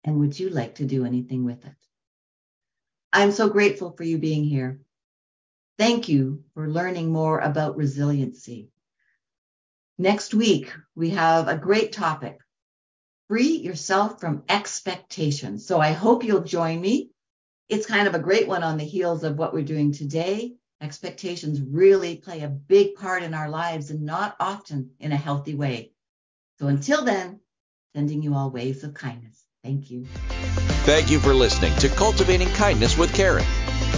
And 0.02 0.18
would 0.18 0.38
you 0.38 0.50
like 0.50 0.76
to 0.76 0.84
do 0.84 1.04
anything 1.04 1.44
with 1.44 1.64
it? 1.64 1.76
I'm 3.12 3.30
so 3.30 3.48
grateful 3.48 3.92
for 3.92 4.02
you 4.02 4.18
being 4.18 4.42
here. 4.42 4.80
Thank 5.78 6.08
you 6.08 6.42
for 6.54 6.68
learning 6.68 7.12
more 7.12 7.38
about 7.38 7.76
resiliency. 7.76 8.70
Next 9.98 10.34
week, 10.34 10.74
we 10.96 11.10
have 11.10 11.46
a 11.46 11.56
great 11.56 11.92
topic 11.92 12.40
free 13.28 13.58
yourself 13.58 14.18
from 14.18 14.42
expectations. 14.48 15.66
So 15.66 15.78
I 15.78 15.92
hope 15.92 16.24
you'll 16.24 16.42
join 16.42 16.80
me. 16.80 17.10
It's 17.68 17.86
kind 17.86 18.08
of 18.08 18.14
a 18.14 18.18
great 18.18 18.48
one 18.48 18.64
on 18.64 18.78
the 18.78 18.84
heels 18.84 19.22
of 19.22 19.36
what 19.36 19.52
we're 19.52 19.62
doing 19.62 19.92
today. 19.92 20.56
Expectations 20.80 21.60
really 21.60 22.16
play 22.16 22.42
a 22.42 22.48
big 22.48 22.94
part 22.94 23.24
in 23.24 23.34
our 23.34 23.48
lives 23.48 23.90
and 23.90 24.02
not 24.02 24.36
often 24.38 24.90
in 25.00 25.10
a 25.10 25.16
healthy 25.16 25.54
way. 25.54 25.90
So 26.58 26.68
until 26.68 27.04
then, 27.04 27.40
sending 27.94 28.22
you 28.22 28.34
all 28.34 28.50
waves 28.50 28.84
of 28.84 28.94
kindness. 28.94 29.42
Thank 29.64 29.90
you. 29.90 30.06
Thank 30.84 31.10
you 31.10 31.18
for 31.18 31.34
listening 31.34 31.74
to 31.78 31.88
Cultivating 31.88 32.48
Kindness 32.48 32.96
with 32.96 33.12
Karen. 33.12 33.44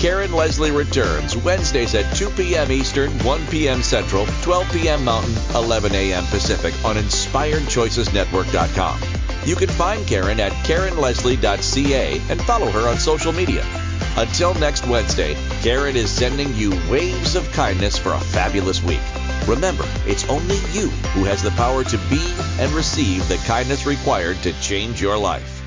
Karen 0.00 0.32
Leslie 0.32 0.70
returns 0.70 1.36
Wednesdays 1.36 1.94
at 1.94 2.16
2 2.16 2.30
p.m. 2.30 2.72
Eastern, 2.72 3.10
1 3.20 3.46
p.m. 3.48 3.82
Central, 3.82 4.24
12 4.42 4.72
p.m. 4.72 5.04
Mountain, 5.04 5.34
11 5.54 5.94
a.m. 5.94 6.24
Pacific 6.26 6.72
on 6.84 6.96
InspiredChoicesNetwork.com. 6.96 9.00
You 9.44 9.56
can 9.56 9.68
find 9.68 10.06
Karen 10.06 10.40
at 10.40 10.52
KarenLeslie.ca 10.64 12.22
and 12.30 12.40
follow 12.42 12.70
her 12.70 12.88
on 12.88 12.98
social 12.98 13.32
media. 13.32 13.62
Until 14.16 14.54
next 14.54 14.86
Wednesday, 14.86 15.36
Karen 15.62 15.96
is 15.96 16.10
sending 16.10 16.54
you 16.54 16.70
waves 16.90 17.36
of 17.36 17.50
kindness 17.52 17.96
for 17.96 18.12
a 18.12 18.20
fabulous 18.20 18.82
week. 18.82 19.00
Remember, 19.46 19.84
it's 20.06 20.28
only 20.28 20.56
you 20.72 20.88
who 21.14 21.24
has 21.24 21.42
the 21.42 21.50
power 21.52 21.84
to 21.84 21.98
be 22.10 22.34
and 22.58 22.70
receive 22.72 23.26
the 23.28 23.38
kindness 23.46 23.86
required 23.86 24.36
to 24.42 24.52
change 24.60 25.00
your 25.00 25.16
life. 25.16 25.59